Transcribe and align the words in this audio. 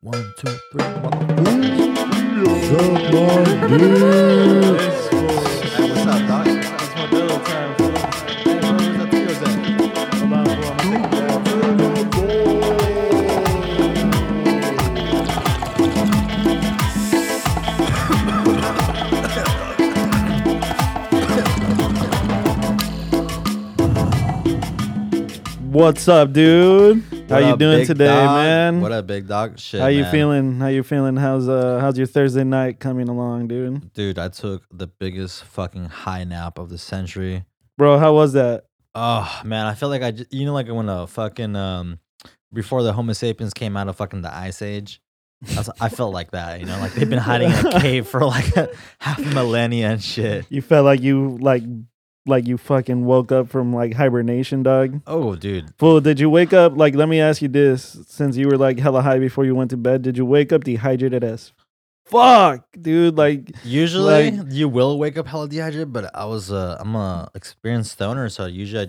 One, 0.00 0.32
two, 0.36 0.56
three. 0.70 0.84
Hey, 0.84 0.92
what's 5.90 6.06
up, 6.06 6.22
Doc? 6.28 6.46
It's 6.46 6.68
Modelo 6.94 7.44
time, 7.44 7.74
fool. 7.74 7.90
Hey, 8.44 8.60
where's 8.60 8.94
that 8.94 9.10
Tito's 9.10 9.42
at? 9.42 9.58
Hold 10.20 10.34
on. 25.58 25.72
What's 25.72 26.06
up, 26.06 26.32
dude? 26.32 27.07
How 27.28 27.34
What 27.36 27.44
you 27.44 27.52
up, 27.52 27.58
doing 27.58 27.86
today, 27.86 28.06
dog? 28.06 28.36
man? 28.36 28.80
What 28.80 28.90
up, 28.92 29.06
big 29.06 29.28
dog? 29.28 29.58
Shit, 29.58 29.80
How 29.82 29.88
you 29.88 30.02
man. 30.02 30.10
feeling? 30.12 30.60
How 30.60 30.68
you 30.68 30.82
feeling? 30.82 31.16
How's 31.16 31.46
uh 31.46 31.78
how's 31.78 31.98
your 31.98 32.06
Thursday 32.06 32.42
night 32.44 32.80
coming 32.80 33.06
along, 33.08 33.48
dude? 33.48 33.92
Dude, 33.92 34.18
I 34.18 34.28
took 34.28 34.64
the 34.72 34.86
biggest 34.86 35.44
fucking 35.44 35.86
high 35.90 36.24
nap 36.24 36.58
of 36.58 36.70
the 36.70 36.78
century. 36.78 37.44
Bro, 37.76 37.98
how 37.98 38.14
was 38.14 38.32
that? 38.32 38.64
Oh, 38.94 39.40
man, 39.44 39.66
I 39.66 39.74
feel 39.74 39.90
like 39.90 40.02
I 40.02 40.10
just, 40.12 40.32
you 40.32 40.46
know, 40.46 40.54
like 40.54 40.68
when 40.68 40.88
a 40.88 41.06
fucking, 41.06 41.54
um, 41.54 41.98
before 42.52 42.82
the 42.82 42.94
Homo 42.94 43.12
sapiens 43.12 43.52
came 43.52 43.76
out 43.76 43.88
of 43.88 43.96
fucking 43.96 44.22
the 44.22 44.34
Ice 44.34 44.62
Age. 44.62 45.02
I, 45.80 45.88
felt 45.88 46.12
like 46.12 46.32
that, 46.32 46.58
you 46.58 46.66
know, 46.66 46.78
like 46.80 46.94
they've 46.94 47.08
been 47.08 47.20
hiding 47.20 47.50
in 47.52 47.66
a 47.66 47.78
cave 47.80 48.08
for 48.08 48.24
like 48.24 48.52
half 49.00 49.18
a 49.18 49.34
millennia 49.34 49.90
and 49.90 50.02
shit. 50.02 50.46
You 50.50 50.62
felt 50.62 50.84
like 50.84 51.00
you 51.00 51.36
like 51.40 51.62
like 52.28 52.46
you 52.46 52.56
fucking 52.58 53.04
woke 53.04 53.32
up 53.32 53.48
from 53.48 53.72
like 53.72 53.94
hibernation, 53.94 54.62
dog. 54.62 55.00
Oh, 55.06 55.34
dude. 55.34 55.72
Fool, 55.78 56.00
did 56.00 56.20
you 56.20 56.30
wake 56.30 56.52
up 56.52 56.76
like 56.76 56.94
let 56.94 57.08
me 57.08 57.20
ask 57.20 57.42
you 57.42 57.48
this, 57.48 57.98
since 58.06 58.36
you 58.36 58.46
were 58.48 58.56
like 58.58 58.78
hella 58.78 59.02
high 59.02 59.18
before 59.18 59.44
you 59.44 59.54
went 59.54 59.70
to 59.70 59.76
bed, 59.76 60.02
did 60.02 60.16
you 60.16 60.24
wake 60.26 60.52
up 60.52 60.64
dehydrated 60.64 61.24
as 61.24 61.52
fuck, 62.06 62.64
dude? 62.80 63.16
Like 63.16 63.50
Usually 63.64 64.30
Like- 64.30 64.52
you 64.52 64.68
will 64.68 64.98
wake 64.98 65.18
up 65.18 65.26
hella 65.26 65.48
dehydrated, 65.48 65.92
but 65.92 66.10
I 66.14 66.24
was 66.24 66.50
uh 66.52 66.76
I'm 66.80 66.94
a 66.96 67.28
experienced 67.34 67.92
stoner, 67.92 68.28
so 68.28 68.46
usually 68.46 68.84
I 68.84 68.88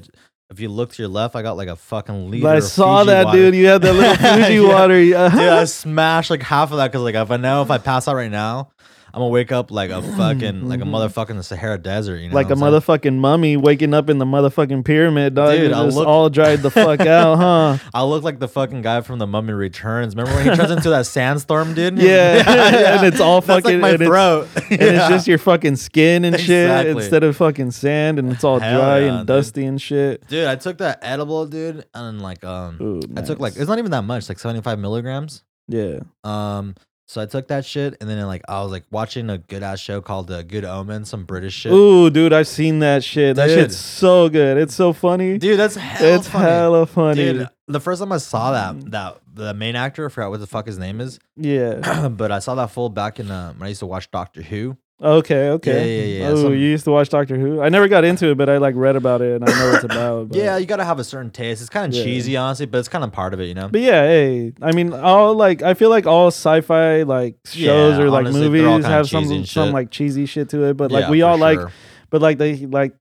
if 0.51 0.59
you 0.59 0.67
look 0.69 0.91
to 0.93 1.01
your 1.03 1.09
left, 1.09 1.35
I 1.35 1.43
got 1.43 1.57
like 1.57 1.67
a 1.67 1.75
fucking 1.75 2.31
liter. 2.31 2.47
I 2.47 2.59
saw 2.59 2.99
Fiji 3.01 3.07
that, 3.11 3.25
water. 3.25 3.37
dude. 3.37 3.55
You 3.55 3.67
had 3.67 3.81
that 3.83 3.93
little 3.93 4.15
Fuji 4.15 4.55
Yeah. 4.55 4.67
water. 4.67 4.99
Yeah. 4.99 5.29
Dude, 5.29 5.39
I 5.41 5.63
smashed 5.65 6.31
like 6.31 6.41
half 6.41 6.71
of 6.71 6.77
that 6.77 6.87
because 6.91 7.03
like 7.03 7.13
if 7.15 7.29
I 7.29 7.37
know 7.37 7.61
if 7.61 7.69
I 7.69 7.77
pass 7.77 8.07
out 8.07 8.15
right 8.15 8.31
now, 8.31 8.71
I'm 9.13 9.19
gonna 9.19 9.27
wake 9.29 9.51
up 9.51 9.71
like 9.71 9.89
a 9.89 10.01
fucking 10.17 10.67
like 10.67 10.81
a 10.81 10.83
Mhm. 10.83 10.89
motherfucking 10.91 11.35
the 11.35 11.43
Sahara 11.43 11.77
Desert, 11.77 12.17
you 12.17 12.29
know, 12.29 12.35
like 12.35 12.47
a 12.47 12.55
what 12.55 12.73
I'm 12.73 12.81
saying? 12.81 12.99
motherfucking 13.13 13.17
mummy 13.19 13.57
waking 13.57 13.93
up 13.93 14.09
in 14.09 14.17
the 14.17 14.25
motherfucking 14.25 14.85
pyramid, 14.85 15.35
dog. 15.35 15.57
Dude, 15.57 15.71
I 15.73 15.81
look- 15.81 16.07
all 16.07 16.29
dried 16.29 16.59
the 16.61 16.69
fuck 16.71 17.01
out, 17.01 17.35
huh? 17.37 17.77
I 17.93 18.03
look 18.03 18.23
like 18.23 18.39
the 18.39 18.47
fucking 18.47 18.81
guy 18.81 19.01
from 19.01 19.19
the 19.19 19.27
Mummy 19.27 19.53
Returns. 19.53 20.15
Remember 20.15 20.35
when 20.37 20.49
he 20.49 20.55
turns 20.55 20.71
into 20.71 20.89
that 20.91 21.05
sandstorm, 21.05 21.73
dude? 21.73 21.97
Yeah, 21.97 22.43
and 22.97 23.07
it's 23.07 23.19
all 23.19 23.41
That's 23.41 23.63
fucking- 23.63 23.81
like 23.81 23.81
my 23.81 23.89
and 23.89 24.01
it's- 24.01 24.07
throat, 24.09 24.47
And 24.71 24.81
it's 24.81 25.07
just 25.07 25.27
your 25.27 25.37
fucking 25.37 25.75
skin 25.77 26.23
and 26.25 26.39
shit 26.39 26.69
Exactly. 26.69 27.03
instead 27.03 27.23
of 27.23 27.35
fucking 27.37 27.71
sand, 27.71 28.19
and 28.19 28.31
it's 28.31 28.43
all 28.43 28.59
Hell 28.59 28.79
dry 28.79 28.99
yeah, 28.99 29.05
and 29.07 29.17
dude. 29.19 29.27
dusty 29.27 29.65
and 29.65 29.81
shit. 29.81 30.27
dude. 30.27 30.45
I 30.47 30.55
took 30.55 30.77
that 30.79 30.99
edible, 31.01 31.45
dude, 31.47 31.85
and 31.93 32.21
like 32.21 32.43
um, 32.43 32.77
Ooh, 32.81 33.01
I 33.17 33.21
took 33.21 33.39
like 33.39 33.55
it's 33.55 33.67
not 33.67 33.79
even 33.79 33.91
that 33.91 34.03
much, 34.03 34.29
like 34.29 34.39
75 34.39 34.77
milligrams. 34.79 35.43
yeah. 35.67 35.99
Um, 36.23 36.75
so 37.09 37.19
I 37.19 37.25
took 37.25 37.47
that 37.47 37.65
shit, 37.65 37.97
and 37.99 38.07
then 38.07 38.23
like 38.27 38.43
I 38.47 38.61
was 38.61 38.71
like 38.71 38.83
watching 38.91 39.31
a 39.31 39.39
good 39.39 39.63
ass 39.63 39.79
show 39.79 39.99
called 39.99 40.29
uh, 40.29 40.43
Good 40.43 40.63
Omen, 40.63 41.05
some 41.05 41.23
British 41.25 41.55
shit. 41.55 41.71
Ooh, 41.71 42.11
dude, 42.11 42.33
I've 42.33 42.47
seen 42.47 42.79
that 42.79 43.03
shit. 43.03 43.35
That 43.35 43.47
Dude. 43.47 43.57
shit's 43.57 43.77
so 43.77 44.29
good. 44.29 44.57
It's 44.57 44.75
so 44.75 44.93
funny. 44.93 45.39
Dude, 45.39 45.57
that's 45.59 45.73
hella 45.73 46.15
it's 46.17 46.27
funny. 46.27 46.45
hella 46.45 46.85
funny. 46.85 47.15
Dude, 47.33 47.49
the 47.67 47.79
first 47.79 47.99
time 47.99 48.11
I 48.11 48.17
saw 48.19 48.51
that, 48.51 48.91
that 48.91 49.17
the 49.33 49.55
main 49.55 49.75
actor, 49.75 50.05
I 50.05 50.09
forgot 50.09 50.29
what 50.29 50.39
the 50.39 50.45
fuck 50.45 50.67
his 50.67 50.77
name 50.77 51.01
is, 51.01 51.17
Yeah. 51.35 52.09
but 52.11 52.31
I 52.31 52.37
saw 52.37 52.53
that 52.53 52.69
full 52.69 52.89
back 52.89 53.19
in 53.19 53.31
uh, 53.31 53.53
when 53.53 53.65
I 53.65 53.69
used 53.69 53.79
to 53.79 53.87
watch 53.87 54.11
Doctor 54.11 54.43
Who. 54.43 54.77
Okay. 55.01 55.49
Okay. 55.51 55.95
Yeah, 55.97 56.03
yeah, 56.03 56.19
yeah, 56.25 56.29
Oh, 56.31 56.43
some- 56.43 56.53
you 56.53 56.59
used 56.59 56.83
to 56.83 56.91
watch 56.91 57.07
Doctor 57.09 57.37
Who? 57.37 57.61
I 57.61 57.69
never 57.69 57.87
got 57.87 58.03
into 58.03 58.31
it, 58.31 58.35
but 58.37 58.49
I 58.49 58.57
like 58.57 58.75
read 58.75 58.97
about 58.97 59.21
it 59.21 59.33
and 59.41 59.45
I 59.49 59.57
know 59.57 59.67
what 59.67 59.75
it's 59.75 59.83
about. 59.85 60.29
But. 60.29 60.37
Yeah, 60.37 60.57
you 60.57 60.65
gotta 60.65 60.83
have 60.83 60.99
a 60.99 61.03
certain 61.05 61.31
taste. 61.31 61.61
It's 61.61 61.69
kind 61.69 61.91
of 61.91 61.97
Yeah. 61.97 62.03
cheesy, 62.03 62.35
honestly, 62.35 62.65
but 62.65 62.79
it's 62.79 62.89
kind 62.89 63.03
of 63.05 63.11
part 63.13 63.33
of 63.33 63.39
it, 63.39 63.45
you 63.45 63.53
know. 63.53 63.69
But 63.69 63.79
yeah, 63.81 64.01
hey, 64.03 64.51
I 64.61 64.73
mean, 64.73 64.91
all 64.93 65.33
like 65.35 65.61
I 65.61 65.73
feel 65.73 65.89
like 65.89 66.05
all 66.05 66.27
sci-fi 66.27 67.03
like 67.03 67.35
shows 67.47 67.97
Yeah, 67.97 68.03
or 68.03 68.09
like 68.09 68.25
honestly, 68.25 68.41
they're 68.49 68.65
all 68.67 68.73
movies 68.73 68.85
kinda 68.85 68.97
have 68.97 69.09
some 69.09 69.23
and 69.31 69.47
some 69.47 69.67
shit. 69.67 69.73
like 69.73 69.89
cheesy 69.91 70.25
shit 70.25 70.49
to 70.49 70.63
it. 70.65 70.75
But 70.75 70.91
like 70.91 71.03
Yeah, 71.05 71.09
we 71.11 71.21
for 71.21 71.27
all 71.27 71.37
like, 71.37 71.59
sure. 71.59 71.71
but 72.09 72.21
like 72.21 72.37
they 72.37 72.57
like 72.65 72.93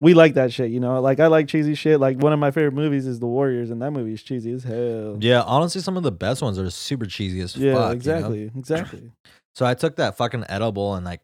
we 0.00 0.14
like 0.14 0.34
that 0.34 0.52
shit, 0.54 0.70
you 0.70 0.80
know. 0.80 1.00
Like 1.02 1.20
I 1.20 1.26
like 1.26 1.48
cheesy 1.48 1.74
shit. 1.74 2.00
Like 2.00 2.16
one 2.20 2.32
of 2.32 2.38
my 2.38 2.50
favorite 2.50 2.72
movies 2.74 3.06
is 3.06 3.20
The 3.20 3.26
Warriors, 3.26 3.70
and 3.70 3.80
that 3.82 3.90
movie 3.90 4.14
is 4.14 4.22
cheesy 4.22 4.52
as 4.52 4.64
hell. 4.64 5.18
Yeah, 5.20 5.42
honestly, 5.42 5.80
some 5.82 5.96
of 5.98 6.02
the 6.02 6.10
best 6.12 6.40
ones 6.42 6.58
are 6.58 6.68
super 6.70 7.04
cheesy 7.04 7.40
as 7.42 7.54
Yeah, 7.56 7.74
fuck. 7.74 7.82
you 7.82 7.86
know? 7.88 7.90
exactly, 7.92 8.50
exactly. 8.56 9.02
So 9.54 9.66
I 9.66 9.74
took 9.74 9.96
that 9.96 10.16
fucking 10.16 10.44
edible 10.48 10.94
and 10.94 11.04
like 11.04 11.20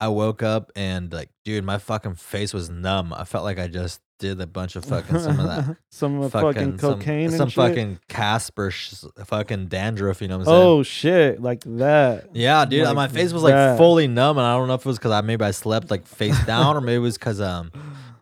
I 0.00 0.08
woke 0.08 0.42
up 0.42 0.72
and 0.76 1.12
like, 1.12 1.30
dude, 1.44 1.64
my 1.64 1.78
fucking 1.78 2.14
face 2.14 2.54
was 2.54 2.70
numb. 2.70 3.12
I 3.12 3.24
felt 3.24 3.44
like 3.44 3.58
I 3.58 3.68
just 3.68 4.00
did 4.18 4.40
a 4.40 4.46
bunch 4.46 4.76
of 4.76 4.84
fucking 4.84 5.18
some 5.18 5.40
of 5.40 5.46
that 5.46 5.76
some 5.90 6.20
of 6.20 6.32
fucking, 6.32 6.78
some- 6.78 6.98
cocaine 6.98 7.30
some, 7.30 7.42
and 7.42 7.52
shit. 7.52 7.56
fucking 7.56 7.98
Casper, 8.08 8.70
sh- 8.70 9.04
fucking 9.24 9.66
dandruff. 9.66 10.20
You 10.20 10.28
know 10.28 10.38
what 10.38 10.48
I'm 10.48 10.54
saying? 10.54 10.62
oh 10.68 10.82
shit, 10.82 11.42
like 11.42 11.62
that. 11.64 12.28
Yeah, 12.34 12.64
dude, 12.64 12.84
Like 12.84 12.94
my 12.96 13.08
face 13.08 13.32
was 13.32 13.42
like 13.42 13.76
fully 13.78 14.08
numb, 14.08 14.36
and 14.38 14.46
I 14.46 14.56
don't 14.56 14.68
know 14.68 14.74
if 14.74 14.80
it 14.80 14.86
was 14.86 14.98
because 14.98 15.12
I 15.12 15.20
maybe 15.22 15.44
I 15.44 15.50
slept 15.52 15.90
like 15.90 16.06
face 16.06 16.38
down, 16.46 16.76
or 16.76 16.80
maybe 16.80 16.96
it 16.96 16.98
was 16.98 17.16
because 17.18 17.40
um, 17.40 17.70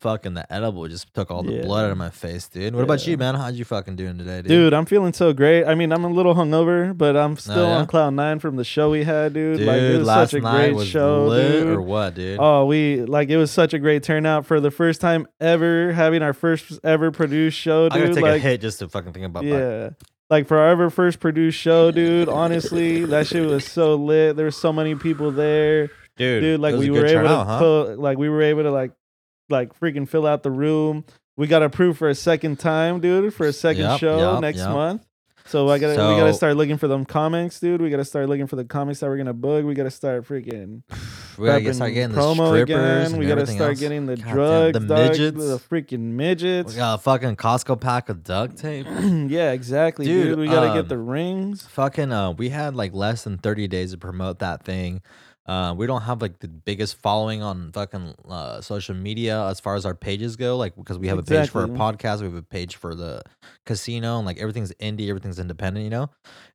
fucking 0.01 0.35
the 0.35 0.51
edible 0.53 0.87
just 0.89 1.13
took 1.15 1.31
all 1.31 1.43
the 1.43 1.53
Yeah. 1.53 1.63
blood 1.63 1.87
out 1.87 1.91
of 1.91 1.99
my 1.99 2.11
face, 2.11 2.49
dude. 2.49 2.75
What 2.75 2.85
about 2.85 3.07
you, 3.07 3.17
man? 3.17 3.35
How'd 3.35 3.55
you 3.55 3.65
fucking 3.65 3.97
doing 3.97 4.19
today, 4.19 4.39
dude? 4.43 4.49
Dude, 4.49 4.75
I'm 4.75 4.87
feeling 4.87 5.13
so 5.13 5.33
great. 5.33 5.65
I 5.65 5.75
mean, 5.75 5.93
I'm 5.93 6.05
a 6.05 6.09
little 6.09 6.35
hungover, 6.35 6.97
but 6.97 7.17
I'm 7.17 7.33
oh, 7.33 7.37
still 7.37 7.67
yeah? 7.69 7.77
on 7.77 7.87
cloud 7.87 8.15
nine 8.15 8.39
from 8.39 8.57
the 8.57 8.65
show 8.65 8.91
we 8.91 9.05
had, 9.05 9.35
dude. 9.35 9.59
Dude, 9.59 9.67
like 9.67 9.81
it 9.81 9.99
was 9.99 10.07
last 10.07 10.31
such 10.31 10.41
a 10.41 10.43
night 10.43 10.59
great 10.59 10.75
was 10.75 10.89
show, 10.89 11.27
lit 11.27 11.53
dude. 11.53 11.69
or 11.69 11.83
what, 11.83 12.15
dude? 12.15 12.39
Oh, 12.41 12.67
we 12.67 13.03
like 13.03 13.29
it 13.29 13.37
was 13.37 13.51
such 13.51 13.75
a 13.75 13.79
great 13.79 14.03
turnout 14.03 14.47
for 14.47 14.61
the 14.61 14.71
first 14.71 15.01
time 15.01 15.27
ever 15.41 15.93
having 15.93 16.23
our 16.23 16.33
first 16.33 16.81
ever 16.85 17.11
produced 17.11 17.59
show, 17.59 17.89
dude. 17.89 18.03
I 18.03 18.07
gotta 18.07 18.15
take 18.15 18.25
a 18.25 18.39
hit 18.39 18.61
just 18.61 18.79
to 18.81 18.89
fucking 18.89 19.13
think 19.13 19.27
about 19.27 19.45
that. 19.45 19.49
yeah, 19.49 20.07
like 20.31 20.47
for 20.47 20.59
our 20.59 20.69
ever 20.69 20.91
first 20.91 21.21
produced 21.21 21.59
show, 21.59 21.91
dude. 21.91 22.29
Honestly, 22.29 23.05
that 23.07 23.27
shit 23.27 23.47
was 23.47 23.65
so 23.65 23.95
lit. 23.95 24.37
There 24.37 24.45
were 24.45 24.51
so 24.51 24.73
many 24.73 24.95
people 24.95 25.31
there, 25.31 25.89
dude. 26.17 26.43
dude. 26.43 26.61
Like 26.61 26.77
we 26.77 26.91
were 26.91 27.07
able 27.07 27.23
turnout, 27.23 27.47
to, 27.61 27.65
huh? 27.65 27.97
like 27.97 28.19
we 28.19 28.29
were 28.29 28.43
able 28.43 28.63
to 28.65 28.71
like, 28.71 28.93
like 29.49 29.79
freaking 29.79 30.09
fill 30.09 30.27
out 30.27 30.43
the 30.43 30.51
room. 30.51 31.05
We 31.37 31.47
got 31.47 31.63
approved 31.63 31.99
for 31.99 32.09
a 32.09 32.15
second 32.15 32.59
time, 32.59 33.01
dude, 33.01 33.33
for 33.33 33.47
a 33.47 33.53
second 33.53 33.83
Yep, 33.83 34.01
show 34.01 34.33
yep, 34.33 34.41
next 34.41 34.59
yep. 34.59 34.71
month. 34.71 35.05
So 35.47 35.67
I 35.71 35.79
gotta, 35.79 35.93
we 35.93 36.21
gotta 36.21 36.35
start 36.35 36.59
looking 36.59 36.77
for 36.77 36.89
them 36.89 37.07
comics, 37.07 37.59
dude. 37.59 37.81
We 37.81 37.89
gotta 37.89 38.05
start 38.05 38.29
looking 38.29 38.47
for 38.47 38.57
the 38.57 38.67
comics 38.67 39.01
that 39.01 39.07
we're 39.07 39.17
gonna 39.17 39.33
book. 39.33 39.65
We 39.65 39.73
gotta 39.73 39.91
start 39.91 40.29
freaking 40.29 40.83
we 41.39 41.47
gotta 41.47 41.73
start 41.73 41.95
getting 41.95 42.15
the 42.15 42.21
promo 42.21 42.49
strippers 42.49 43.09
again. 43.09 43.19
We 43.19 43.27
gotta 43.27 43.47
start 43.47 43.71
else. 43.71 43.81
getting 43.81 44.05
the 44.05 44.17
God 44.17 44.25
damn, 44.27 44.35
drugs, 44.35 44.79
the 44.81 44.87
dog, 44.87 45.09
midgets. 45.11 45.39
the 45.39 45.59
freaking 45.59 46.01
midgets. 46.01 46.73
We 46.75 46.77
got 46.79 46.95
a 46.97 46.99
fucking 46.99 47.37
Costco 47.37 47.81
pack 47.81 48.11
of 48.11 48.25
duct 48.25 48.59
tape. 48.59 48.87
yeah, 49.01 49.53
exactly, 49.53 50.05
dude. 50.05 50.27
Dude, 50.27 50.39
We 50.39 50.49
gotta 50.49 50.69
um, 50.71 50.77
get 50.77 50.89
the 50.91 50.99
rings. 50.99 51.63
fucking 51.69 52.13
uh 52.13 52.33
we 52.33 52.51
had 52.51 52.75
like 52.75 52.93
less 52.93 53.25
than 53.25 53.39
30 53.39 53.69
days 53.69 53.93
to 53.93 53.97
promote 53.99 54.41
that 54.41 54.65
thing 54.65 55.01
uh 55.49 55.75
we 55.77 55.87
don't 55.87 56.03
have 56.03 56.23
like 56.23 56.39
the 56.39 56.47
biggest 56.47 56.97
following 57.01 57.43
on 57.43 57.73
fucking 57.73 58.15
uh 58.29 58.61
social 58.61 58.95
media 58.95 59.45
as 59.47 59.59
far 59.59 59.75
as 59.75 59.85
our 59.85 59.95
pages 59.95 60.37
go 60.37 60.57
like 60.57 60.77
because 60.77 60.99
we 60.99 61.09
have 61.09 61.19
a 61.19 61.23
page 61.23 61.49
for 61.51 61.63
our 61.63 61.69
podcast 61.69 62.21
we 62.21 62.27
have 62.27 62.35
a 62.35 62.43
page 62.43 62.77
for 62.77 62.95
the 62.95 63.21
casino 63.67 64.19
and 64.19 64.27
like 64.27 64.39
everything's 64.39 64.73
indie 64.75 65.09
everything's 65.09 65.39
independent 65.39 65.83
you 65.85 65.91
know 65.91 66.09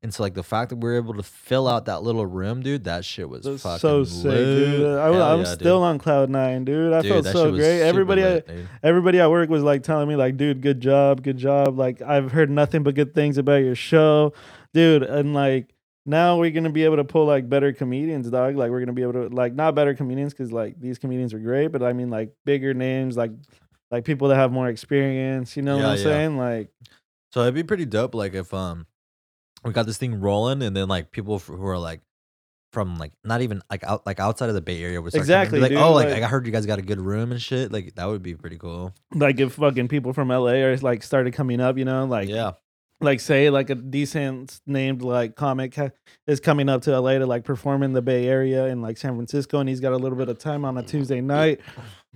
and 0.03 0.13
so 0.13 0.21
like 0.23 0.33
the 0.35 0.43
fact 0.43 0.69
that 0.69 0.77
we 0.77 0.89
are 0.89 0.95
able 0.95 1.13
to 1.13 1.23
fill 1.23 1.67
out 1.67 1.85
that 1.85 2.03
little 2.03 2.25
room 2.25 2.61
dude 2.61 2.83
that 2.83 3.03
shit 3.03 3.27
was 3.27 3.43
That's 3.43 3.63
fucking 3.63 3.79
so 3.79 4.03
sick, 4.03 4.23
dude. 4.31 4.79
lit. 4.81 4.99
I, 4.99 5.33
am 5.33 5.39
yeah, 5.39 5.43
still 5.45 5.79
dude. 5.79 5.85
on 5.87 5.99
cloud 5.99 6.29
nine, 6.29 6.63
dude. 6.65 6.93
I 6.93 7.01
Dude, 7.01 7.11
felt 7.11 7.25
so 7.25 7.51
great. 7.51 7.81
Everybody, 7.81 8.21
lit, 8.21 8.47
dude. 8.47 8.69
everybody 8.83 9.19
at 9.19 9.29
work 9.31 9.49
was 9.49 9.63
like 9.63 9.83
telling 9.83 10.07
me, 10.07 10.15
like, 10.15 10.37
dude, 10.37 10.61
good 10.61 10.79
job, 10.79 11.23
good 11.23 11.37
job. 11.37 11.77
Like, 11.77 12.01
I've 12.01 12.31
heard 12.31 12.49
nothing 12.49 12.83
but 12.83 12.95
good 12.95 13.13
things 13.15 13.37
about 13.37 13.63
your 13.63 13.75
show, 13.75 14.33
dude. 14.73 15.03
And 15.03 15.33
like, 15.33 15.72
now 16.05 16.37
we're 16.37 16.51
gonna 16.51 16.69
be 16.69 16.83
able 16.83 16.97
to 16.97 17.03
pull 17.03 17.25
like 17.25 17.47
better 17.49 17.71
comedians, 17.73 18.29
dog. 18.29 18.55
Like, 18.55 18.71
we're 18.71 18.79
gonna 18.79 18.93
be 18.93 19.03
able 19.03 19.13
to 19.13 19.27
like 19.29 19.53
not 19.53 19.75
better 19.75 19.93
comedians 19.93 20.33
because 20.33 20.51
like 20.51 20.79
these 20.79 20.97
comedians 20.97 21.33
are 21.33 21.39
great, 21.39 21.67
but 21.67 21.81
I 21.83 21.93
mean 21.93 22.09
like 22.09 22.33
bigger 22.45 22.73
names, 22.73 23.15
like 23.17 23.31
like 23.91 24.05
people 24.05 24.27
that 24.29 24.35
have 24.35 24.51
more 24.51 24.67
experience. 24.67 25.55
You 25.55 25.63
know 25.63 25.77
Yeah, 25.77 25.83
what 25.83 25.89
I'm 25.91 25.97
yeah. 25.97 26.03
saying? 26.03 26.37
Like, 26.37 26.69
So 27.31 27.41
it'd 27.41 27.53
be 27.53 27.63
pretty 27.63 27.85
dope, 27.85 28.15
like 28.15 28.33
if 28.33 28.53
um 28.53 28.85
we 29.63 29.71
got 29.71 29.85
this 29.85 29.97
thing 29.97 30.19
rolling, 30.19 30.61
and 30.61 30.75
then 30.75 30.87
like 30.87 31.11
people 31.11 31.39
who 31.39 31.65
are 31.65 31.77
like 31.79 32.01
from 32.73 32.97
like 32.97 33.11
not 33.23 33.41
even 33.41 33.61
like 33.69 33.83
out 33.83 34.03
like 34.05 34.19
outside 34.19 34.49
of 34.49 34.55
the 34.55 34.61
Bay 34.61 34.81
Area 34.83 34.97
coming, 34.99 35.11
Exactly, 35.13 35.59
like 35.59 35.69
dude, 35.69 35.77
oh 35.77 35.93
like, 35.93 36.09
like- 36.09 36.23
I 36.23 36.27
heard 36.27 36.45
you 36.45 36.51
guys 36.51 36.65
got 36.65 36.79
a 36.79 36.81
good 36.81 36.99
room 36.99 37.31
and 37.31 37.41
shit. 37.41 37.71
Like 37.71 37.95
that 37.95 38.05
would 38.07 38.23
be 38.23 38.33
pretty 38.35 38.57
cool. 38.57 38.93
like 39.13 39.39
if 39.39 39.53
fucking 39.53 39.87
people 39.87 40.11
from 40.11 40.29
LA 40.29 40.53
are 40.63 40.75
like 40.77 41.03
started 41.03 41.33
coming 41.33 41.61
up, 41.61 41.77
you 41.77 41.85
know, 41.85 42.03
like 42.05 42.27
yeah, 42.27 42.53
like 43.03 43.19
say 43.19 43.49
like 43.49 43.69
a 43.69 43.75
decent 43.75 44.59
named 44.65 45.01
like 45.01 45.35
comic 45.35 45.75
ha- 45.75 45.89
is 46.25 46.39
coming 46.39 46.69
up 46.69 46.81
to 46.83 46.99
LA 46.99 47.19
to 47.19 47.25
like 47.25 47.43
perform 47.43 47.83
in 47.83 47.93
the 47.93 48.01
Bay 48.01 48.27
Area 48.27 48.67
in 48.67 48.81
like 48.81 48.97
San 48.97 49.15
Francisco, 49.15 49.59
and 49.59 49.69
he's 49.69 49.79
got 49.79 49.93
a 49.93 49.97
little 49.97 50.17
bit 50.17 50.29
of 50.29 50.39
time 50.39 50.65
on 50.65 50.77
a 50.77 50.83
Tuesday 50.83 51.21
night, 51.21 51.59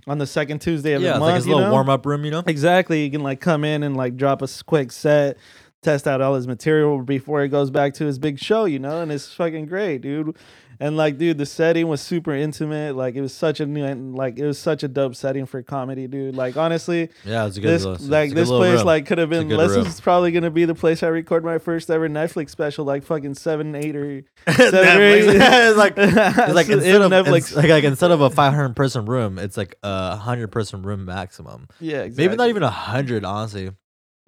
on 0.07 0.17
the 0.17 0.27
second 0.27 0.59
Tuesday 0.59 0.93
of 0.93 1.01
yeah, 1.01 1.13
the 1.13 1.19
month. 1.19 1.29
like 1.29 1.35
his 1.35 1.47
little 1.47 1.63
know? 1.63 1.71
warm 1.71 1.89
up 1.89 2.05
room, 2.05 2.25
you 2.25 2.31
know. 2.31 2.43
Exactly, 2.47 3.03
you 3.03 3.11
can 3.11 3.21
like 3.21 3.41
come 3.41 3.63
in 3.63 3.83
and 3.83 3.95
like 3.95 4.15
drop 4.15 4.41
a 4.41 4.47
quick 4.65 4.91
set, 4.91 5.37
test 5.83 6.07
out 6.07 6.21
all 6.21 6.35
his 6.35 6.47
material 6.47 7.01
before 7.01 7.43
he 7.43 7.49
goes 7.49 7.69
back 7.69 7.93
to 7.95 8.05
his 8.05 8.17
big 8.17 8.39
show, 8.39 8.65
you 8.65 8.79
know, 8.79 9.01
and 9.01 9.11
it's 9.11 9.33
fucking 9.33 9.65
great, 9.65 10.01
dude. 10.01 10.35
And 10.79 10.95
like, 10.97 11.17
dude, 11.17 11.37
the 11.37 11.45
setting 11.45 11.87
was 11.87 12.01
super 12.01 12.33
intimate. 12.35 12.95
Like, 12.95 13.15
it 13.15 13.21
was 13.21 13.33
such 13.33 13.59
a 13.59 13.65
new, 13.65 13.85
like, 14.15 14.37
it 14.37 14.45
was 14.45 14.59
such 14.59 14.83
a 14.83 14.87
dope 14.87 15.15
setting 15.15 15.45
for 15.45 15.63
comedy, 15.63 16.07
dude. 16.07 16.35
Like, 16.35 16.55
honestly, 16.57 17.09
Yeah, 17.25 17.47
it's 17.47 17.57
a 17.57 17.61
good. 17.61 17.69
this 17.69 17.83
little- 17.85 18.07
like 18.07 18.33
this 18.33 18.47
place 18.49 18.77
room. 18.77 18.85
like 18.85 19.05
could 19.05 19.17
have 19.17 19.29
been. 19.29 19.47
This 19.47 19.75
is 19.75 19.99
probably 20.01 20.31
gonna 20.31 20.51
be 20.51 20.65
the 20.65 20.75
place 20.75 21.01
I 21.03 21.07
record 21.07 21.43
my 21.43 21.57
first 21.57 21.89
ever 21.89 22.07
Netflix 22.07 22.51
special, 22.51 22.85
like 22.85 23.03
fucking 23.03 23.33
seven, 23.35 23.73
eight, 23.75 23.95
or 23.95 24.23
seven, 24.47 24.73
Netflix. 24.73 25.29
eight. 25.29 25.35
it's 25.69 25.77
like 25.77 25.93
it's 25.97 26.53
like 26.53 26.67
In 26.67 26.73
instead 26.73 27.01
of 27.01 27.11
Netflix. 27.11 27.55
like, 27.55 27.69
like 27.69 27.83
instead 27.83 28.11
of 28.11 28.21
a 28.21 28.29
500 28.29 28.75
person 28.75 29.05
room, 29.05 29.39
it's 29.39 29.57
like 29.57 29.75
a 29.83 30.09
100 30.11 30.51
person 30.51 30.83
room 30.83 31.05
maximum. 31.05 31.67
yeah, 31.79 32.01
exactly. 32.03 32.25
Maybe 32.27 32.37
not 32.37 32.49
even 32.49 32.63
a 32.63 32.69
hundred, 32.69 33.25
honestly. 33.25 33.71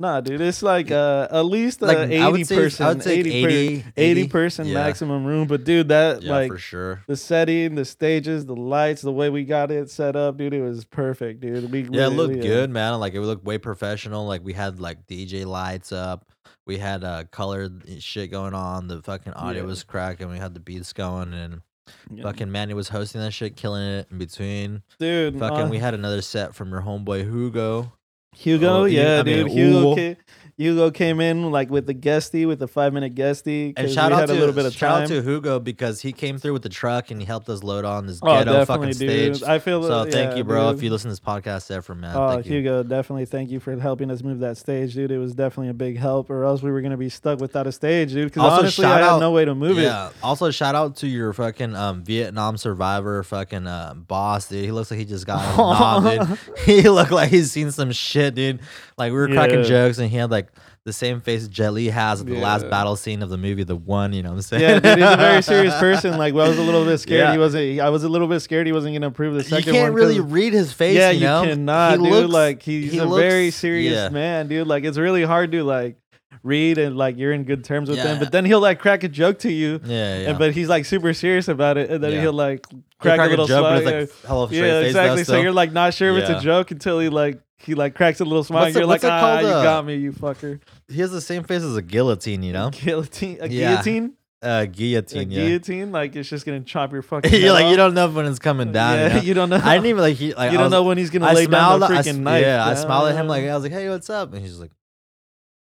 Nah, 0.01 0.21
dude, 0.21 0.39
it's 0.39 0.63
like 0.63 0.91
uh, 0.91 1.27
at 1.29 1.41
least 1.41 1.81
Like 1.81 1.97
eighty 1.97 2.23
would 2.31 2.47
say, 2.47 2.55
person, 2.55 2.85
I 2.85 2.89
would 2.89 3.03
say 3.03 3.19
80, 3.19 3.31
80, 3.31 3.85
80 3.97 4.27
person 4.29 4.67
yeah. 4.67 4.75
maximum 4.75 5.25
room. 5.25 5.45
But 5.45 5.65
dude, 5.65 5.89
that 5.89 6.23
Yeah, 6.23 6.31
like 6.31 6.51
for 6.51 6.57
sure. 6.57 7.03
the 7.07 7.17
setting, 7.17 7.75
the 7.75 7.83
stages, 7.83 8.45
the 8.45 8.55
lights, 8.55 9.01
the 9.01 9.11
way 9.11 9.29
we 9.29 9.43
got 9.43 9.71
it 9.71 9.91
set 9.91 10.15
up, 10.15 10.37
dude, 10.37 10.53
it 10.53 10.61
was 10.61 10.85
perfect, 10.85 11.41
dude. 11.41 11.69
We 11.69 11.81
Yeah, 11.81 11.85
it 11.87 11.91
really, 12.11 12.15
looked 12.15 12.39
uh, 12.39 12.41
good, 12.47 12.69
man. 12.69 12.97
Like 13.01 13.13
it 13.13 13.19
looked 13.19 13.43
way 13.43 13.57
professional. 13.57 14.25
Like 14.25 14.41
we 14.41 14.53
had 14.53 14.79
like 14.79 15.05
DJ 15.05 15.45
lights 15.45 15.91
up. 15.91 16.25
We 16.65 16.77
had 16.77 17.03
uh 17.03 17.25
colored 17.31 17.83
shit 18.01 18.31
going 18.31 18.53
on. 18.53 18.87
The 18.87 19.01
fucking 19.01 19.33
audio 19.33 19.63
Yeah. 19.63 19.67
was 19.67 19.83
cracking. 19.83 20.29
We 20.29 20.37
had 20.37 20.53
the 20.53 20.61
beats 20.61 20.93
going 20.93 21.33
and 21.33 21.61
yeah. 22.09 22.23
fucking 22.23 22.49
Manny 22.49 22.73
was 22.73 22.87
hosting 22.87 23.19
that 23.19 23.31
shit, 23.31 23.57
killing 23.57 23.83
it 23.83 24.07
in 24.11 24.17
between. 24.17 24.81
dude. 24.97 25.37
Fucking 25.39 25.57
uh, 25.57 25.67
we 25.69 25.79
had 25.79 25.93
another 25.93 26.21
set 26.21 26.55
from 26.55 26.69
your 26.71 26.83
homeboy 26.83 27.23
Hugo. 27.29 27.91
Hugo, 28.43 28.81
Oh, 28.83 28.85
yeah, 28.85 29.21
dude. 29.23 29.49
Hugo. 29.49 29.95
Hugo 30.59 30.91
came 30.91 31.21
in 31.21 31.51
like 31.51 31.69
with 31.69 31.85
the 31.85 31.93
guesty, 31.93 32.45
with 32.45 32.59
the 32.59 32.67
five 32.67 32.91
minute 32.93 33.15
guesty. 33.15 33.73
And 33.77 33.89
shout 33.89 34.11
out 34.11 34.19
had 34.19 34.25
to 34.27 34.33
a 34.33 34.39
little 34.39 34.53
bit 34.53 34.65
of 34.65 34.73
shout 34.73 34.93
time. 34.95 35.03
out 35.03 35.07
to 35.07 35.21
Hugo 35.21 35.57
because 35.59 36.01
he 36.01 36.11
came 36.11 36.37
through 36.37 36.51
with 36.51 36.63
the 36.63 36.69
truck 36.69 37.11
and 37.11 37.21
he 37.21 37.25
helped 37.25 37.47
us 37.47 37.63
load 37.63 37.85
on 37.85 38.07
this 38.07 38.19
oh, 38.21 38.27
ghetto 38.27 38.65
fucking 38.65 38.89
dude. 38.91 39.37
stage. 39.37 39.43
I 39.43 39.59
feel 39.59 39.81
So 39.83 40.03
yeah, 40.03 40.11
thank 40.11 40.35
you, 40.35 40.43
bro. 40.43 40.67
dude. 40.71 40.77
If 40.79 40.83
you 40.83 40.89
listen 40.89 41.07
to 41.07 41.13
this 41.13 41.21
podcast 41.21 41.71
ever, 41.71 41.95
man. 41.95 42.13
Oh, 42.13 42.31
thank 42.33 42.45
you. 42.47 42.55
Hugo, 42.57 42.83
definitely 42.83 43.23
thank 43.23 43.49
you 43.51 43.61
for 43.61 43.73
helping 43.79 44.11
us 44.11 44.21
move 44.21 44.39
that 44.39 44.57
stage, 44.57 44.93
dude. 44.95 45.11
It 45.11 45.17
was 45.17 45.33
definitely 45.33 45.69
a 45.69 45.73
big 45.73 45.97
help, 45.97 46.29
or 46.29 46.43
else 46.43 46.61
we 46.61 46.71
were 46.71 46.81
gonna 46.81 46.97
be 46.97 47.07
stuck 47.07 47.39
without 47.39 47.65
a 47.65 47.71
stage, 47.71 48.11
dude. 48.11 48.25
Because 48.33 48.59
honestly, 48.59 48.83
I 48.83 48.95
had 48.95 49.03
out- 49.03 49.19
no 49.21 49.31
way 49.31 49.45
to 49.45 49.55
move 49.55 49.77
it. 49.77 49.83
yeah. 49.83 50.09
Also, 50.21 50.51
shout 50.51 50.75
out 50.75 50.97
to 50.97 51.07
your 51.07 51.31
fucking 51.31 51.73
um, 51.73 52.03
Vietnam 52.03 52.57
survivor 52.57 53.23
fucking 53.23 53.65
uh, 53.65 53.93
boss, 53.93 54.49
dude. 54.49 54.65
He 54.65 54.73
looks 54.73 54.91
like 54.91 54.99
he 54.99 55.05
just 55.05 55.25
got 55.25 55.57
knob, 55.57 56.27
dude. 56.27 56.37
He 56.65 56.89
looked 56.89 57.11
like 57.11 57.29
he's 57.29 57.49
seen 57.53 57.71
some 57.71 57.93
shit, 57.93 58.35
dude. 58.35 58.59
Like 58.97 59.13
we 59.13 59.17
were 59.17 59.29
cracking 59.29 59.59
Yeah. 59.59 59.63
jokes, 59.63 59.97
and 59.99 60.09
he 60.09 60.17
had 60.17 60.29
like 60.29 60.48
the 60.89 60.93
same 60.93 61.21
face 61.21 61.47
Jet 61.47 61.71
Li 61.73 61.85
has 61.87 62.21
at 62.21 62.27
the 62.27 62.35
last 62.39 62.69
battle 62.69 62.95
scene 62.95 63.21
of 63.21 63.29
the 63.29 63.37
movie, 63.37 63.63
The 63.63 63.75
One. 63.75 64.11
You 64.13 64.23
know 64.23 64.29
what 64.29 64.35
I'm 64.35 64.41
saying? 64.41 64.61
Yeah, 64.63 64.79
dude, 64.79 64.97
he's 64.97 65.07
a 65.13 65.17
very 65.17 65.41
serious 65.53 65.77
person. 65.79 66.17
Like, 66.17 66.33
well, 66.33 66.45
I 66.45 66.49
was 66.49 66.57
a 66.57 66.63
little 66.63 66.83
bit 66.85 66.97
scared. 66.97 67.19
Yeah. 67.19 67.31
He 67.33 67.37
wasn't. 67.37 67.79
I 67.79 67.89
was 67.89 68.03
a 68.03 68.09
little 68.09 68.27
bit 68.27 68.39
scared 68.39 68.65
he 68.67 68.73
wasn't 68.73 68.95
gonna 68.95 69.07
approve 69.07 69.35
the 69.35 69.43
second 69.43 69.67
one. 69.67 69.75
you 69.75 69.81
can't 69.81 69.93
one. 69.93 70.01
really 70.01 70.19
read 70.19 70.53
his 70.53 70.73
face. 70.73 70.97
yeah, 70.97 71.11
you, 71.11 71.21
know? 71.21 71.43
cannot, 71.43 71.99
He 71.99 72.03
dude. 72.03 72.11
looks- 72.13 72.33
like 72.33 72.61
he's 72.63 72.91
he 72.91 72.97
a 72.99 73.05
very 73.07 73.51
serious 73.51 73.93
yeah. 73.93 74.09
man, 74.09 74.47
dude. 74.47 74.67
Like 74.67 74.83
it's 74.83 74.97
really 74.97 75.23
hard 75.23 75.51
to 75.53 75.63
like 75.63 75.97
read 76.43 76.77
and 76.77 76.95
like 76.97 77.17
you're 77.17 77.33
in 77.33 77.43
good 77.43 77.63
terms 77.63 77.89
with 77.89 77.97
Yeah. 77.97 78.13
him, 78.13 78.19
but 78.19 78.31
then 78.31 78.45
he'll 78.45 78.61
like 78.61 78.79
crack 78.79 79.03
a 79.03 79.09
joke 79.09 79.39
to 79.39 79.51
you. 79.51 79.79
Yeah, 79.83 80.19
yeah. 80.19 80.29
And, 80.29 80.39
but 80.39 80.53
he's 80.53 80.69
like 80.69 80.85
super 80.85 81.13
serious 81.13 81.47
about 81.47 81.77
it, 81.77 81.89
and 81.89 82.03
then 82.03 82.13
Yeah. 82.13 82.21
he'll 82.21 82.33
like 82.33 82.65
He'll 82.71 82.81
crack, 82.99 83.19
a 83.19 83.23
little 83.29 83.47
joke, 83.47 83.59
smile. 83.65 83.83
like 83.83 84.11
hell 84.25 84.43
of 84.43 84.51
a 84.51 84.55
straight 84.55 84.67
yeah, 84.67 84.79
exactly. 84.81 85.23
So 85.23 85.39
you're 85.41 85.51
like 85.51 85.71
not 85.71 85.93
sure 85.93 86.15
if 86.17 86.23
it's 86.23 86.29
a 86.29 86.41
joke 86.41 86.71
until 86.71 86.99
he 86.99 87.09
like 87.09 87.41
he 87.57 87.75
like 87.75 87.93
cracks 87.95 88.19
a 88.21 88.25
little 88.25 88.43
smile. 88.43 88.63
What's 88.63 88.75
and 88.75 88.81
you're 88.83 88.87
what's 88.87 89.03
like, 89.03 89.11
ah, 89.11 89.19
called, 89.19 89.41
you 89.41 89.47
uh, 89.47 89.63
got 89.63 89.85
me, 89.85 89.95
you 89.95 90.11
fucker. 90.13 90.59
he 90.87 91.01
has 91.01 91.11
the 91.11 91.19
same 91.21 91.43
face 91.43 91.61
as 91.61 91.75
a 91.75 91.81
guillotine, 91.81 92.41
you 92.41 92.53
know? 92.53 92.69
Guillotine, 92.71 93.37
a 93.41 93.49
guillotine, 93.49 94.13
Uh, 94.41 94.61
a 94.63 94.67
guillotine, 94.67 95.29
yeah. 95.29 95.45
guillotine. 95.45 95.91
Like 95.91 96.15
it's 96.15 96.29
just 96.29 96.45
gonna 96.45 96.61
chop 96.61 96.93
your 96.93 97.01
fucking. 97.11 97.33
You're 97.33 97.51
like 97.51 97.67
you 97.69 97.75
don't 97.75 97.93
know 97.93 98.07
when 98.09 98.25
it's 98.27 98.39
coming 98.39 98.71
down. 98.71 98.95
Yeah, 98.97 99.07
you, 99.07 99.13
know? 99.13 99.21
you 99.27 99.33
don't 99.33 99.49
know. 99.49 99.61
I 99.61 99.75
didn't 99.75 99.87
even 99.87 100.01
like 100.01 100.15
he. 100.15 100.33
Like, 100.33 100.51
you 100.53 100.57
I 100.57 100.61
don't 100.61 100.63
was- 100.67 100.71
know 100.71 100.83
when 100.83 100.97
he's 100.97 101.09
gonna 101.09 101.25
I 101.25 101.33
lay 101.33 101.47
down 101.47 101.81
the 101.81 101.87
freaking 101.87 102.07
s- 102.07 102.15
knife. 102.15 102.43
Yeah, 102.45 102.65
I 102.65 102.73
smiled 102.75 103.09
at 103.09 103.15
him 103.15 103.27
like 103.27 103.43
I 103.43 103.53
was 103.55 103.63
like, 103.63 103.73
"Hey, 103.73 103.89
what's 103.89 104.09
up?" 104.09 104.31
And 104.33 104.41
he's 104.41 104.57
like, 104.57 104.71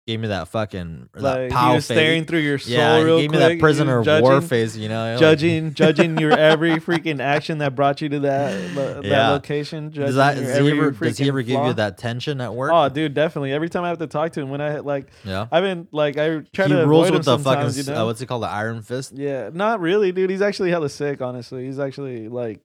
gave 0.06 0.20
me 0.20 0.28
that 0.28 0.48
fucking 0.48 1.08
that 1.14 1.22
like 1.22 1.50
pow 1.50 1.70
he 1.70 1.74
was 1.76 1.86
face. 1.86 1.96
staring 1.96 2.24
through 2.26 2.40
your 2.40 2.58
soul 2.58 2.74
yeah, 2.74 3.00
real 3.00 3.18
gave 3.20 3.30
me 3.30 3.38
that 3.38 3.58
prisoner 3.58 4.00
of 4.00 4.06
war 4.22 4.40
face. 4.42 4.76
You 4.76 4.90
know, 4.90 5.12
like- 5.12 5.18
judging, 5.18 5.72
judging 5.74 6.18
your 6.18 6.32
every 6.32 6.72
freaking 6.72 7.20
action 7.20 7.58
that 7.58 7.74
brought 7.74 8.02
you 8.02 8.10
to 8.10 8.20
that 8.20 8.74
lo- 8.74 8.94
that 8.94 9.04
Yeah. 9.04 9.30
location. 9.30 9.90
Does, 9.90 10.16
that, 10.16 10.34
does 10.34 10.58
he 10.58 10.70
ever 10.70 10.90
does 10.90 11.16
he 11.16 11.28
ever 11.28 11.40
give 11.42 11.54
flaw. 11.54 11.68
you 11.68 11.72
that 11.74 11.96
tension 11.96 12.40
at 12.42 12.54
work? 12.54 12.70
Oh, 12.74 12.88
dude, 12.90 13.14
definitely. 13.14 13.52
Every 13.52 13.70
time 13.70 13.84
I 13.84 13.88
have 13.88 13.98
to 13.98 14.06
talk 14.06 14.32
to 14.32 14.42
him, 14.42 14.50
when 14.50 14.60
I 14.60 14.80
like, 14.80 15.08
yeah. 15.24 15.46
I've 15.50 15.62
been 15.62 15.88
like, 15.90 16.18
I 16.18 16.40
try 16.52 16.66
he 16.66 16.72
to 16.74 16.86
rules 16.86 17.10
with 17.10 17.24
the 17.24 17.38
fucking 17.38 17.72
you 17.86 17.94
uh, 17.94 18.04
what's 18.04 18.20
it 18.20 18.26
called, 18.26 18.42
the 18.42 18.48
Iron 18.48 18.82
Fist. 18.82 19.12
Yeah, 19.14 19.48
not 19.54 19.80
really, 19.80 20.12
dude. 20.12 20.28
He's 20.28 20.42
actually 20.42 20.70
hella 20.70 20.90
sick. 20.90 21.22
Honestly, 21.22 21.64
he's 21.64 21.78
actually 21.78 22.28
like, 22.28 22.60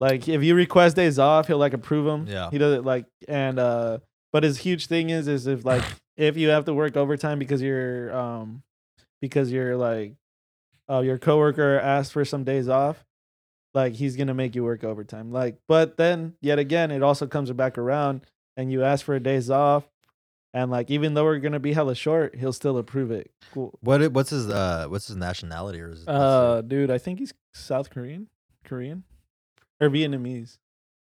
like 0.00 0.28
if 0.28 0.42
you 0.44 0.54
request 0.54 0.94
days 0.94 1.18
off, 1.18 1.48
he'll 1.48 1.58
like 1.58 1.72
approve 1.72 2.04
them. 2.04 2.26
Yeah. 2.28 2.48
he 2.50 2.58
does 2.58 2.78
it 2.78 2.84
like, 2.84 3.06
and 3.26 3.58
uh, 3.58 3.98
but 4.32 4.44
his 4.44 4.58
huge 4.58 4.86
thing 4.86 5.10
is, 5.10 5.26
is 5.26 5.46
if 5.48 5.64
like 5.64 5.82
if 6.16 6.36
you 6.36 6.48
have 6.48 6.64
to 6.66 6.74
work 6.74 6.96
overtime 6.96 7.38
because 7.38 7.60
you're 7.62 8.14
um, 8.16 8.62
because 9.20 9.50
you're 9.52 9.76
like, 9.76 10.14
uh, 10.90 11.00
your 11.00 11.18
coworker 11.18 11.78
asked 11.80 12.12
for 12.12 12.24
some 12.24 12.44
days 12.44 12.68
off, 12.68 13.04
like 13.74 13.94
he's 13.94 14.16
gonna 14.16 14.34
make 14.34 14.54
you 14.54 14.64
work 14.64 14.84
overtime. 14.84 15.30
Like, 15.32 15.58
but 15.68 15.96
then 15.96 16.34
yet 16.40 16.58
again, 16.58 16.90
it 16.90 17.02
also 17.02 17.26
comes 17.26 17.50
back 17.52 17.78
around, 17.78 18.22
and 18.56 18.70
you 18.72 18.82
ask 18.84 19.04
for 19.04 19.14
a 19.14 19.20
days 19.20 19.50
off. 19.50 19.84
And 20.54 20.70
like, 20.70 20.90
even 20.90 21.12
though 21.12 21.24
we're 21.24 21.38
gonna 21.38 21.60
be 21.60 21.74
hella 21.74 21.94
short, 21.94 22.34
he'll 22.36 22.52
still 22.52 22.78
approve 22.78 23.10
it. 23.10 23.30
Cool. 23.52 23.76
What 23.82 24.00
it- 24.00 24.12
what's 24.12 24.30
his 24.30 24.48
uh 24.48 24.86
what's 24.88 25.08
his 25.08 25.16
nationality 25.16 25.80
or 25.80 25.90
is 25.90 26.02
it, 26.02 26.08
Uh, 26.08 26.62
dude, 26.62 26.90
I 26.90 26.96
think 26.98 27.18
he's 27.18 27.34
South 27.52 27.90
Korean, 27.90 28.28
Korean, 28.64 29.04
or 29.80 29.90
Vietnamese. 29.90 30.56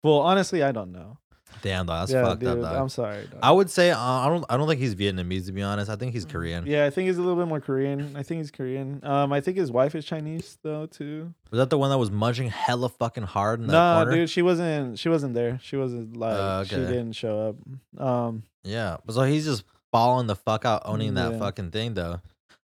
Well, 0.04 0.20
honestly, 0.20 0.62
I 0.62 0.72
don't 0.72 0.92
know. 0.92 1.18
Damn 1.62 1.86
dog, 1.86 2.02
that's 2.08 2.12
yeah, 2.14 2.24
fucked 2.24 2.40
dude, 2.40 2.50
up. 2.50 2.62
Dog. 2.62 2.76
I'm 2.76 2.90
sorry. 2.90 3.26
Dog. 3.28 3.40
I 3.44 3.52
would 3.52 3.70
say 3.70 3.92
uh, 3.92 4.00
I 4.00 4.28
don't 4.28 4.46
I 4.50 4.58
don't 4.58 4.68
think 4.68 4.80
he's 4.80 4.96
Vietnamese 4.96 5.46
to 5.48 5.52
be 5.52 5.62
honest. 5.62 5.90
I 5.90 5.96
think 5.96 6.14
he's 6.14 6.26
Korean. 6.26 6.66
yeah, 6.66 6.86
I 6.86 6.90
think 6.90 7.08
he's 7.08 7.18
a 7.18 7.22
little 7.22 7.36
bit 7.38 7.48
more 7.48 7.60
Korean. 7.60 8.16
I 8.16 8.24
think 8.24 8.40
he's 8.40 8.52
Korean. 8.52 9.00
Um, 9.04 9.32
I 9.34 9.42
think 9.42 9.58
his 9.58 9.72
wife 9.72 9.94
is 9.96 10.06
Chinese 10.06 10.58
though 10.64 10.86
too. 10.86 11.34
Was 11.52 11.58
that 11.60 11.70
the 11.70 11.78
one 11.78 11.90
that 11.90 11.98
was 11.98 12.12
munching 12.12 12.50
hella 12.50 12.90
fucking 12.90 13.24
hard 13.24 13.60
in 13.60 13.68
that 13.68 13.74
Nah, 13.74 14.04
corner? 14.04 14.18
dude, 14.18 14.30
she 14.30 14.42
wasn't. 14.42 14.98
She 15.00 15.10
wasn't 15.10 15.34
there. 15.34 15.60
She 15.62 15.76
wasn't 15.78 16.18
like. 16.18 16.34
Uh, 16.34 16.64
She 16.64 16.76
didn't 16.76 17.14
show 17.14 17.56
up. 17.98 18.02
Um, 18.06 18.44
Yeah. 18.64 18.98
So 19.10 19.24
he's 19.24 19.46
just 19.46 19.64
balling 19.92 20.28
the 20.28 20.36
fuck 20.36 20.64
out 20.66 20.84
owning 20.86 21.16
that 21.16 21.38
fucking 21.38 21.72
thing 21.72 21.94
though. 21.96 22.22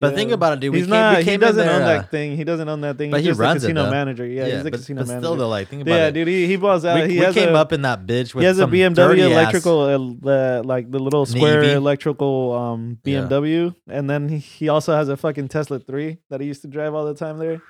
But 0.01 0.13
yeah. 0.13 0.17
think 0.17 0.33
about 0.33 0.55
it, 0.55 0.61
dude. 0.61 0.75
he's 0.75 0.89
not. 0.89 1.23
he 1.23 1.37
doesn't 1.37 1.57
there, 1.67 1.77
own 1.77 1.83
uh, 1.83 1.87
that 1.87 2.11
thing. 2.11 2.35
He 2.35 2.43
doesn't 2.43 2.67
own 2.67 2.81
that 2.81 2.97
thing. 2.97 3.11
but 3.11 3.19
he's 3.19 3.27
he 3.27 3.31
just 3.33 3.41
runs 3.41 3.63
a 3.63 3.67
it, 3.67 3.69
casino 3.69 3.85
though. 3.85 3.91
manager. 3.91 4.27
Yeah, 4.27 4.47
he's 4.47 4.55
a 4.61 4.65
but, 4.65 4.73
casino 4.73 5.03
but 5.03 5.09
manager. 5.09 5.25
still 5.27 5.37
though, 5.37 5.49
like 5.49 5.69
think 5.69 5.83
about 5.83 5.95
yeah, 5.95 6.07
it. 6.07 6.13
dude, 6.13 6.27
he 6.29 6.47
he 6.47 6.57
balls 6.57 6.85
out. 6.87 7.03
we 7.07 7.15
he 7.15 7.21
we 7.21 7.33
came 7.35 7.51
a, 7.51 7.59
up 7.59 7.73
in 7.75 7.83
that 7.83 8.07
bitch 8.07 8.35
with 8.35 8.41
he 8.43 8.47
has 8.47 8.59
a 8.59 8.67
BMW 8.67 9.19
electrical, 9.31 9.81
uh, 9.83 9.99
the 9.99 10.63
like 10.65 10.91
the 10.91 10.99
little 10.99 11.27
square 11.27 11.61
Navy. 11.61 11.73
electrical 11.75 12.55
um 12.55 12.99
Yeah. 13.05 13.27
BMW, 13.29 13.75
and 13.89 14.09
then 14.09 14.31
he, 14.31 14.39
he 14.39 14.69
also 14.71 14.95
has 14.95 15.11
a 15.11 15.19
fucking 15.19 15.49
Tesla 15.49 15.79
three 15.79 16.17
that 16.31 16.41
he 16.41 16.47
used 16.47 16.63
to 16.63 16.69
drive 16.69 16.95
all 16.95 17.05
the 17.05 17.15
time 17.15 17.37
there. 17.39 17.61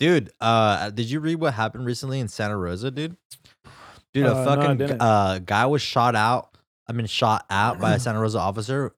Dude, 0.00 0.30
uh, 0.40 0.90
did 0.90 1.08
you 1.10 1.20
read 1.20 1.36
what 1.36 1.54
happened 1.54 1.86
recently 1.86 2.18
in 2.20 2.26
Santa 2.28 2.56
Rosa, 2.56 2.90
dude? 2.90 3.16
Dude, 4.12 4.26
Uh, 4.26 4.34
a 4.34 4.44
fucking 4.44 4.76
didn't. 4.78 5.00
uh 5.00 5.38
guy 5.38 5.66
was 5.66 5.80
shot 5.80 6.16
out. 6.16 6.56
I 6.88 6.92
mean, 6.92 7.06
shot 7.06 7.46
out 7.50 7.78
by 7.80 7.94
a 7.94 8.00
Santa 8.00 8.20
Rosa 8.20 8.38
officer, 8.40 8.94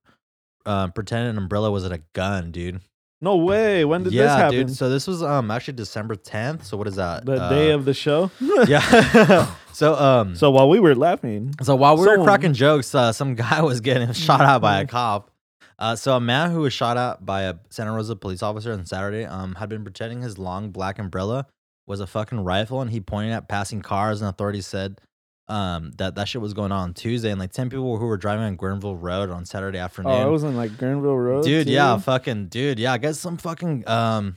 um, 0.66 0.92
pretending 0.92 1.30
an 1.30 1.38
umbrella 1.38 1.70
was 1.70 1.84
a 1.84 1.98
gun, 2.12 2.50
dude. 2.52 2.80
No 3.20 3.36
way! 3.36 3.84
When 3.84 4.04
did 4.04 4.12
yeah, 4.12 4.22
this 4.22 4.30
happen? 4.32 4.66
dude. 4.66 4.76
So 4.76 4.88
this 4.88 5.08
was 5.08 5.24
um 5.24 5.50
actually 5.50 5.74
December 5.74 6.14
tenth. 6.14 6.64
So 6.64 6.76
what 6.76 6.86
is 6.86 6.94
that? 6.96 7.26
the 7.26 7.42
Uh, 7.42 7.48
day 7.50 7.70
of 7.72 7.84
the 7.84 7.92
show. 7.94 8.30
yeah. 8.68 9.52
so 9.72 9.94
um, 9.96 10.34
so, 10.36 10.38
so 10.38 10.50
while 10.52 10.68
we 10.68 10.78
were 10.78 10.94
laughing, 10.94 11.52
so 11.62 11.74
while 11.74 11.96
we 11.96 12.06
were 12.06 12.22
cracking 12.22 12.52
jokes, 12.54 12.94
uh, 12.94 13.12
some 13.12 13.34
guy 13.34 13.60
was 13.70 13.80
getting 13.80 14.12
shot 14.12 14.42
out 14.42 14.60
by 14.60 14.80
a 14.80 14.86
cop. 14.86 15.32
Uh, 15.80 15.96
so 15.96 16.14
a 16.16 16.20
man 16.20 16.50
who 16.52 16.60
was 16.60 16.72
shot 16.72 16.96
at 16.96 17.24
by 17.26 17.42
a 17.42 17.54
Santa 17.70 17.92
Rosa 17.92 18.14
police 18.14 18.42
officer 18.42 18.72
on 18.72 18.86
Saturday 18.86 19.24
um 19.24 19.56
had 19.56 19.68
been 19.68 19.82
pretending 19.82 20.22
his 20.22 20.38
long 20.38 20.70
black 20.70 20.98
umbrella 21.00 21.46
was 21.88 21.98
a 21.98 22.06
fucking 22.06 22.40
rifle, 22.44 22.80
and 22.80 22.90
he 22.92 23.00
pointed 23.00 23.32
at 23.32 23.48
passing 23.48 23.82
cars, 23.82 24.20
and 24.20 24.28
authorities 24.28 24.66
said 24.66 25.00
um 25.48 25.92
that 25.98 26.14
that 26.16 26.28
shit 26.28 26.40
was 26.42 26.52
going 26.54 26.72
on, 26.72 26.80
on 26.80 26.94
Tuesday, 26.94 27.30
and 27.30 27.40
like 27.40 27.52
ten 27.52 27.70
people 27.70 27.96
who 27.96 28.06
were 28.06 28.16
driving 28.16 28.44
on 28.44 28.56
Guerneville 28.56 29.00
Road 29.00 29.30
on 29.30 29.44
Saturday 29.44 29.78
afternoon. 29.78 30.12
oh, 30.12 30.28
it 30.28 30.30
was 30.30 30.44
on 30.44 30.56
like 30.56 30.76
Granville 30.76 31.16
Road, 31.16 31.44
dude 31.44 31.66
too? 31.66 31.72
yeah 31.72 31.96
fucking 31.98 32.48
dude 32.48 32.78
yeah 32.78 32.92
i 32.92 32.98
guess 32.98 33.18
some 33.18 33.36
fucking 33.38 33.88
um 33.88 34.36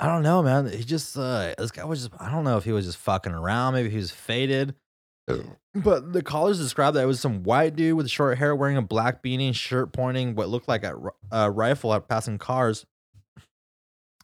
i 0.00 0.06
don't 0.06 0.22
know 0.22 0.42
man 0.42 0.66
he 0.66 0.82
just 0.82 1.16
uh 1.16 1.54
this 1.58 1.70
guy 1.70 1.84
was 1.84 2.02
just 2.08 2.22
i 2.22 2.30
don't 2.30 2.44
know 2.44 2.56
if 2.56 2.64
he 2.64 2.72
was 2.72 2.86
just 2.86 2.98
fucking 2.98 3.32
around 3.32 3.74
maybe 3.74 3.90
he 3.90 3.96
was 3.96 4.10
faded 4.10 4.74
but 5.74 6.12
the 6.12 6.22
callers 6.22 6.58
described 6.58 6.96
that 6.96 7.02
it 7.02 7.06
was 7.06 7.20
some 7.20 7.42
white 7.44 7.76
dude 7.76 7.96
with 7.96 8.10
short 8.10 8.36
hair 8.38 8.54
wearing 8.54 8.76
a 8.76 8.82
black 8.82 9.22
beanie 9.22 9.54
shirt 9.54 9.92
pointing 9.92 10.34
what 10.34 10.48
looked 10.48 10.68
like 10.68 10.84
a, 10.84 10.94
a 11.30 11.50
rifle 11.50 11.94
at 11.94 12.08
passing 12.08 12.38
cars 12.38 12.84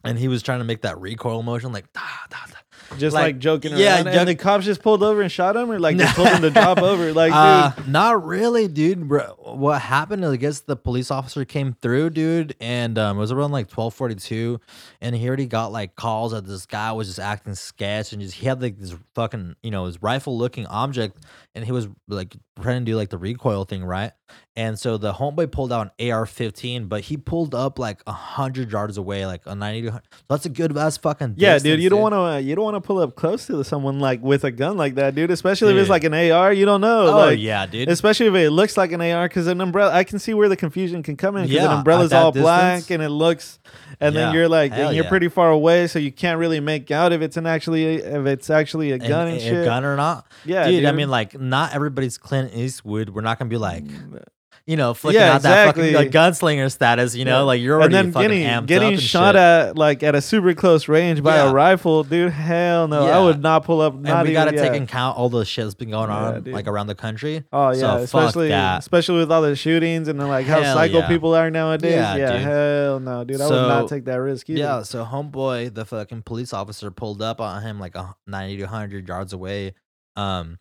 and 0.03 0.17
he 0.19 0.27
was 0.27 0.43
trying 0.43 0.59
to 0.59 0.65
make 0.65 0.81
that 0.81 0.99
recoil 0.99 1.41
motion 1.43 1.71
like 1.71 1.91
da, 1.93 2.01
da, 2.29 2.37
da. 2.47 2.70
Just 2.97 3.13
like, 3.13 3.23
Like, 3.23 3.39
joking 3.39 3.75
yeah, 3.77 3.95
around, 3.95 4.05
joke- 4.05 4.15
and 4.15 4.27
the 4.29 4.35
cops 4.35 4.65
just 4.65 4.81
pulled 4.81 5.01
over 5.03 5.21
and 5.21 5.31
shot 5.31 5.55
him, 5.55 5.71
or 5.71 5.79
like 5.79 5.97
they 5.97 6.05
told 6.07 6.27
him 6.27 6.41
to 6.41 6.49
drop 6.51 6.79
over. 6.79 7.13
Like, 7.13 7.31
dude, 7.31 7.35
Uh, 7.37 7.71
not 7.87 8.25
really, 8.25 8.67
dude. 8.67 9.07
Bro, 9.07 9.37
what 9.55 9.81
happened? 9.81 10.25
I 10.25 10.35
guess 10.35 10.59
the 10.61 10.75
police 10.75 11.11
officer 11.11 11.45
came 11.45 11.73
through, 11.81 12.11
dude, 12.11 12.55
and 12.59 12.97
um, 12.97 13.17
it 13.17 13.19
was 13.19 13.31
around 13.31 13.51
like 13.51 13.69
twelve 13.69 13.93
forty 13.93 14.15
two, 14.15 14.59
and 15.01 15.15
he 15.15 15.27
already 15.27 15.45
got 15.47 15.71
like 15.71 15.95
calls 15.95 16.31
that 16.33 16.45
this 16.45 16.65
guy 16.65 16.91
was 16.91 17.07
just 17.07 17.19
acting 17.19 17.55
sketch, 17.55 18.13
and 18.13 18.21
just 18.21 18.35
he 18.35 18.45
had 18.47 18.61
like 18.61 18.77
this 18.77 18.95
fucking 19.15 19.55
you 19.63 19.71
know 19.71 19.85
his 19.85 20.01
rifle 20.01 20.37
looking 20.37 20.65
object, 20.67 21.17
and 21.55 21.63
he 21.65 21.71
was 21.71 21.87
like 22.07 22.35
trying 22.61 22.85
to 22.85 22.91
do 22.91 22.95
like 22.97 23.09
the 23.09 23.17
recoil 23.17 23.63
thing, 23.65 23.83
right? 23.83 24.11
And 24.55 24.77
so 24.77 24.97
the 24.97 25.13
homeboy 25.13 25.51
pulled 25.51 25.71
out 25.73 25.93
an 25.97 26.11
AR 26.11 26.25
fifteen, 26.25 26.85
but 26.87 27.01
he 27.01 27.15
pulled 27.17 27.55
up 27.55 27.79
like 27.79 28.01
a 28.05 28.11
hundred 28.11 28.71
yards 28.71 28.97
away, 28.97 29.25
like 29.25 29.41
a 29.45 29.55
ninety. 29.55 29.81
to 29.83 29.87
100 29.87 30.03
So 30.11 30.19
that's 30.29 30.45
a 30.45 30.49
good 30.49 30.77
ass 30.77 30.97
fucking. 30.97 31.35
yeah, 31.37 31.53
distance, 31.53 31.63
dude, 31.75 31.81
you 31.83 31.89
don't 31.89 32.01
want 32.01 32.13
to 32.13 32.19
uh, 32.19 32.37
you 32.37 32.55
don't 32.55 32.65
want 32.65 32.75
to 32.75 32.80
pull 32.81 32.99
up 32.99 33.15
close 33.15 33.47
to 33.47 33.63
someone 33.63 33.99
like 33.99 34.21
with 34.21 34.43
a 34.43 34.51
gun 34.51 34.77
like 34.77 34.95
that, 34.95 35.15
dude. 35.15 35.31
Especially 35.31 35.71
if 35.73 35.77
it's 35.77 35.89
like 35.89 36.03
an 36.03 36.13
AR, 36.13 36.51
you 36.53 36.65
don't 36.65 36.81
know. 36.81 37.07
Oh 37.07 37.17
like, 37.27 37.39
yeah, 37.39 37.65
dude. 37.65 37.89
Especially 37.89 38.27
if 38.27 38.35
it 38.35 38.49
looks 38.51 38.77
like 38.77 38.91
an 38.91 39.01
AR, 39.01 39.27
because 39.27 39.47
an 39.47 39.61
umbrella, 39.61 39.93
I 39.93 40.03
can 40.03 40.19
see 40.19 40.33
where 40.33 40.49
the 40.49 40.57
confusion 40.57 41.03
can 41.03 41.15
come 41.17 41.35
in. 41.37 41.43
Because 41.43 41.55
Yeah, 41.55 41.65
an 41.71 41.77
umbrella's 41.79 42.13
all 42.13 42.31
black 42.31 42.89
and 42.91 43.01
it 43.01 43.09
looks, 43.09 43.59
and 43.99 44.15
then 44.15 44.33
you're 44.33 44.49
like, 44.49 44.71
hell 44.71 44.87
and 44.87 44.95
you're 44.95 45.05
yeah. 45.05 45.09
pretty 45.09 45.27
far 45.29 45.49
away, 45.51 45.87
so 45.87 45.99
you 45.99 46.11
can't 46.11 46.39
really 46.39 46.59
make 46.59 46.91
out 46.91 47.13
if 47.13 47.21
it's 47.21 47.37
an 47.37 47.45
actually 47.47 47.95
if 47.95 48.25
it's 48.25 48.49
actually 48.49 48.91
a 48.91 48.95
And- 48.95 49.07
gun 49.07 49.27
and, 49.27 49.57
a 49.57 49.65
gun 49.65 49.85
or 49.85 49.95
not. 49.95 50.25
yeah, 50.45 50.65
dude, 50.67 50.81
dude, 50.81 50.85
I 50.85 50.91
mean, 50.91 51.09
like, 51.09 51.39
not 51.39 51.73
everybody's 51.73 52.17
Clint 52.17 52.53
Eastwood. 52.53 53.09
We're 53.09 53.21
not 53.21 53.39
gonna 53.39 53.49
be 53.49 53.57
like, 53.57 53.83
mm, 53.83 54.23
you 54.67 54.77
know, 54.77 54.93
flicking 54.93 55.19
Yeah, 55.21 55.33
out 55.35 55.41
that 55.41 55.65
fucking 55.75 55.93
like, 55.93 56.11
gunslinger 56.11 56.71
status. 56.71 57.15
You 57.15 57.25
know, 57.25 57.39
Yeah. 57.39 57.43
like 57.43 57.61
you're 57.61 57.75
and 57.81 57.93
already 57.93 57.95
then 57.95 58.11
fucking 58.13 58.29
getting 58.29 58.43
amped 58.47 58.67
getting 58.67 58.87
up 58.89 58.93
and 58.93 59.01
shot 59.01 59.35
shit. 59.35 59.41
at 59.41 59.77
like 59.77 60.03
at 60.03 60.15
a 60.15 60.21
super 60.21 60.53
close 60.53 60.87
range 60.87 61.23
by 61.23 61.37
Yeah. 61.37 61.49
a 61.49 61.53
rifle, 61.53 62.03
dude. 62.03 62.31
Hell 62.31 62.87
no, 62.87 63.05
I 63.05 63.19
would 63.19 63.41
not 63.41 63.63
pull 63.63 63.81
up. 63.81 63.95
Not 63.95 64.09
and 64.11 64.27
we 64.27 64.31
even, 64.31 64.45
gotta 64.45 64.57
take 64.57 64.73
into 64.73 64.83
account 64.83 65.17
all 65.17 65.29
the 65.29 65.43
shit 65.45 65.65
that's 65.65 65.75
been 65.75 65.89
going 65.91 66.09
on 66.09 66.43
like 66.45 66.67
around 66.67 66.87
the 66.87 66.95
country. 66.95 67.43
Oh 67.51 67.69
yeah, 67.71 67.77
So, 67.79 67.95
especially 67.97 68.51
especially 68.51 69.17
with 69.19 69.31
all 69.31 69.41
the 69.41 69.55
shootings 69.55 70.07
and 70.07 70.19
then, 70.19 70.27
like 70.27 70.45
how 70.45 70.61
Hell 70.61 70.75
psycho 70.75 71.07
people 71.07 71.33
are 71.35 71.49
nowadays. 71.49 71.93
Yeah, 71.95 72.37
hell 72.37 72.99
no, 72.99 73.23
dude. 73.23 73.41
I 73.41 73.47
would 73.47 73.55
not 73.55 73.87
take 73.89 74.05
that 74.05 74.15
risk 74.17 74.49
either. 74.49 74.59
Yeah, 74.59 74.83
so 74.83 75.03
homeboy, 75.05 75.73
the 75.73 75.85
fucking 75.85 76.21
police 76.23 76.53
officer 76.53 76.91
pulled 76.91 77.21
up 77.21 77.41
on 77.41 77.61
him 77.61 77.79
like 77.79 77.95
a 77.95 78.15
90 78.27 78.57
to 78.57 78.63
100 78.63 79.07
yards 79.07 79.33
away, 79.33 79.73
um, 80.15 80.57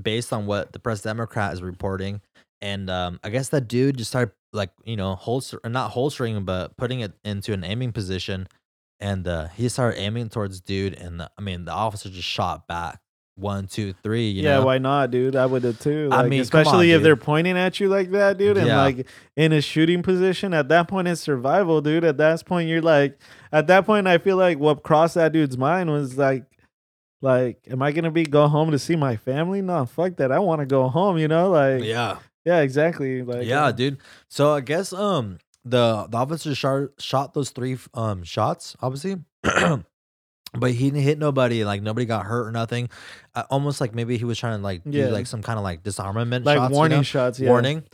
based 0.00 0.32
on 0.32 0.46
what 0.46 0.72
the 0.72 0.78
press 0.78 1.02
Democrat 1.02 1.52
is 1.52 1.62
reporting. 1.62 2.20
And 2.62 2.90
um, 2.90 3.20
I 3.24 3.30
guess 3.30 3.48
that 3.50 3.68
dude 3.68 3.98
just 3.98 4.10
started 4.10 4.32
like 4.52 4.70
you 4.84 4.96
know 4.96 5.14
holster, 5.14 5.60
not 5.64 5.92
holstering, 5.92 6.44
but 6.44 6.76
putting 6.76 7.00
it 7.00 7.12
into 7.24 7.52
an 7.52 7.64
aiming 7.64 7.92
position, 7.92 8.48
and 8.98 9.26
uh, 9.26 9.48
he 9.48 9.68
started 9.68 9.98
aiming 10.00 10.28
towards 10.28 10.60
dude, 10.60 10.94
and 10.94 11.20
the, 11.20 11.30
I 11.38 11.42
mean 11.42 11.64
the 11.64 11.72
officer 11.72 12.08
just 12.10 12.28
shot 12.28 12.66
back 12.66 13.00
one, 13.36 13.66
two, 13.66 13.94
three. 14.02 14.28
You 14.28 14.42
yeah, 14.42 14.58
know? 14.58 14.66
why 14.66 14.76
not, 14.78 15.10
dude? 15.10 15.34
I 15.36 15.46
would 15.46 15.64
have 15.64 15.78
too. 15.78 16.10
I 16.12 16.22
Like, 16.22 16.30
mean, 16.30 16.40
especially 16.42 16.92
on, 16.92 16.98
if 16.98 17.02
they're 17.02 17.16
pointing 17.16 17.56
at 17.56 17.80
you 17.80 17.88
like 17.88 18.10
that, 18.10 18.36
dude, 18.36 18.58
and 18.58 18.66
Yeah. 18.66 18.82
like 18.82 19.06
in 19.36 19.52
a 19.52 19.62
shooting 19.62 20.02
position. 20.02 20.52
At 20.52 20.68
that 20.68 20.88
point, 20.88 21.08
it's 21.08 21.22
survival, 21.22 21.80
dude. 21.80 22.04
At 22.04 22.18
that 22.18 22.44
point, 22.44 22.68
you're 22.68 22.82
like, 22.82 23.18
at 23.52 23.66
that 23.68 23.86
point, 23.86 24.06
I 24.06 24.18
feel 24.18 24.36
like 24.36 24.58
what 24.58 24.82
crossed 24.82 25.14
that 25.14 25.32
dude's 25.32 25.56
mind 25.56 25.90
was 25.90 26.18
like, 26.18 26.44
like, 27.22 27.66
am 27.70 27.80
I 27.82 27.92
gonna 27.92 28.10
be 28.10 28.24
go 28.24 28.48
home 28.48 28.70
to 28.72 28.78
see 28.78 28.96
my 28.96 29.16
family? 29.16 29.62
No, 29.62 29.86
fuck 29.86 30.16
that. 30.16 30.30
I 30.32 30.38
want 30.38 30.60
to 30.60 30.66
go 30.66 30.88
home. 30.88 31.16
You 31.18 31.28
know, 31.28 31.50
like, 31.50 31.82
yeah, 31.84 32.18
yeah. 32.44 32.60
exactly. 32.60 33.22
Like, 33.22 33.46
yeah, 33.46 33.66
uh, 33.66 33.72
dude. 33.72 33.98
So 34.28 34.52
I 34.52 34.60
guess 34.60 34.92
um 34.92 35.38
the 35.64 36.06
the 36.08 36.16
officer 36.16 36.54
shot 36.54 36.90
shot 36.98 37.34
those 37.34 37.50
three 37.50 37.78
um 37.94 38.22
shots, 38.22 38.76
obviously. 38.80 39.16
But 40.52 40.72
he 40.72 40.90
didn't 40.90 41.02
hit 41.02 41.18
nobody, 41.18 41.64
like 41.64 41.80
nobody 41.80 42.06
got 42.06 42.26
hurt 42.26 42.48
or 42.48 42.50
nothing. 42.50 42.88
Uh, 43.34 43.44
almost 43.50 43.80
like 43.80 43.94
maybe 43.94 44.18
he 44.18 44.24
was 44.24 44.36
trying 44.36 44.58
to 44.58 44.62
like 44.64 44.82
do 44.82 45.08
like 45.08 45.28
some 45.28 45.42
kind 45.42 45.58
of 45.58 45.62
like 45.62 45.84
disarmament 45.84 46.44
like 46.44 46.56
shots, 46.56 46.70
you 46.70 46.76
warning 46.76 46.98
know? 46.98 47.02
shots. 47.02 47.38
Yeah. 47.40 47.50
warning. 47.50 47.84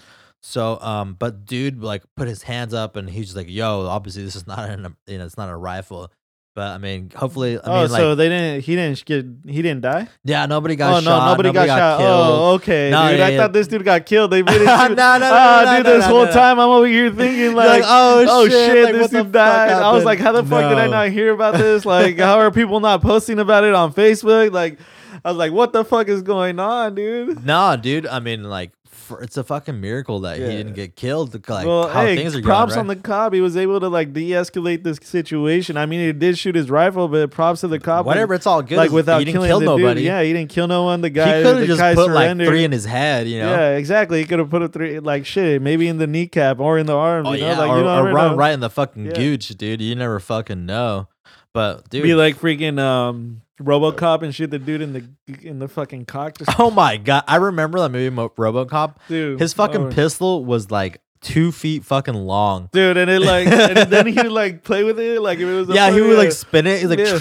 So, 0.43 0.81
um, 0.81 1.15
but 1.19 1.45
dude, 1.45 1.83
like 1.83 2.03
put 2.17 2.29
his 2.29 2.43
hands 2.43 2.73
up 2.73 2.97
and 2.97 3.11
he's 3.11 3.27
just 3.27 3.37
like, 3.37 3.51
"Yo, 3.51 3.87
obviously 3.87 4.25
this 4.25 4.37
is 4.37 4.47
not 4.47 4.71
an, 4.71 4.97
you 5.07 5.19
know, 5.19 5.27
it's 5.27 5.37
not 5.37 5.51
a 5.51 5.57
rifle." 5.57 6.11
But 6.57 6.69
I 6.73 6.79
mean, 6.79 7.11
hopefully, 7.15 7.59
I 7.59 7.61
oh, 7.65 7.83
mean, 7.83 7.91
like, 7.93 8.01
so 8.01 8.15
they 8.15 8.31
didn't. 8.31 8.63
He 8.65 8.77
didn't 8.77 9.05
get. 9.05 9.27
He 9.45 9.61
didn't 9.61 9.83
die. 9.83 10.09
yeah, 10.25 10.47
nobody 10.47 10.75
got 10.75 10.91
oh 10.95 11.01
shot. 11.03 11.27
no, 11.27 11.31
nobody, 11.33 11.53
got, 11.53 11.67
shot. 11.67 11.99
killed. 11.99 12.11
Oh, 12.11 12.53
okay, 12.55 12.89
No, 12.91 13.11
dude. 13.11 13.19
yeah, 13.19 13.27
I 13.27 13.29
yeah. 13.29 13.37
thought 13.37 13.53
this 13.53 13.69
dude 13.69 13.85
got 13.85 14.07
killed. 14.07 14.31
They 14.31 14.39
it. 14.41 14.47
No, 14.47 14.55
no, 14.55 14.95
no, 14.95 14.95
Ah, 14.97 15.63
no, 15.67 15.77
dude. 15.77 15.85
no, 15.85 15.93
this 15.99 16.07
no, 16.07 16.15
whole 16.15 16.25
no. 16.25 16.33
time 16.33 16.59
I'm 16.59 16.71
over 16.71 16.87
here 16.87 17.11
thinking 17.11 17.39
You're 17.41 17.53
like, 17.53 17.83
oh, 17.85 18.25
oh 18.27 18.49
shit, 18.49 18.85
like, 18.85 18.95
this 18.95 19.11
dude 19.11 19.33
died. 19.33 19.71
I 19.71 19.93
was 19.93 20.05
like, 20.05 20.19
how 20.19 20.33
the 20.33 20.45
fuck 20.45 20.71
did 20.71 20.79
I 20.79 20.87
not 20.87 21.11
hear 21.11 21.31
about 21.35 21.55
this? 21.59 21.85
Like, 21.85 22.17
how 22.19 22.39
are 22.39 22.51
people 22.51 22.81
not 22.81 23.03
posting 23.03 23.39
about 23.39 23.65
it 23.65 23.75
on 23.75 23.93
Facebook? 23.93 24.51
Like, 24.51 24.79
I 25.27 25.29
was 25.29 25.37
like, 25.37 25.53
what 25.53 25.75
the 25.75 25.85
fuck 25.85 26.09
is 26.09 26.23
going 26.23 26.59
on, 26.59 26.95
dude? 26.95 27.45
Nah, 27.45 27.77
dude. 27.77 28.07
I 28.07 28.21
mean, 28.21 28.45
like, 28.45 28.73
for, 29.07 29.23
it's 29.23 29.37
a 29.37 29.45
fucking 29.45 29.81
miracle 29.81 30.21
that 30.21 30.39
Yeah. 30.39 30.49
he 30.51 30.57
didn't 30.57 30.75
get 30.75 30.97
killed. 30.97 31.33
Like 31.49 31.67
well, 31.67 31.89
how 31.89 32.03
hey, 32.05 32.17
things 32.17 32.35
are 32.37 32.43
props 32.43 32.75
going. 32.75 32.81
on 32.81 32.89
right? 32.89 32.97
the 32.97 33.03
cop. 33.03 33.33
He 33.33 33.41
was 33.41 33.57
able 33.57 33.81
to 33.81 33.89
like 33.89 34.13
de-escalate 34.13 34.83
this 34.83 34.99
situation. 35.03 35.77
I 35.77 35.87
mean, 35.87 36.01
he 36.01 36.13
did 36.13 36.37
shoot 36.39 36.55
his 36.55 36.69
rifle, 36.71 37.09
but 37.09 37.31
props 37.31 37.61
to 37.63 37.69
the 37.69 37.79
cop. 37.79 38.05
Whatever, 38.05 38.35
it's 38.35 38.47
all 38.47 38.63
good. 38.63 38.77
like 38.77 38.91
without 38.91 39.19
he 39.21 39.25
didn't 39.25 39.35
killing 39.37 39.49
kill 39.49 39.61
the 39.61 39.67
nobody. 39.67 40.01
dude. 40.01 40.05
Yeah, 40.07 40.23
he 40.23 40.33
didn't 40.33 40.51
kill 40.51 40.67
no 40.69 40.83
one. 40.85 41.01
The 41.01 41.09
he 41.09 41.15
guy, 41.15 41.43
could 41.43 41.57
have 41.59 41.67
just 41.67 41.81
guy 41.81 41.95
put 41.95 42.07
surrendered. 42.07 42.47
like 42.47 42.53
three 42.53 42.65
in 42.65 42.73
his 42.73 42.85
head. 42.85 43.27
You 43.29 43.41
know. 43.41 43.51
Yeah, 43.51 43.77
exactly. 43.77 44.19
He 44.21 44.25
could 44.27 44.39
have 44.39 44.51
put 44.51 44.63
a 44.63 44.69
three, 44.69 44.99
like 45.01 45.25
shit, 45.25 45.63
maybe 45.63 45.89
in 45.89 45.99
the 45.99 46.07
kneecap 46.07 46.59
or 46.61 46.79
in 46.79 46.87
the 46.87 46.97
arm. 46.97 47.27
Oh 47.27 47.33
you 47.33 47.41
know? 47.41 47.47
yeah, 47.53 47.59
like, 47.59 47.71
or, 47.71 47.79
you 47.79 47.85
or 47.85 47.97
never 48.05 48.13
run 48.15 48.31
know. 48.33 48.37
right 48.37 48.53
in 48.53 48.61
the 48.61 48.71
fucking 48.71 49.07
Yeah. 49.07 49.13
gooch, 49.13 49.49
dude. 49.51 49.81
You 49.81 49.95
never 49.95 50.21
fucking 50.21 50.67
know. 50.67 51.09
But 51.53 51.89
dude, 51.89 52.03
Be 52.03 52.15
like 52.15 52.37
freaking 52.39 52.79
um, 52.79 53.41
RoboCop 53.61 54.23
and 54.23 54.35
shoot 54.35 54.51
the 54.51 54.59
dude 54.59 54.83
in 54.83 54.93
the 54.93 55.09
in 55.43 55.59
the 55.59 55.69
fucking 55.69 56.05
cock. 56.07 56.39
Just, 56.39 56.51
oh 56.61 56.71
my 56.71 56.97
god, 56.97 57.25
I 57.27 57.37
remember 57.37 57.79
that 57.81 57.91
movie 57.91 58.11
Mo- 58.11 58.29
RoboCop. 58.31 58.97
dude, 59.09 59.41
His 59.41 59.53
fucking 59.53 59.87
oh. 59.87 59.91
pistol 59.91 60.45
was 60.45 60.71
like 60.71 61.01
two 61.23 61.51
feet 61.53 61.85
fucking 61.85 62.15
long. 62.15 62.69
dude, 62.73 62.97
and 62.97 63.11
it 63.11 63.21
like, 63.21 63.47
and 63.49 63.91
then 63.91 64.07
he 64.07 64.15
would 64.15 64.33
like 64.33 64.63
play 64.63 64.85
with 64.85 65.01
it, 65.01 65.21
like 65.21 65.39
if 65.39 65.49
it 65.49 65.55
was. 65.55 65.71
A 65.71 65.75
yeah, 65.75 65.91
he 65.91 66.01
would 66.01 66.19
like 66.19 66.33
spin 66.33 66.67
it. 66.67 66.81
He's 66.81 66.91
like, 66.91 66.99
Yeah. 66.99 67.19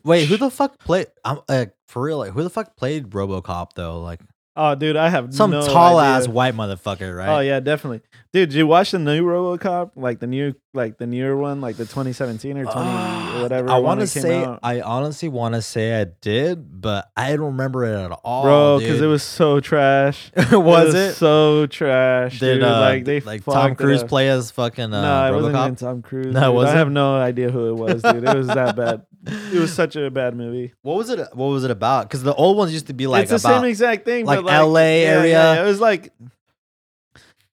wait, 0.04 0.28
who 0.28 0.36
the 0.36 0.50
fuck 0.50 0.78
played? 0.78 1.06
I'm 1.24 1.40
like 1.48 1.74
for 1.86 2.02
real. 2.02 2.18
Like, 2.18 2.32
who 2.32 2.42
the 2.42 2.50
fuck 2.50 2.76
played 2.76 3.10
RoboCop 3.10 3.68
though? 3.74 4.00
Like 4.00 4.20
oh, 4.56 4.74
dude, 4.74 4.96
I 4.96 5.08
have 5.08 5.34
some 5.34 5.50
no 5.50 5.66
tall 5.66 5.98
idea. 5.98 6.16
ass 6.18 6.28
white 6.28 6.54
motherfucker, 6.54 7.16
right? 7.16 7.28
Oh 7.28 7.40
yeah, 7.40 7.60
definitely, 7.60 8.00
dude. 8.32 8.50
Did 8.50 8.54
you 8.54 8.66
watch 8.66 8.90
the 8.90 8.98
new 8.98 9.24
RoboCop, 9.24 9.92
like 9.96 10.18
the 10.20 10.26
new, 10.26 10.54
like 10.74 10.98
the 10.98 11.06
newer 11.06 11.36
one, 11.36 11.60
like 11.60 11.76
the 11.76 11.84
2017 11.84 12.58
or 12.58 12.64
20 12.64 12.76
Ah, 12.78 13.38
or 13.38 13.42
whatever? 13.42 13.70
I 13.70 13.78
want 13.78 14.00
to 14.00 14.06
say, 14.06 14.44
out? 14.44 14.60
I 14.62 14.80
honestly 14.80 15.28
want 15.28 15.54
to 15.54 15.62
say 15.62 16.00
I 16.00 16.04
did, 16.04 16.80
but 16.80 17.10
I 17.16 17.30
don't 17.36 17.46
remember 17.46 17.84
it 17.84 17.94
at 17.96 18.12
all, 18.24 18.42
bro, 18.42 18.78
because 18.78 19.00
it 19.00 19.06
was 19.06 19.22
so 19.22 19.60
trash. 19.60 20.30
was 20.52 20.94
it? 20.94 21.14
so 21.14 21.66
trash? 21.66 22.38
Did 22.40 22.54
dude. 22.56 22.64
uh, 22.64 22.80
like 22.80 23.04
they 23.04 23.20
like 23.20 23.44
Tom 23.44 23.74
Cruise 23.74 24.02
play 24.04 24.28
as 24.28 24.50
fucking 24.50 24.92
uh, 24.92 25.02
no, 25.02 25.32
it 25.32 25.36
wasn't 25.36 25.56
even 25.56 25.76
Tom 25.76 26.02
Cruise. 26.02 26.32
No, 26.34 26.60
it. 26.60 26.66
I 26.66 26.72
have 26.72 26.90
no 26.90 27.16
idea 27.16 27.50
who 27.50 27.68
it 27.68 27.74
was, 27.74 28.02
dude. 28.02 28.24
It 28.24 28.36
was 28.36 28.48
that 28.48 28.76
bad. 28.76 29.06
It 29.26 29.58
was 29.58 29.72
such 29.72 29.94
a 29.96 30.10
bad 30.10 30.34
movie. 30.34 30.72
What 30.82 30.96
was 30.96 31.10
it? 31.10 31.20
What 31.32 31.46
was 31.46 31.64
it 31.64 31.70
about? 31.70 32.08
Because 32.08 32.22
the 32.22 32.34
old 32.34 32.56
ones 32.56 32.72
used 32.72 32.88
to 32.88 32.92
be 32.92 33.06
like 33.06 33.22
it's 33.22 33.30
the 33.30 33.48
about 33.48 33.62
same 33.62 33.70
exact 33.70 34.04
thing, 34.04 34.26
like 34.26 34.38
but 34.38 34.44
like 34.46 34.60
LA 34.60 34.80
yeah, 34.80 34.86
area. 34.86 35.32
yeah. 35.32 35.62
It 35.62 35.66
was 35.66 35.80
like, 35.80 36.12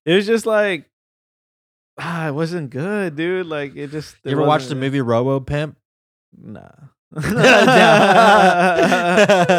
it 0.06 0.14
was 0.16 0.26
just 0.26 0.46
like, 0.46 0.90
ah, 2.00 2.28
it 2.28 2.34
wasn't 2.34 2.72
good, 2.72 3.16
dude. 3.16 3.46
Like 3.46 3.76
it 3.76 3.92
just. 3.92 4.16
You 4.24 4.32
ever 4.32 4.44
watched 4.44 4.70
the 4.70 4.76
movie 4.76 5.02
Robo 5.02 5.40
Pimp? 5.40 5.78
Nah. 6.36 6.70
Yeah. 7.16 8.60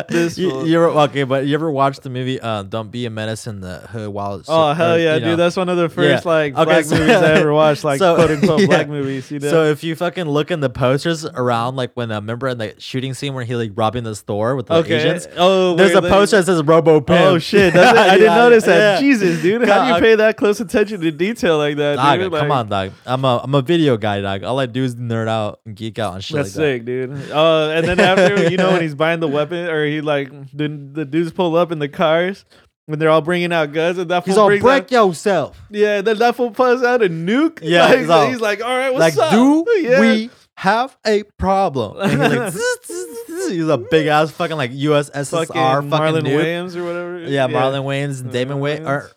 This 0.09 0.39
you, 0.39 0.65
you 0.65 0.77
ever 0.77 0.87
okay? 1.11 1.25
But 1.25 1.47
you 1.47 1.55
ever 1.55 1.71
watched 1.71 2.03
the 2.03 2.11
movie 2.11 2.41
uh, 2.41 2.63
"Don't 2.63 2.91
Be 2.91 3.07
a 3.07 3.11
Menace 3.11 3.47
in 3.47 3.61
the 3.61 3.79
Hood"? 3.79 4.09
While 4.09 4.35
it's- 4.35 4.47
Oh 4.49 4.73
hell 4.73 4.99
yeah, 4.99 5.15
dude! 5.19 5.29
know. 5.29 5.37
That's 5.37 5.57
one 5.57 5.69
of 5.69 5.77
the 5.77 5.89
first 5.89 6.25
like 6.25 6.55
Okay, 6.55 6.65
black 6.65 6.85
so- 6.85 6.97
movies 6.97 7.17
I 7.17 7.33
ever 7.35 7.53
watched, 7.53 7.85
like 7.85 7.99
so- 7.99 8.15
quote 8.15 8.31
unquote 8.31 8.61
yeah. 8.61 8.67
black 8.67 8.89
movies. 8.89 9.31
You 9.31 9.39
know? 9.41 9.51
So 9.51 9.65
if 9.65 9.83
you 9.85 9.95
fucking 9.97 10.25
look 10.25 10.51
in 10.51 10.61
the 10.61 10.71
posters 10.71 11.25
around, 11.27 11.77
like 11.77 11.93
when 11.95 12.11
I 12.13 12.17
remember 12.17 12.49
in 12.49 12.59
the 12.59 12.75
shooting 12.79 13.15
scene 13.15 13.35
where 13.35 13.45
he 13.45 13.55
like 13.57 13.73
robbing 13.75 14.05
the 14.05 14.15
store 14.15 14.57
with 14.57 14.67
the 14.67 14.75
okay. 14.77 14.99
Asians, 15.01 15.27
Oh, 15.37 15.75
there's 15.77 15.95
a 15.95 16.03
poster 16.03 16.37
that 16.39 16.47
says 16.47 16.63
Robo 16.63 17.01
Pimp. 17.01 17.21
Oh 17.21 17.39
shit! 17.39 17.75
I 17.77 18.17
didn't 18.17 18.35
notice 18.37 18.65
that. 18.65 18.95
yeah. 18.95 19.01
Jesus, 19.01 19.43
dude, 19.43 19.67
how 19.69 19.87
do 19.89 19.95
you 19.95 20.01
pay 20.01 20.15
that 20.15 20.37
close 20.37 20.61
attention 20.61 21.01
to 21.01 21.11
detail 21.11 21.59
like 21.59 21.77
that, 21.77 21.97
Dog, 21.97 22.19
dude? 22.21 22.33
come 22.33 22.49
Like, 22.49 22.59
on, 22.59 22.69
dog. 22.69 22.93
I'm 23.05 23.25
a 23.25 23.41
I'm 23.43 23.55
a 23.55 23.63
video 23.63 23.97
guy, 23.97 24.21
dog. 24.21 24.45
All 24.45 24.59
I 24.59 24.67
do 24.67 24.85
is 24.85 24.95
nerd 24.97 25.29
out 25.29 25.61
and 25.67 25.75
geek 25.77 25.99
out 25.99 26.15
on 26.15 26.21
shit 26.21 26.37
That's 26.37 26.57
like 26.57 26.57
that. 26.57 26.61
sick, 26.79 26.85
dude. 26.85 27.31
Uh, 27.41 27.71
and 27.71 27.87
then 27.87 28.01
after, 28.01 28.49
you 28.51 28.57
know, 28.57 28.73
when 28.73 28.83
he's 28.83 28.95
buying 28.95 29.21
the 29.21 29.29
weapon, 29.29 29.67
or 29.69 29.85
he 29.85 30.01
like 30.01 30.31
the, 30.53 30.69
the 30.69 31.05
dudes 31.05 31.33
pull 31.33 31.57
up 31.57 31.73
in 31.73 31.79
the 31.79 31.89
cars 31.89 32.45
when 32.87 32.99
they're 32.99 33.11
all 33.11 33.23
bringing 33.23 33.53
out 33.53 33.73
guns, 33.73 33.99
and 33.99 34.11
that 34.11 34.25
He's 34.25 34.37
all 34.37 34.49
break 34.49 34.65
out, 34.65 34.91
yourself. 34.91 35.61
yeah, 35.71 36.01
then 36.01 36.19
that 36.19 36.35
fool 36.37 36.51
pulls 36.51 36.83
out 36.83 37.03
a 37.03 37.09
nuke. 37.09 37.61
Yeah, 37.63 37.87
like, 37.87 37.99
he's 38.01 38.11
all- 38.11 38.27
he's 38.27 38.41
like, 38.41 38.61
all 38.63 38.77
right, 38.77 38.93
like, 38.93 39.17
what's 39.17 39.19
up? 39.19 39.33
do 39.33 39.65
yeah. 39.81 40.01
we 40.01 40.31
have 40.57 40.97
a 41.07 41.23
problem? 41.39 41.97
And 42.01 42.11
he's 42.11 42.19
like, 42.39 42.53
zzz, 42.53 42.79
zzz, 42.87 43.27
zzz. 43.29 43.51
he's 43.53 43.69
a 43.69 43.79
big 43.91 44.07
ass 44.09 44.31
fucking 44.33 44.57
like 44.57 44.73
USSR 44.73 45.31
fucking 45.31 45.55
fucking, 45.55 45.91
Marlon 45.91 46.25
dude. 46.25 46.45
Wayans 46.45 46.77
or 46.77 46.85
whatever? 46.85 47.21
Yeah, 47.21 47.47
Marlon 47.49 47.85
Wayans 47.85 48.21
and 48.21 48.33
Damon 48.33 48.59
Wayans. 48.59 48.81
Wayans. 48.81 48.87
Or 48.89 49.11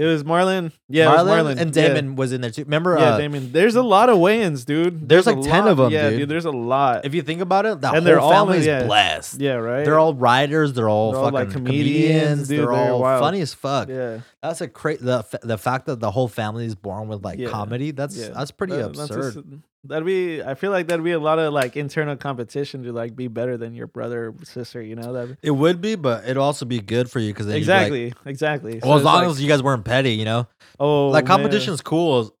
It 0.00 0.06
was 0.06 0.24
Marlon. 0.24 0.72
Yeah, 0.88 1.10
it 1.12 1.16
was 1.16 1.26
Marlon, 1.26 1.54
Marlon 1.54 1.60
and 1.60 1.76
Yeah. 1.76 1.88
Damon 1.88 2.16
was 2.16 2.32
in 2.32 2.40
there 2.40 2.50
too. 2.50 2.64
Remember? 2.64 2.96
Yeah, 2.98 3.14
uh, 3.14 3.18
Damon. 3.18 3.52
There's 3.52 3.76
a 3.76 3.82
lot 3.82 4.08
of 4.08 4.16
Wayans, 4.18 4.64
dude. 4.64 5.08
There's 5.08 5.26
a 5.26 5.32
like 5.32 5.44
10 5.48 5.68
of 5.68 5.76
them. 5.76 5.92
Yeah, 5.92 6.10
dude. 6.10 6.28
There's 6.28 6.46
a 6.46 6.50
lot. 6.50 7.04
If 7.04 7.14
you 7.14 7.22
think 7.22 7.40
about 7.42 7.66
it, 7.66 7.80
that 7.82 7.88
And 7.88 7.96
whole 7.98 8.04
they're 8.04 8.18
all- 8.20 8.30
family 8.32 8.58
is 8.58 8.66
yeah. 8.66 8.84
blessed. 8.84 9.40
yeah, 9.40 9.54
right. 9.54 9.84
They're 9.84 9.98
all 9.98 10.14
writers. 10.14 10.72
They're 10.72 10.88
all 10.88 11.12
They're 11.12 11.20
all, 11.20 11.26
fucking 11.30 11.34
like, 11.48 11.50
comedians. 11.52 11.88
comedians, 11.98 12.48
dude, 12.48 12.58
they're, 12.60 12.66
they're 12.66 12.92
all 12.92 13.00
wild. 13.00 13.20
funny 13.20 13.40
as 13.42 13.52
fuck. 13.54 13.88
Yeah, 13.88 14.20
That's 14.42 14.60
a 14.62 14.68
crazy. 14.68 15.04
The 15.04 15.24
the 15.42 15.58
fact 15.58 15.86
that 15.86 16.00
the 16.00 16.10
whole 16.10 16.28
family 16.28 16.64
is 16.64 16.74
born 16.74 17.08
with 17.08 17.22
like 17.24 17.38
Yeah. 17.38 17.50
comedy. 17.50 17.90
That's 17.90 18.16
yeah. 18.16 18.30
that's 18.30 18.50
pretty 18.50 18.74
That- 18.76 18.94
that's 18.96 19.10
absurd. 19.10 19.34
just- 19.34 19.46
that'd 19.84 20.04
be. 20.04 20.42
I 20.42 20.54
feel 20.54 20.70
like 20.70 20.88
that'd 20.88 21.04
be 21.04 21.12
a 21.12 21.18
lot 21.18 21.38
of 21.38 21.52
like 21.54 21.76
internal 21.76 22.14
competition 22.16 22.82
to 22.84 22.92
like 22.92 23.14
be 23.16 23.28
better 23.28 23.56
than 23.56 23.74
your 23.74 23.86
brother 23.86 24.28
or 24.28 24.44
sister. 24.44 24.80
You 24.82 24.94
know 24.96 25.12
that. 25.14 25.36
it 25.42 25.50
would 25.52 25.80
be, 25.80 25.94
but 25.94 26.24
it'd 26.24 26.36
also 26.36 26.64
be 26.66 26.80
good 26.80 27.10
for 27.10 27.18
you 27.18 27.32
because 27.32 27.48
Exactly. 27.48 28.12
exactly. 28.26 28.80
So 28.80 28.88
well, 28.88 28.98
as 28.98 29.04
long 29.04 29.22
like, 29.24 29.30
as 29.30 29.42
you 29.42 29.48
guys 29.48 29.62
weren't 29.62 29.84
petty, 29.90 30.12
you 30.12 30.24
know, 30.24 30.46
oh, 30.78 31.08
like 31.08 31.24
man. 31.24 31.38
competition's 31.38 31.80
cool 31.80 32.34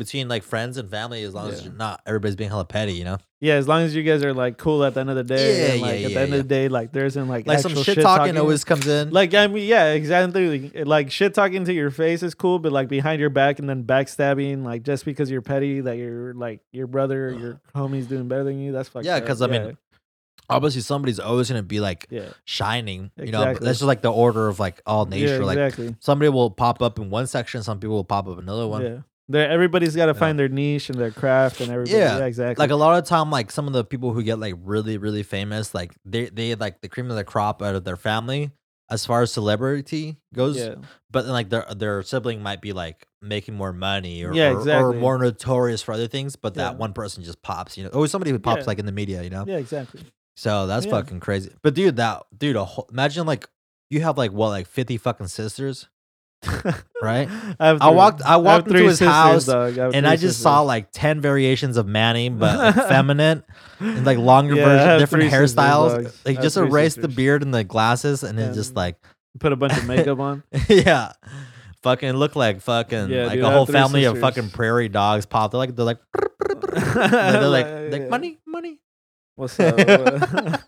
between 0.00 0.28
like 0.28 0.42
friends 0.42 0.78
and 0.78 0.90
family 0.90 1.22
as 1.22 1.34
long 1.34 1.50
as 1.50 1.62
you're 1.62 1.74
not 1.74 2.00
everybody's 2.06 2.34
being 2.34 2.50
hella 2.50 2.64
petty, 2.64 2.94
you 2.94 3.04
know. 3.04 3.18
Yeah, 3.42 3.54
as 3.54 3.68
long 3.68 3.82
as 3.82 3.94
you 3.94 4.02
guys 4.02 4.22
are 4.24 4.34
like 4.34 4.58
cool 4.58 4.84
at 4.84 4.94
the 4.94 5.00
end 5.00 5.10
of 5.10 5.16
the 5.16 5.24
day. 5.24 5.58
Yeah, 5.58 5.72
and, 5.72 5.80
yeah, 5.80 5.86
At 5.86 6.00
yeah, 6.00 6.08
the 6.08 6.20
end 6.20 6.30
yeah. 6.30 6.36
of 6.36 6.42
the 6.42 6.48
day, 6.48 6.68
like 6.68 6.92
there 6.92 7.04
isn't 7.06 7.28
like 7.28 7.46
Like 7.46 7.60
some 7.60 7.72
actual 7.72 7.84
shit 7.84 8.00
talking 8.00 8.36
always 8.36 8.64
comes 8.64 8.86
in. 8.86 9.10
Like 9.10 9.34
I 9.34 9.46
mean, 9.46 9.66
yeah, 9.66 9.92
exactly. 9.92 10.70
Like 10.84 11.10
shit 11.10 11.32
talking 11.34 11.64
to 11.64 11.72
your 11.72 11.90
face 11.90 12.22
is 12.22 12.34
cool, 12.34 12.58
but 12.58 12.72
like 12.72 12.88
behind 12.88 13.20
your 13.20 13.30
back 13.30 13.58
and 13.58 13.68
then 13.68 13.84
backstabbing, 13.84 14.64
like 14.64 14.82
just 14.82 15.04
because 15.04 15.30
you're 15.30 15.42
petty, 15.42 15.80
that 15.82 15.96
you're 15.96 16.34
like 16.34 16.60
your 16.72 16.86
brother, 16.86 17.30
your 17.30 17.60
homie's 17.74 18.06
doing 18.06 18.26
better 18.26 18.44
than 18.44 18.58
you. 18.58 18.72
That's 18.72 18.88
fucked 18.88 19.06
Yeah, 19.06 19.20
because 19.20 19.42
I 19.42 19.46
mean, 19.46 19.76
obviously 20.50 20.80
somebody's 20.82 21.18
always 21.20 21.48
gonna 21.48 21.62
be 21.62 21.80
like 21.80 22.06
yeah, 22.10 22.30
shining, 22.44 23.10
you 23.16 23.32
know. 23.32 23.42
Exactly. 23.42 23.64
That's 23.66 23.78
just 23.78 23.86
like 23.86 24.02
the 24.02 24.12
order 24.12 24.48
of 24.48 24.58
like 24.60 24.80
all 24.86 25.06
nature. 25.06 25.44
Like 25.44 25.58
exactly. 25.58 25.96
somebody 26.00 26.28
will 26.28 26.50
pop 26.50 26.82
up 26.82 26.98
in 26.98 27.10
one 27.10 27.26
section, 27.26 27.62
some 27.62 27.78
people 27.80 27.96
will 27.96 28.04
pop 28.04 28.26
up 28.28 28.34
in 28.38 28.44
another 28.44 28.66
one. 28.66 28.82
Yeah, 28.82 28.98
They're, 29.28 29.48
everybody's 29.48 29.94
got 29.96 30.06
to 30.06 30.14
find 30.14 30.38
their 30.38 30.48
niche 30.48 30.90
and 30.90 30.98
their 30.98 31.10
craft 31.10 31.60
and 31.60 31.70
everything. 31.70 31.98
Yeah, 32.00 32.18
Yeah, 32.18 32.24
exactly. 32.26 32.62
Like 32.62 32.70
a 32.70 32.76
lot 32.76 32.98
of 32.98 33.08
time, 33.08 33.30
like 33.30 33.50
some 33.50 33.66
of 33.66 33.72
the 33.72 33.84
people 33.84 34.12
who 34.12 34.22
get 34.22 34.38
like 34.38 34.54
really, 34.62 34.98
really 34.98 35.22
famous, 35.22 35.74
like 35.74 35.92
they 36.04 36.26
they 36.28 36.54
like 36.54 36.80
the 36.80 36.88
cream 36.88 37.10
of 37.10 37.16
the 37.16 37.24
crop 37.24 37.62
out 37.62 37.74
of 37.74 37.84
their 37.84 37.96
family 37.96 38.50
as 38.92 39.06
far 39.06 39.22
as 39.22 39.32
celebrity 39.32 40.16
goes. 40.34 40.56
yeah, 40.58 40.74
But 41.12 41.22
then 41.22 41.32
like 41.32 41.48
their 41.48 41.64
their 41.76 42.02
sibling 42.02 42.42
might 42.42 42.60
be 42.60 42.72
like 42.72 43.06
making 43.22 43.54
more 43.54 43.72
money 43.72 44.24
or 44.24 44.34
Yeah, 44.34 44.48
or, 44.50 44.54
or 44.56 44.58
exactly. 44.58 44.98
more 44.98 45.16
notorious 45.18 45.80
for 45.80 45.92
other 45.92 46.08
things, 46.08 46.34
but 46.34 46.54
that 46.54 46.72
Yeah. 46.72 46.78
one 46.78 46.92
person 46.92 47.22
just 47.22 47.40
pops, 47.42 47.78
you 47.78 47.84
know. 47.84 47.90
Always 47.90 48.10
somebody 48.10 48.32
who 48.32 48.40
pops 48.40 48.62
Yeah. 48.62 48.66
like 48.66 48.78
in 48.80 48.86
the 48.86 48.92
media, 48.92 49.22
you 49.22 49.30
know. 49.30 49.44
yeah, 49.46 49.58
exactly. 49.58 50.00
So 50.40 50.66
that's 50.66 50.86
Yeah. 50.86 50.92
fucking 50.92 51.20
crazy. 51.20 51.50
But 51.62 51.74
dude, 51.74 51.96
that 51.96 52.22
dude, 52.34 52.56
a 52.56 52.64
whole, 52.64 52.88
imagine 52.90 53.26
like 53.26 53.46
you 53.90 54.00
have 54.00 54.16
like 54.16 54.32
what 54.32 54.48
like 54.48 54.66
fifty 54.66 54.96
fucking 54.96 55.26
sisters, 55.26 55.86
right? 57.02 57.28
I, 57.60 57.66
have 57.66 57.82
I 57.82 57.90
walked- 57.90 58.22
I 58.22 58.36
walked 58.38 58.68
into 58.68 58.84
his 58.84 58.92
sisters, 59.00 59.08
house, 59.14 59.44
dog. 59.44 59.76
have 59.76 59.94
and 59.94 60.06
I 60.06 60.16
just 60.16 60.40
saw 60.40 60.62
like 60.62 60.88
ten 60.92 61.20
variations 61.20 61.76
of 61.76 61.86
Manny, 61.86 62.28
but 62.30 62.56
like, 62.58 62.74
feminine 62.88 63.44
and 63.80 64.06
like 64.06 64.16
longer 64.16 64.54
Yeah, 64.54 64.62
I 64.62 64.68
version, 64.68 64.98
different 65.00 65.22
three 65.24 65.30
sisters, 65.30 65.54
hairstyles. 65.56 66.24
Like 66.24 66.40
just 66.40 66.56
three 66.56 66.68
erase 66.68 66.94
the 66.94 67.08
beard 67.08 67.42
and 67.42 67.52
the 67.52 67.62
glasses, 67.64 68.22
and 68.22 68.38
then 68.38 68.54
just 68.54 68.74
like 68.74 68.96
put 69.40 69.52
a 69.52 69.56
bunch 69.56 69.76
of 69.76 69.86
makeup 69.86 70.18
on. 70.20 70.42
yeah. 70.70 71.12
Fucking 71.82 72.12
look 72.12 72.34
like 72.34 72.62
fucking 72.62 73.10
Yeah, 73.10 73.24
like 73.26 73.34
dude, 73.34 73.44
a 73.44 73.48
I 73.48 73.52
whole 73.52 73.66
three 73.66 73.72
family 73.74 74.04
of 74.04 74.18
fucking 74.18 74.50
prairie 74.50 74.88
dogs 74.88 75.26
pop. 75.26 75.50
They're 75.50 75.58
like 75.58 75.76
they're 75.76 75.84
like 75.84 75.98
they're 76.14 77.48
like 77.48 77.66
like 77.92 78.08
money 78.08 78.38
money. 78.46 78.79
What's 79.40 79.58
up? 79.58 80.60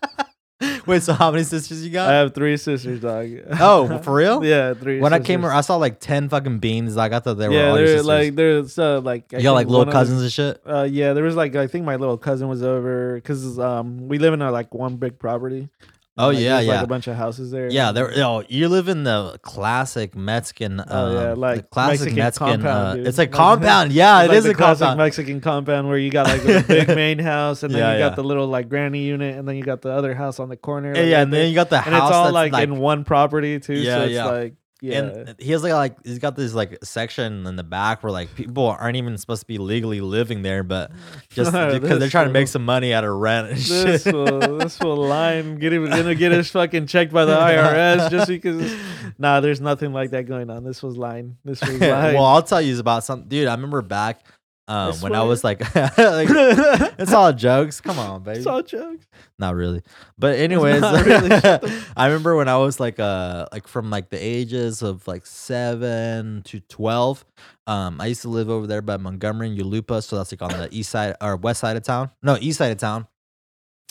Wait, 0.87 1.03
so 1.03 1.13
how 1.13 1.29
many 1.29 1.43
sisters 1.43 1.85
you 1.85 1.91
got? 1.91 2.09
I 2.09 2.13
have 2.13 2.33
three 2.33 2.57
sisters, 2.57 3.01
dog. 3.01 3.29
Oh, 3.59 3.99
for 3.99 4.15
real? 4.15 4.43
yeah, 4.43 4.73
three. 4.73 4.99
when 4.99 5.13
I 5.13 5.19
came, 5.19 5.41
sisters. 5.41 5.49
around, 5.49 5.57
I 5.57 5.61
saw 5.61 5.75
like 5.75 5.99
ten 5.99 6.27
fucking 6.27 6.57
beans. 6.57 6.95
Like 6.95 7.13
I 7.13 7.19
thought 7.19 7.35
they 7.35 7.47
were 7.49 7.53
yeah, 7.53 7.69
all 7.69 7.77
your 7.77 7.85
they're 7.85 7.97
sisters. 7.97 8.07
like 8.07 8.35
they're 8.35 8.67
so 8.67 8.97
like 8.97 9.31
I 9.31 9.37
you 9.37 9.43
got 9.43 9.51
like 9.51 9.67
little 9.67 9.81
one 9.81 9.89
of 9.89 9.93
cousins 9.93 10.23
and 10.23 10.31
shit. 10.31 10.59
Uh, 10.65 10.87
yeah, 10.89 11.13
there 11.13 11.23
was 11.23 11.35
like 11.35 11.55
I 11.55 11.67
think 11.67 11.85
my 11.85 11.97
little 11.97 12.17
cousin 12.17 12.47
was 12.47 12.63
over 12.63 13.13
because 13.13 13.59
um 13.59 14.07
we 14.07 14.17
live 14.17 14.33
in 14.33 14.41
a 14.41 14.51
like 14.51 14.73
one 14.73 14.95
big 14.95 15.19
property. 15.19 15.69
Oh, 16.15 16.27
Like, 16.27 16.37
yeah, 16.39 16.59
yeah. 16.59 16.73
like 16.75 16.83
a 16.83 16.87
bunch 16.87 17.07
of 17.07 17.15
houses 17.15 17.49
there. 17.49 17.69
Yeah, 17.71 17.91
there. 17.91 18.11
Oh, 18.17 18.43
you 18.47 18.69
live 18.69 18.87
in 18.87 19.03
the 19.03 19.39
classic 19.41 20.15
Mexican. 20.15 20.79
Um, 20.79 20.85
Oh, 20.91 21.11
yeah, 21.13 21.29
the 21.29 21.35
like 21.35 21.69
classic 21.71 22.13
Mexican 22.13 22.15
Mexican. 22.17 22.47
compound, 22.61 22.99
uh, 22.99 23.09
it's 23.09 23.17
Like- 23.17 23.31
compound. 23.43 23.91
Yeah, 23.91 24.19
It's 24.21 24.25
it 24.25 24.29
like 24.29 24.37
is 24.37 24.45
a 24.45 24.53
classic 24.53 24.79
compound. 24.81 24.97
Mexican 24.99 25.41
compound 25.41 25.87
where 25.89 25.97
you 25.97 26.11
got 26.11 26.27
like 26.27 26.43
the 26.43 26.63
big 26.67 26.87
main 26.95 27.17
house 27.17 27.63
and 27.63 27.73
then 27.73 27.79
Yeah, 27.81 27.93
you 27.93 27.99
got 27.99 28.11
yeah. 28.11 28.15
the 28.15 28.23
little 28.23 28.45
like 28.47 28.69
granny 28.69 29.01
unit 29.01 29.35
and 29.37 29.47
then 29.47 29.55
you 29.55 29.63
got 29.63 29.81
the 29.81 29.91
other 29.91 30.13
house 30.13 30.39
on 30.39 30.49
the 30.49 30.55
corner. 30.57 30.93
Yeah, 30.93 31.01
like, 31.01 31.09
yeah, 31.09 31.15
right 31.17 31.21
and 31.23 31.33
then 31.33 31.49
you 31.49 31.55
got 31.55 31.69
the 31.71 31.77
and 31.77 31.85
house 31.95 32.09
it's 32.09 32.15
all 32.15 32.31
like 32.31 32.53
in 32.61 32.77
one 32.77 33.03
property 33.05 33.59
too. 33.59 33.73
Yeah, 33.73 33.95
so 33.95 34.01
it's 34.03 34.13
yeah. 34.13 34.25
like 34.25 34.53
yeah. 34.83 34.97
And 34.97 35.35
he 35.39 35.53
has 35.53 35.63
like 35.63 35.71
like 35.71 36.05
he's 36.05 36.19
got 36.19 36.35
this 36.35 36.53
like 36.53 36.77
section 36.83 37.47
in 37.47 37.55
the 37.55 37.63
back 37.63 38.03
where 38.03 38.11
like 38.11 38.35
people 38.35 38.67
aren't 38.67 38.97
even 38.97 39.17
supposed 39.17 39.39
to 39.39 39.47
be 39.47 39.57
legally 39.57 40.01
living 40.01 40.41
there, 40.41 40.61
but 40.61 40.91
just 41.29 41.51
because 41.53 41.99
they're 41.99 41.99
This 41.99 42.11
trying 42.11 42.27
to 42.27 42.33
make 42.33 42.49
some 42.49 42.65
money 42.65 42.93
out 42.93 43.05
of 43.05 43.15
rent 43.15 43.47
and 43.47 43.57
this 43.57 44.03
shit. 44.03 44.13
will 44.13 44.57
this 44.57 44.77
will 44.81 44.97
line 44.97 45.55
get 45.55 45.71
him 45.71 45.89
gonna 45.89 46.15
get 46.15 46.33
his 46.33 46.51
fucking 46.51 46.87
checked 46.87 47.13
by 47.13 47.23
the 47.23 47.33
IRS 47.35 48.11
just 48.11 48.27
because 48.27 48.75
nah 49.17 49.39
there's 49.39 49.61
nothing 49.61 49.93
like 49.93 50.11
that 50.11 50.23
going 50.23 50.49
on. 50.49 50.65
This 50.65 50.83
was 50.83 50.97
line. 50.97 51.37
This 51.45 51.61
was 51.61 51.79
line. 51.79 52.13
well, 52.15 52.25
I'll 52.25 52.43
tell 52.43 52.61
you 52.61 52.77
about 52.77 53.05
something, 53.05 53.29
dude. 53.29 53.47
I 53.47 53.53
remember 53.53 53.81
back 53.81 54.25
um, 54.67 54.93
I 54.93 54.95
when 54.97 55.15
I 55.15 55.23
was 55.23 55.43
like, 55.43 55.59
like 55.75 55.95
it's 56.97 57.11
all 57.11 57.33
jokes. 57.33 57.81
Come 57.81 57.99
on, 57.99 58.23
baby. 58.23 58.37
it's 58.37 58.47
all 58.47 58.63
jokes. 58.63 59.05
Not 59.37 59.55
really. 59.55 59.81
But 60.17 60.37
anyways, 60.39 60.81
really. 60.81 61.29
I 61.97 62.05
remember 62.07 62.35
when 62.37 62.47
I 62.47 62.57
was 62.57 62.79
like 62.79 62.99
uh 62.99 63.47
like 63.51 63.67
from 63.67 63.89
like 63.89 64.09
the 64.09 64.17
ages 64.17 64.81
of 64.81 65.05
like 65.07 65.25
7 65.25 66.43
to 66.43 66.59
12, 66.61 67.25
um 67.67 67.99
I 67.99 68.07
used 68.07 68.21
to 68.21 68.29
live 68.29 68.49
over 68.49 68.65
there 68.65 68.81
by 68.81 68.95
Montgomery 68.95 69.49
and 69.49 69.59
Yulupa, 69.59 70.01
so 70.01 70.17
that's 70.17 70.31
like 70.31 70.41
on 70.41 70.57
the 70.57 70.69
east 70.71 70.91
side 70.91 71.15
or 71.19 71.35
west 71.35 71.59
side 71.59 71.75
of 71.75 71.83
town. 71.83 72.11
No, 72.21 72.37
east 72.39 72.57
side 72.59 72.71
of 72.71 72.77
town. 72.77 73.07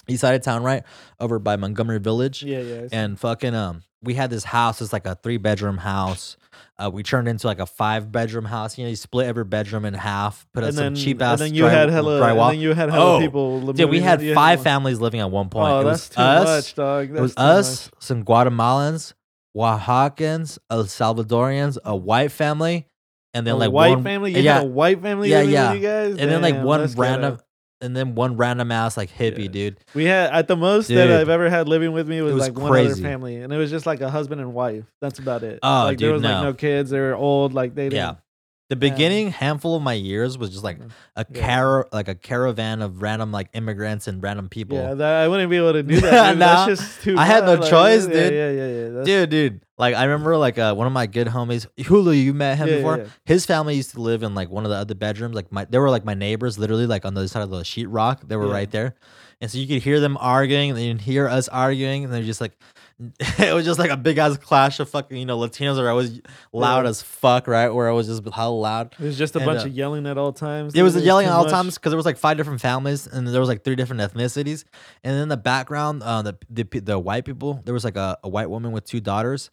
East 0.08 0.22
side 0.22 0.34
of 0.34 0.42
town, 0.42 0.62
right? 0.62 0.84
Over 1.20 1.38
by 1.38 1.56
Montgomery 1.56 2.00
Village. 2.00 2.42
Yeah, 2.42 2.60
yeah. 2.60 2.88
And 2.90 3.20
fucking 3.20 3.54
um 3.54 3.82
we 4.02 4.14
had 4.14 4.30
this 4.30 4.44
house, 4.44 4.80
it's 4.80 4.92
like 4.92 5.06
a 5.06 5.16
three 5.16 5.36
bedroom 5.36 5.76
house. 5.76 6.38
Uh, 6.78 6.90
we 6.92 7.02
turned 7.02 7.28
into 7.28 7.46
like 7.46 7.58
a 7.60 7.66
five 7.66 8.10
bedroom 8.10 8.44
house. 8.44 8.76
You 8.78 8.84
know, 8.84 8.90
you 8.90 8.96
split 8.96 9.26
every 9.26 9.44
bedroom 9.44 9.84
in 9.84 9.94
half, 9.94 10.46
put 10.52 10.62
up 10.64 10.68
and 10.68 10.76
some 10.76 10.94
cheap 10.94 11.16
and 11.18 11.22
ass 11.22 11.38
then 11.38 11.54
you 11.54 11.62
dry, 11.62 11.70
had 11.70 11.90
hella, 11.90 12.20
drywall. 12.20 12.48
and 12.50 12.54
then 12.54 12.60
you 12.60 12.72
had 12.74 12.90
hella 12.90 13.16
Oh, 13.16 13.20
people. 13.20 13.60
li- 13.62 13.72
Dude, 13.74 13.90
we 13.90 14.00
had. 14.00 14.20
Five 14.34 14.58
one- 14.60 14.64
families 14.64 14.98
living 15.00 15.20
at 15.20 15.30
one 15.30 15.48
point. 15.48 15.70
Oh, 15.72 15.80
it 15.80 15.84
that's 15.84 16.08
was 16.08 16.16
too 16.16 16.22
us, 16.22 16.44
much, 16.44 16.74
dog. 16.74 17.10
it 17.16 17.20
was 17.20 17.34
us, 17.36 17.86
much. 17.86 18.02
some 18.02 18.24
Guatemalans, 18.24 19.12
Oaxacans, 19.56 20.58
El 20.70 20.84
Salvadorians, 20.84 21.78
a 21.84 21.94
white 21.96 22.32
family, 22.32 22.86
and 23.34 23.46
then 23.46 23.54
a 23.54 23.58
like 23.58 23.72
white 23.72 23.90
one, 23.94 24.02
family. 24.04 24.32
You 24.34 24.40
yeah, 24.42 24.54
had 24.54 24.62
a 24.64 24.66
white 24.66 25.00
family. 25.02 25.30
Yeah, 25.30 25.42
yeah. 25.42 25.72
You 25.72 25.80
guys? 25.80 26.16
and 26.18 26.30
then 26.30 26.42
like 26.42 26.62
one 26.62 26.80
that's 26.80 26.94
random. 26.96 27.38
And 27.82 27.96
then 27.96 28.14
one 28.14 28.36
random 28.36 28.70
ass 28.72 28.96
like 28.96 29.10
hippie 29.10 29.44
Yeah. 29.44 29.48
dude. 29.48 29.76
We 29.94 30.04
had 30.04 30.32
at 30.32 30.48
the 30.48 30.56
most 30.56 30.88
that 30.88 31.10
I've 31.10 31.28
ever 31.28 31.50
had 31.50 31.68
living 31.68 31.92
with 31.92 32.08
me 32.08 32.22
was, 32.22 32.34
was 32.34 32.48
like 32.48 32.56
one 32.58 32.72
other 32.72 32.96
family, 32.96 33.36
and 33.36 33.52
it 33.52 33.56
was 33.56 33.70
just 33.70 33.84
like 33.84 34.00
a 34.00 34.08
husband 34.08 34.40
and 34.40 34.54
wife. 34.54 34.84
That's 35.00 35.18
about 35.18 35.42
it. 35.42 35.58
Oh, 35.62 35.84
like 35.84 35.98
there 35.98 36.08
dude, 36.08 36.14
was 36.14 36.22
like 36.22 36.32
no. 36.32 36.42
no 36.44 36.54
kids. 36.54 36.90
They 36.90 37.00
were 37.00 37.14
old. 37.14 37.52
Like 37.52 37.74
they 37.74 37.84
didn't. 37.90 37.96
Yeah. 37.96 38.14
The 38.72 38.76
beginning 38.76 39.30
handful 39.32 39.76
of 39.76 39.82
my 39.82 39.92
years 39.92 40.38
was 40.38 40.48
just 40.48 40.64
like 40.64 40.78
a 41.14 41.26
Yeah. 41.30 41.46
car, 41.46 41.88
like 41.92 42.08
a 42.08 42.14
caravan 42.14 42.80
of 42.80 43.02
random 43.02 43.30
like 43.30 43.50
immigrants 43.52 44.08
and 44.08 44.22
random 44.22 44.48
people. 44.48 44.78
Yeah, 44.78 44.94
that, 44.94 45.22
I 45.24 45.28
wouldn't 45.28 45.50
be 45.50 45.58
able 45.58 45.74
to 45.74 45.82
do 45.82 46.00
that. 46.00 46.38
Nah, 46.38 46.66
That's 46.66 46.80
just 46.80 47.02
too. 47.02 47.16
I 47.18 47.26
had 47.26 47.44
no. 47.44 47.56
Like, 47.56 47.68
choice, 47.68 48.06
yeah, 48.06 48.12
dude. 48.14 48.32
Yeah, 48.32 48.50
yeah, 48.50 48.66
yeah. 48.66 48.88
That's, 48.88 49.06
Dude, 49.06 49.28
dude, 49.30 49.60
like 49.76 49.94
I 49.94 50.04
remember 50.04 50.38
like 50.38 50.58
uh, 50.58 50.74
one 50.74 50.86
of 50.86 50.92
my 50.94 51.06
good 51.06 51.26
homies, 51.26 51.66
Hulu. 51.78 52.18
You 52.18 52.32
met 52.32 52.56
him 52.56 52.68
Yeah, 52.68 52.76
before. 52.76 52.98
yeah. 52.98 53.04
His 53.26 53.44
family 53.44 53.74
used 53.74 53.90
to 53.90 54.00
live 54.00 54.22
in 54.22 54.34
like 54.34 54.48
one 54.48 54.64
of 54.64 54.70
the 54.70 54.76
other 54.78 54.94
bedrooms. 54.94 55.34
Like 55.34 55.52
my, 55.52 55.66
they 55.66 55.76
were 55.78 55.90
like 55.90 56.06
my 56.06 56.14
neighbors, 56.14 56.58
literally 56.58 56.86
like 56.86 57.04
on 57.04 57.12
the 57.12 57.20
other 57.20 57.28
side 57.28 57.42
of 57.42 57.50
the 57.50 57.58
sheetrock. 57.60 58.26
They 58.26 58.36
were 58.36 58.46
Yeah. 58.46 58.54
right 58.54 58.70
there, 58.70 58.94
and 59.42 59.50
so 59.50 59.58
you 59.58 59.66
could 59.68 59.82
hear 59.82 60.00
them 60.00 60.16
arguing, 60.18 60.70
and 60.70 60.78
then 60.78 60.84
you'd 60.86 61.00
hear 61.02 61.28
us 61.28 61.46
arguing, 61.48 62.04
and 62.04 62.12
they're 62.12 62.22
just 62.22 62.40
like, 62.40 62.56
it 63.38 63.54
was 63.54 63.64
just 63.64 63.78
like 63.78 63.90
a 63.90 63.96
big 63.96 64.18
ass 64.18 64.36
clash 64.36 64.80
of 64.80 64.88
fucking. 64.88 65.16
You 65.16 65.26
know, 65.26 65.38
Latinos 65.38 65.78
are 65.78 65.88
always 65.88 66.20
loud 66.52 66.84
Yeah. 66.84 66.90
as 66.90 67.02
fuck, 67.02 67.46
right? 67.46 67.68
Where 67.68 67.88
it 67.88 67.94
was 67.94 68.06
just 68.06 68.22
how 68.32 68.50
loud. 68.52 68.94
It 68.98 69.04
was 69.04 69.18
just 69.18 69.34
a 69.36 69.38
And, 69.38 69.46
bunch 69.46 69.62
uh, 69.62 69.66
of 69.66 69.72
yelling 69.72 70.06
at 70.06 70.18
all 70.18 70.32
times. 70.32 70.74
It 70.74 70.82
was 70.82 70.96
yelling 70.96 71.26
at 71.26 71.32
all 71.32 71.44
much. 71.44 71.52
times 71.52 71.76
because 71.76 71.90
there 71.90 71.96
was 71.96 72.06
like 72.06 72.18
five 72.18 72.36
different 72.36 72.60
families 72.60 73.06
and 73.06 73.26
there 73.26 73.40
was 73.40 73.48
like 73.48 73.64
three 73.64 73.76
different 73.76 74.02
ethnicities. 74.02 74.64
And 75.02 75.14
in 75.16 75.28
the 75.28 75.36
background, 75.36 76.02
uh, 76.02 76.22
the, 76.22 76.36
the 76.50 76.62
the 76.80 76.98
white 76.98 77.24
people, 77.24 77.60
there 77.64 77.74
was 77.74 77.84
like 77.84 77.96
a, 77.96 78.18
a 78.22 78.28
white 78.28 78.50
woman 78.50 78.72
with 78.72 78.84
two 78.84 79.00
daughters, 79.00 79.50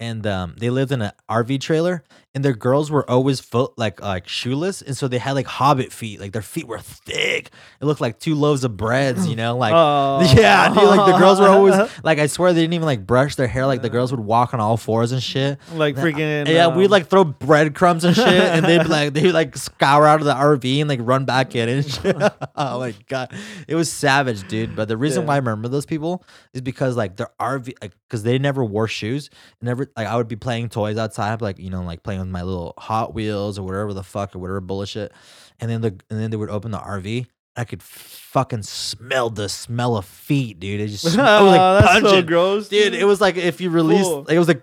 and 0.00 0.26
um, 0.26 0.54
they 0.58 0.70
lived 0.70 0.92
in 0.92 1.02
an 1.02 1.12
RV 1.30 1.60
trailer. 1.60 2.02
And 2.34 2.44
their 2.44 2.52
girls 2.54 2.90
were 2.90 3.08
always 3.10 3.40
foot 3.40 3.72
like 3.78 4.00
like 4.02 4.28
shoeless, 4.28 4.82
and 4.82 4.96
so 4.96 5.08
they 5.08 5.18
had 5.18 5.32
like 5.32 5.46
hobbit 5.46 5.92
feet. 5.92 6.20
Like 6.20 6.32
their 6.32 6.42
feet 6.42 6.68
were 6.68 6.78
thick. 6.78 7.50
It 7.80 7.84
looked 7.84 8.02
like 8.02 8.20
two 8.20 8.34
loaves 8.34 8.62
of 8.64 8.76
breads, 8.76 9.26
you 9.26 9.34
know, 9.34 9.56
like. 9.56 9.72
Oh. 9.74 10.18
Yeah, 10.38 10.68
dude, 10.68 10.82
like 10.84 11.10
the 11.12 11.18
girls 11.18 11.40
were 11.40 11.48
always 11.48 11.74
like 12.04 12.18
I 12.18 12.26
swear 12.26 12.52
they 12.52 12.60
didn't 12.60 12.74
even 12.74 12.84
like 12.86 13.06
brush 13.06 13.34
their 13.36 13.46
hair. 13.48 13.66
Like 13.66 13.80
the 13.82 13.88
girls 13.88 14.10
would 14.12 14.20
walk 14.20 14.52
on 14.52 14.60
all 14.60 14.76
fours 14.76 15.10
and 15.10 15.22
shit. 15.22 15.58
like 15.72 15.96
freaking. 15.96 16.46
Yeah, 16.46 16.66
um, 16.66 16.76
we'd 16.76 16.90
like 16.90 17.08
throw 17.08 17.24
breadcrumbs 17.24 18.04
and 18.04 18.14
shit, 18.14 18.26
and 18.28 18.64
they'd 18.64 18.86
like 18.86 19.14
they'd 19.14 19.32
like 19.32 19.56
scour 19.56 20.06
out 20.06 20.20
of 20.20 20.26
the 20.26 20.34
RV 20.34 20.80
and 20.80 20.88
like 20.88 21.00
run 21.02 21.24
back 21.24 21.56
in 21.56 21.68
and 21.68 21.90
shit. 21.90 22.14
oh 22.56 22.78
my 22.78 22.94
god, 23.08 23.32
it 23.66 23.74
was 23.74 23.90
savage, 23.90 24.46
dude. 24.48 24.76
But 24.76 24.86
the 24.88 24.96
reason 24.98 25.22
Yeah. 25.22 25.28
why 25.28 25.34
I 25.34 25.38
remember 25.38 25.68
those 25.68 25.86
people 25.86 26.22
is 26.52 26.60
because 26.60 26.94
like 26.96 27.16
their 27.16 27.30
RV, 27.40 27.72
like 27.80 27.92
because 28.06 28.22
they 28.22 28.38
never 28.38 28.62
wore 28.64 28.86
shoes, 28.86 29.30
never 29.62 29.90
like 29.96 30.06
I 30.06 30.14
would 30.16 30.28
be 30.28 30.36
playing 30.36 30.68
toys 30.68 30.98
outside, 30.98 31.40
like 31.40 31.58
you 31.58 31.70
know, 31.70 31.82
like 31.82 32.02
playing 32.02 32.17
with 32.20 32.28
my 32.28 32.42
little 32.42 32.74
Hot 32.78 33.14
Wheels 33.14 33.58
or 33.58 33.62
whatever 33.64 33.92
the 33.94 34.02
fuck 34.02 34.34
or 34.34 34.38
whatever 34.38 34.60
bullshit. 34.60 35.12
And 35.60 35.70
then 35.70 35.80
the 35.80 35.88
and 36.10 36.20
then 36.20 36.30
they 36.30 36.36
would 36.36 36.50
open 36.50 36.70
the 36.70 36.78
RV. 36.78 37.26
I 37.56 37.64
could 37.64 37.82
fucking 37.82 38.62
smell 38.62 39.30
the 39.30 39.48
smell 39.48 39.96
of 39.96 40.04
feet, 40.04 40.60
dude. 40.60 40.80
It 40.80 40.88
just 40.88 41.04
oh, 41.06 41.08
smelled 41.10 41.46
like 41.48 41.58
that's 41.82 41.94
so 41.96 42.00
pungent. 42.02 42.26
gross, 42.28 42.68
dude. 42.68 42.94
It 42.94 43.04
was 43.04 43.20
like 43.20 43.36
if 43.36 43.60
you 43.60 43.70
release, 43.70 44.02
Cool. 44.04 44.20
like, 44.22 44.30
it 44.30 44.38
was 44.38 44.46
like 44.48 44.62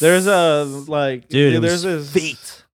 There's 0.00 0.26
a 0.26 0.64
like, 0.88 1.28
dude. 1.28 1.54
it 1.54 1.60
there's 1.62 1.84
was 1.84 2.12
this. 2.12 2.22
feet, 2.22 2.64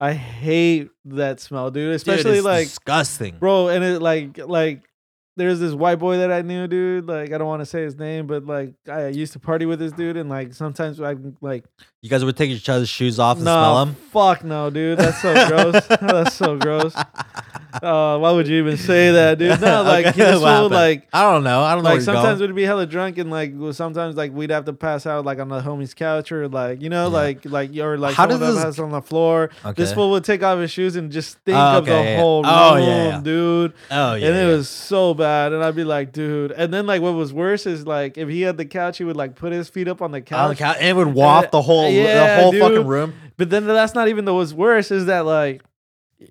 I 0.00 0.12
hate 0.14 0.90
that 1.04 1.38
smell, 1.40 1.70
dude. 1.70 1.88
Dude, 1.88 1.94
Especially 1.94 2.38
it's 2.38 2.44
like, 2.44 2.66
disgusting. 2.66 3.36
bro, 3.38 3.68
and 3.68 3.84
it 3.84 4.02
like 4.02 4.38
like. 4.38 4.82
There's 5.36 5.60
this 5.60 5.72
white 5.72 6.00
boy 6.00 6.16
that 6.16 6.32
I 6.32 6.42
knew, 6.42 6.66
dude. 6.66 7.06
Like 7.06 7.32
I 7.32 7.38
don't 7.38 7.46
want 7.46 7.60
to 7.60 7.66
say 7.66 7.82
his 7.84 7.94
name, 7.96 8.26
but 8.26 8.44
like 8.44 8.74
I 8.90 9.06
used 9.06 9.34
to 9.34 9.38
party 9.38 9.66
with 9.66 9.78
this 9.78 9.92
dude, 9.92 10.16
and 10.16 10.28
like 10.28 10.52
sometimes 10.52 11.00
I 11.00 11.14
like 11.40 11.64
You 12.00 12.08
guys 12.08 12.24
would 12.24 12.36
take 12.36 12.50
each 12.50 12.68
other's 12.68 12.88
shoes 12.88 13.18
off 13.18 13.38
and 13.38 13.44
no, 13.44 13.50
smell 13.50 13.84
them. 13.86 13.94
fuck 14.12 14.44
no, 14.44 14.70
dude. 14.70 14.98
That's 14.98 15.20
so 15.20 15.34
gross. 15.48 15.84
That's 15.88 16.34
so 16.36 16.56
gross. 16.56 16.94
Uh, 16.94 18.16
why 18.18 18.30
would 18.32 18.46
you 18.48 18.56
even 18.58 18.76
say 18.76 19.10
that, 19.10 19.36
dude? 19.38 19.60
No, 19.60 19.82
like 19.84 20.06
Okay, 20.06 20.16
this 20.16 20.40
fool, 20.40 20.68
like 20.70 21.08
I 21.12 21.22
don't 21.32 21.42
know. 21.42 21.60
I 21.62 21.74
don't 21.74 21.82
know. 21.82 21.90
like 21.90 22.00
sometimes 22.00 22.40
we'd 22.40 22.54
be 22.54 22.62
hella 22.62 22.86
drunk 22.86 23.18
and 23.18 23.30
like 23.32 23.52
sometimes 23.72 24.14
like 24.16 24.32
we'd 24.32 24.50
have 24.50 24.64
to 24.66 24.72
pass 24.72 25.06
out 25.06 25.24
like 25.24 25.40
on 25.40 25.48
the 25.48 25.60
homie's 25.60 25.92
couch 25.92 26.30
or 26.30 26.48
like 26.48 26.80
you 26.82 26.88
know 26.88 27.04
Yeah. 27.08 27.14
like 27.14 27.44
like 27.44 27.76
or 27.76 27.98
like 27.98 28.14
How 28.14 28.28
someone 28.28 28.40
does 28.40 28.54
this- 28.54 28.64
has 28.64 28.78
on 28.78 28.90
the 28.90 29.02
floor. 29.02 29.50
This 29.74 29.92
fool 29.92 30.10
would 30.12 30.22
take 30.24 30.44
off 30.44 30.60
his 30.60 30.70
shoes 30.70 30.94
and 30.94 31.10
just 31.10 31.38
think 31.40 31.58
Oh, 31.58 31.78
of 31.78 31.84
the 31.86 31.90
yeah. 31.92 32.16
whole 32.20 32.42
Oh, 32.46 32.76
room, 32.76 32.84
yeah, 32.84 33.08
yeah. 33.08 33.20
dude. 33.20 33.72
Oh 33.90 34.14
yeah. 34.14 34.28
and 34.28 34.36
it 34.36 34.46
was 34.46 34.68
so 34.68 35.14
bad, 35.14 35.52
and 35.52 35.64
I'd 35.64 35.74
be 35.76 35.84
like, 35.84 36.12
dude. 36.12 36.52
And 36.52 36.72
then 36.72 36.86
like 36.86 37.02
what 37.02 37.14
was 37.14 37.32
worse 37.32 37.66
is 37.66 37.86
like 37.88 38.16
if 38.16 38.28
he 38.28 38.42
had 38.42 38.56
the 38.56 38.66
couch, 38.66 38.98
he 38.98 39.04
would 39.04 39.16
like 39.16 39.34
put 39.34 39.52
his 39.52 39.68
feet 39.68 39.88
up 39.88 40.00
on 40.00 40.12
the 40.12 40.20
couch. 40.22 40.38
on 40.38 40.48
the 40.50 40.54
couch, 40.56 40.76
and 40.78 40.86
it 40.88 40.94
would 40.96 41.12
waft 41.12 41.50
the 41.50 41.60
whole 41.62 41.87
yeah, 41.92 42.36
the 42.36 42.42
whole 42.42 42.52
dude. 42.52 42.60
fucking 42.62 42.86
room. 42.86 43.14
But 43.36 43.50
then 43.50 43.66
that's 43.66 43.94
not 43.94 44.08
even 44.08 44.24
the 44.24 44.34
what's 44.34 44.52
worse 44.52 44.90
is 44.90 45.06
that 45.06 45.20
like 45.26 45.62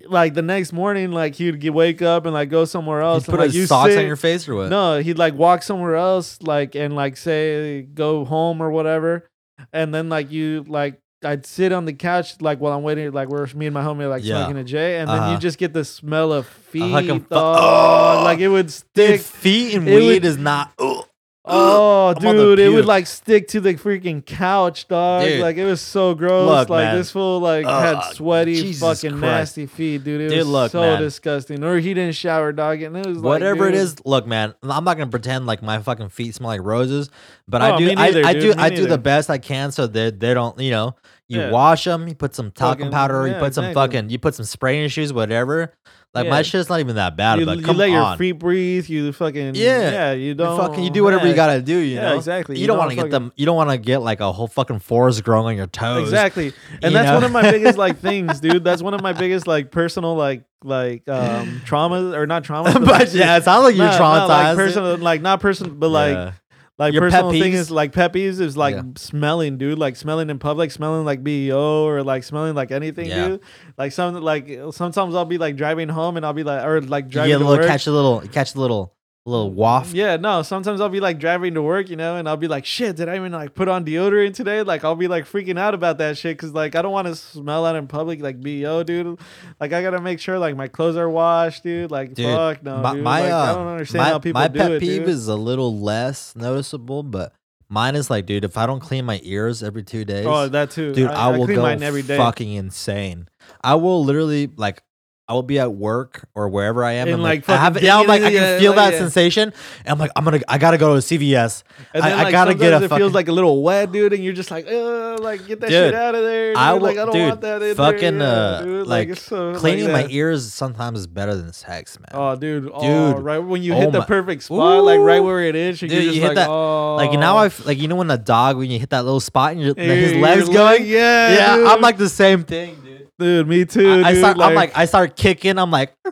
like 0.06 0.34
the 0.34 0.42
next 0.42 0.72
morning 0.74 1.10
like 1.12 1.34
he'd 1.34 1.58
get 1.60 1.72
wake 1.72 2.02
up 2.02 2.26
and 2.26 2.34
like 2.34 2.50
go 2.50 2.66
somewhere 2.66 3.00
else 3.00 3.24
put 3.24 3.36
and 3.36 3.42
like 3.44 3.52
his 3.52 3.68
socks 3.70 3.96
on 3.96 4.04
your 4.06 4.16
face 4.16 4.46
or 4.46 4.54
what? 4.54 4.68
no 4.68 4.98
he'd 5.00 5.16
like 5.16 5.32
walk 5.32 5.62
somewhere 5.62 5.96
else 5.96 6.42
like 6.42 6.74
and 6.74 6.94
like 6.94 7.16
say 7.16 7.80
go 7.80 8.26
home 8.26 8.60
or 8.60 8.70
whatever 8.70 9.26
and 9.72 9.94
then 9.94 10.10
like 10.10 10.30
you 10.30 10.62
like 10.68 11.00
I'd 11.24 11.46
sit 11.46 11.72
on 11.72 11.86
the 11.86 11.94
couch 11.94 12.38
like 12.42 12.60
while 12.60 12.74
I'm 12.74 12.82
waiting 12.82 13.10
like 13.12 13.28
we're 13.30 13.46
me 13.54 13.64
and 13.66 13.72
my 13.72 13.82
homie 13.82 14.06
like 14.10 14.22
Yeah. 14.24 14.40
smoking 14.44 14.58
a 14.58 14.64
J 14.64 14.98
and 14.98 15.08
then 15.08 15.18
Uh-huh. 15.20 15.32
you 15.32 15.38
just 15.38 15.56
get 15.56 15.72
the 15.72 15.86
smell 15.86 16.34
of 16.34 16.46
feet 16.46 16.82
like 16.92 17.06
fu- 17.06 17.18
dog. 17.20 17.58
Oh! 17.58 18.22
like 18.24 18.40
it 18.40 18.48
would 18.48 18.66
Dude, 18.66 18.72
stick 18.74 19.20
feet 19.22 19.74
and 19.74 19.88
it 19.88 19.94
weed 19.96 20.06
would- 20.06 20.24
is 20.26 20.36
not. 20.36 20.70
Ugh. 20.78 21.06
Oh, 21.50 22.08
I'm 22.16 22.26
on 22.26 22.36
the 22.36 22.42
dude, 22.42 22.58
it 22.58 22.68
would 22.70 22.84
like 22.86 23.06
stick 23.06 23.48
to 23.48 23.60
the 23.60 23.74
freaking 23.74 24.24
couch, 24.24 24.86
dog. 24.88 25.24
Dude. 25.24 25.40
Like 25.40 25.56
it 25.56 25.64
was 25.64 25.80
so 25.80 26.14
gross. 26.14 26.46
Look, 26.48 26.68
like 26.68 26.86
man. 26.86 26.96
this 26.96 27.10
fool 27.10 27.40
like 27.40 27.64
Ugh, 27.66 27.96
had 27.96 28.12
sweaty, 28.14 28.54
Jesus 28.60 28.80
fucking 29.02 29.18
Christ. 29.18 29.56
nasty 29.56 29.66
feet, 29.66 30.04
dude. 30.04 30.20
It 30.20 30.28
Dude, 30.30 30.38
was 30.38 30.48
look, 30.48 30.72
so 30.72 30.80
man. 30.80 31.00
disgusting. 31.00 31.64
Or 31.64 31.78
he 31.78 31.94
didn't 31.94 32.14
shower, 32.14 32.52
dog, 32.52 32.82
and 32.82 32.96
it 32.96 33.06
was 33.06 33.16
like, 33.18 33.24
Whatever 33.24 33.68
it 33.68 33.72
dude, 33.72 33.80
is, 33.80 34.04
look, 34.04 34.26
man. 34.26 34.54
I'm 34.62 34.84
not 34.84 34.96
gonna 34.98 35.10
pretend 35.10 35.46
like 35.46 35.62
my 35.62 35.78
fucking 35.80 36.10
feet 36.10 36.34
smell 36.34 36.48
like 36.48 36.62
roses, 36.62 37.10
but 37.46 37.62
Oh, 37.62 37.74
I 37.74 37.78
do. 37.78 37.86
me 37.86 37.94
neither, 37.94 38.24
I, 38.24 38.28
I 38.30 38.32
dude, 38.34 38.42
do. 38.42 38.48
me 38.48 38.54
I 38.62 38.68
do 38.70 38.74
neither. 38.76 38.88
the 38.88 38.98
best 38.98 39.30
I 39.30 39.38
can 39.38 39.72
so 39.72 39.86
that 39.86 40.20
they 40.20 40.34
don't. 40.34 40.58
You 40.60 40.70
know, 40.70 40.96
you 41.28 41.40
Yeah. 41.40 41.50
wash 41.50 41.84
them. 41.84 42.08
You 42.08 42.14
put 42.14 42.34
some 42.34 42.50
talcum 42.50 42.78
Fucking- 42.84 42.92
powder. 42.92 43.26
you 43.26 43.32
yeah, 43.34 43.38
put 43.40 43.54
some 43.54 43.66
exactly. 43.66 43.96
fucking. 43.98 44.10
You 44.10 44.18
put 44.18 44.34
some 44.34 44.44
spray 44.44 44.74
in 44.76 44.80
your 44.80 44.88
shoes. 44.90 45.12
Whatever. 45.12 45.74
Like 46.18 46.24
Yeah. 46.26 46.30
my 46.30 46.42
shit's 46.42 46.68
not 46.68 46.80
even 46.80 46.96
that 46.96 47.16
bad. 47.16 47.38
You, 47.40 47.46
but 47.46 47.58
you 47.58 47.72
let 47.72 47.90
your 47.90 48.02
on. 48.02 48.18
feet 48.18 48.32
breathe. 48.32 48.88
You 48.88 49.12
fucking 49.12 49.54
Yeah. 49.54 49.90
yeah. 49.90 50.12
You 50.12 50.26
You 50.28 50.34
don't 50.34 50.58
fucking 50.58 50.84
you 50.84 50.90
do 50.90 51.02
whatever 51.04 51.26
you 51.26 51.34
gotta 51.34 51.62
do, 51.62 51.76
you 51.76 51.96
Yeah, 51.96 52.10
know. 52.10 52.16
exactly. 52.16 52.56
You, 52.56 52.62
You 52.62 52.66
don't 52.66 52.78
want 52.78 52.90
to 52.90 52.96
get 52.96 53.10
them. 53.10 53.32
You 53.36 53.46
don't 53.46 53.56
want 53.56 53.70
to 53.70 53.78
get 53.78 53.98
like 54.02 54.20
a 54.20 54.30
whole 54.32 54.46
fucking 54.48 54.80
forest 54.80 55.24
growing 55.24 55.46
on 55.46 55.56
your 55.56 55.66
toes. 55.66 56.02
Exactly. 56.08 56.52
And 56.82 56.94
that's 56.94 57.06
know? 57.08 57.14
one 57.14 57.24
of 57.24 57.32
my 57.32 57.42
biggest 57.50 57.78
like 57.78 57.98
things, 58.08 58.40
dude. 58.40 58.64
That's 58.64 58.82
one 58.82 58.94
of 58.94 59.02
my 59.02 59.12
biggest 59.12 59.46
like 59.46 59.70
personal 59.70 60.14
like 60.16 60.44
like 60.64 61.08
um 61.08 61.60
traumas 61.66 62.14
or 62.16 62.26
not 62.26 62.42
traumas, 62.44 62.74
but 62.74 62.82
like, 62.86 63.14
yeah, 63.14 63.36
it 63.36 63.44
sounds 63.44 63.64
like 63.64 63.76
you're 63.76 63.86
not- 63.86 64.00
traumatized. 64.00 64.28
not, 64.28 64.28
like 64.28 64.56
personal, 64.56 64.96
like 64.98 65.22
not 65.22 65.40
personal, 65.40 65.72
but 65.74 65.88
like 65.90 66.14
Yeah. 66.14 66.32
Like 66.78 66.94
Your 66.94 67.02
pet 67.10 67.22
personal 67.24 67.32
thing 67.32 67.52
peeves? 67.52 67.56
is 67.56 67.70
like 67.72 67.92
pet 67.92 68.12
peeves 68.12 68.40
is 68.40 68.56
like 68.56 68.76
Yeah. 68.76 68.82
smelling, 68.96 69.58
dude. 69.58 69.78
Like 69.78 69.96
smelling 69.96 70.30
in 70.30 70.38
public, 70.38 70.70
smelling 70.70 71.04
like 71.04 71.24
BO 71.24 71.84
or 71.86 72.04
like 72.04 72.22
smelling 72.22 72.54
like 72.54 72.70
anything, 72.70 73.06
Yeah. 73.08 73.28
dude. 73.28 73.40
Like 73.76 73.90
some 73.92 74.14
like 74.22 74.48
sometimes 74.70 75.14
I'll 75.16 75.24
be 75.24 75.38
like 75.38 75.56
driving 75.56 75.88
home 75.88 76.16
and 76.16 76.24
I'll 76.24 76.32
be 76.32 76.44
like 76.44 76.64
or 76.64 76.80
like 76.80 77.06
you 77.06 77.10
driving 77.10 77.30
get 77.30 77.36
a 77.36 77.38
to 77.40 77.44
little 77.46 77.62
work. 77.64 77.68
catch 77.68 77.86
a 77.88 77.90
little 77.92 78.20
catch 78.28 78.54
a 78.54 78.60
little 78.60 78.94
little 79.28 79.50
waft. 79.50 79.94
Yeah, 79.94 80.16
no. 80.16 80.42
Sometimes 80.42 80.80
I'll 80.80 80.88
be 80.88 81.00
like 81.00 81.18
driving 81.18 81.54
to 81.54 81.62
work, 81.62 81.88
you 81.88 81.96
know, 81.96 82.16
and 82.16 82.28
I'll 82.28 82.36
be 82.36 82.48
like, 82.48 82.64
"Shit, 82.64 82.96
did 82.96 83.08
I 83.08 83.16
even 83.16 83.32
like 83.32 83.54
put 83.54 83.68
on 83.68 83.84
deodorant 83.84 84.34
today?" 84.34 84.62
Like 84.62 84.84
I'll 84.84 84.96
be 84.96 85.08
like 85.08 85.24
freaking 85.24 85.58
out 85.58 85.74
about 85.74 85.98
that 85.98 86.16
shit 86.18 86.36
because 86.36 86.52
like 86.52 86.74
I 86.74 86.82
don't 86.82 86.92
want 86.92 87.06
to 87.08 87.14
smell 87.14 87.64
out 87.66 87.76
in 87.76 87.86
public 87.86 88.20
like 88.20 88.40
bo, 88.40 88.82
dude. 88.82 89.18
Like 89.60 89.72
I 89.72 89.82
gotta 89.82 90.00
make 90.00 90.20
sure 90.20 90.38
like 90.38 90.56
my 90.56 90.68
clothes 90.68 90.96
are 90.96 91.08
washed, 91.08 91.62
dude. 91.62 91.90
Like 91.90 92.14
Dude, 92.14 92.26
fuck 92.26 92.62
no, 92.62 92.78
my, 92.78 92.94
dude. 92.94 93.04
my, 93.04 93.20
like, 93.22 93.32
uh, 93.32 93.36
I 93.36 93.54
don't 93.54 93.66
understand 93.68 94.04
my, 94.04 94.08
how 94.10 94.18
people 94.18 94.40
my 94.40 94.48
do 94.48 94.58
pet 94.58 94.70
it, 94.72 94.80
peeve 94.80 95.00
dude. 95.00 95.08
is 95.08 95.28
a 95.28 95.36
little 95.36 95.78
less 95.78 96.34
noticeable, 96.34 97.02
but 97.02 97.32
mine 97.68 97.94
is 97.94 98.10
like, 98.10 98.26
dude, 98.26 98.44
if 98.44 98.56
I 98.56 98.66
don't 98.66 98.80
clean 98.80 99.04
my 99.04 99.20
ears 99.22 99.62
every 99.62 99.82
two 99.82 100.04
days, 100.04 100.26
oh, 100.26 100.48
that 100.48 100.70
too, 100.70 100.92
dude, 100.92 101.10
I, 101.10 101.36
will 101.36 101.44
clean 101.44 101.56
go 101.56 101.62
mine 101.62 101.82
every 101.82 102.02
day. 102.02 102.16
fucking 102.16 102.52
insane. 102.52 103.28
I 103.62 103.74
will 103.74 104.04
literally 104.04 104.50
like. 104.56 104.82
I 105.28 105.34
will 105.34 105.42
be 105.42 105.58
at 105.58 105.72
work 105.74 106.26
or 106.34 106.48
wherever 106.48 106.82
I 106.82 106.92
am, 106.92 107.08
And, 107.08 107.14
and 107.16 107.22
like, 107.22 107.46
like, 107.46 107.58
I 107.58 107.62
have, 107.62 107.74
fucking 107.74 107.86
yeah, 107.86 107.98
I'm 107.98 108.06
like, 108.06 108.22
I 108.22 108.32
can 108.32 108.58
feel 108.60 108.70
like, 108.72 108.76
that 108.76 108.92
yeah. 108.94 108.98
sensation, 109.00 109.52
and 109.84 109.88
I'm 109.92 109.98
like, 109.98 110.10
I'm 110.16 110.24
gonna, 110.24 110.40
I 110.48 110.56
gotta 110.56 110.78
go 110.78 110.94
to 110.94 111.00
CVS. 111.02 111.64
And 111.92 112.02
I- 112.02 112.08
then 112.08 112.18
I 112.18 112.22
like 112.24 112.32
gotta 112.32 112.54
get 112.54 112.72
a 112.72 112.84
it 112.86 112.90
feels 112.96 113.12
like 113.12 113.28
a 113.28 113.32
little 113.32 113.62
wet, 113.62 113.92
dude, 113.92 114.14
and 114.14 114.24
you're 114.24 114.32
just 114.32 114.50
like, 114.50 114.64
like 114.66 115.46
get 115.46 115.60
that 115.60 115.68
Dude, 115.68 115.88
shit 115.90 115.94
out 115.94 116.14
of 116.14 116.22
there. 116.22 116.52
Dude. 116.52 116.56
I 116.56 116.72
will- 116.72 116.80
like 116.80 116.96
I 116.96 117.04
don't 117.04 117.12
dude, 117.12 117.28
want 117.28 117.40
that 117.42 117.62
in 117.62 117.76
fucking, 117.76 118.18
there. 118.18 118.28
Uh, 118.28 118.62
dude. 118.62 118.86
like, 118.86 119.16
so, 119.16 119.54
Cleaning 119.54 119.92
my 119.92 120.06
ears 120.08 120.50
sometimes 120.52 121.00
is 121.00 121.06
better 121.06 121.34
than 121.34 121.52
sex, 121.52 121.98
man. 121.98 122.08
Oh, 122.14 122.34
dude, 122.34 122.70
oh, 122.72 123.12
Dude. 123.14 123.22
right 123.22 123.38
when 123.38 123.62
you 123.62 123.74
Oh 123.74 123.80
hit 123.80 123.92
the 123.92 124.02
perfect 124.02 124.44
spot, 124.44 124.82
like 124.84 125.00
right 125.00 125.20
where 125.20 125.42
it 125.42 125.54
is, 125.54 125.78
Dude, 125.78 125.90
just 125.90 126.06
you 126.06 126.20
hit 126.22 126.28
like, 126.28 126.34
that- 126.36 126.48
oh, 126.48 126.96
Like 126.96 127.12
now, 127.18 127.36
I 127.36 127.50
like 127.66 127.76
you 127.78 127.86
know 127.88 127.96
when 127.96 128.10
a 128.10 128.16
dog 128.16 128.56
when 128.56 128.70
you 128.70 128.78
hit 128.78 128.90
that 128.90 129.04
little 129.04 129.20
spot 129.20 129.52
and 129.52 129.60
his 129.76 130.14
legs 130.16 130.48
going. 130.48 130.86
yeah, 130.86 131.58
yeah. 131.58 131.70
I'm 131.70 131.82
like 131.82 131.98
the 131.98 132.08
same 132.08 132.44
thing, 132.44 132.76
dude. 133.18 133.46
dude, 133.46 133.48
me 133.48 133.64
too. 133.64 133.88
I, 134.04 134.08
I 134.08 134.12
dude, 134.12 134.20
start, 134.20 134.40
I'm 134.40 134.54
like, 134.54 134.76
I 134.76 134.84
start 134.86 135.16
kicking. 135.16 135.58
I'm 135.58 135.70
like, 135.70 135.94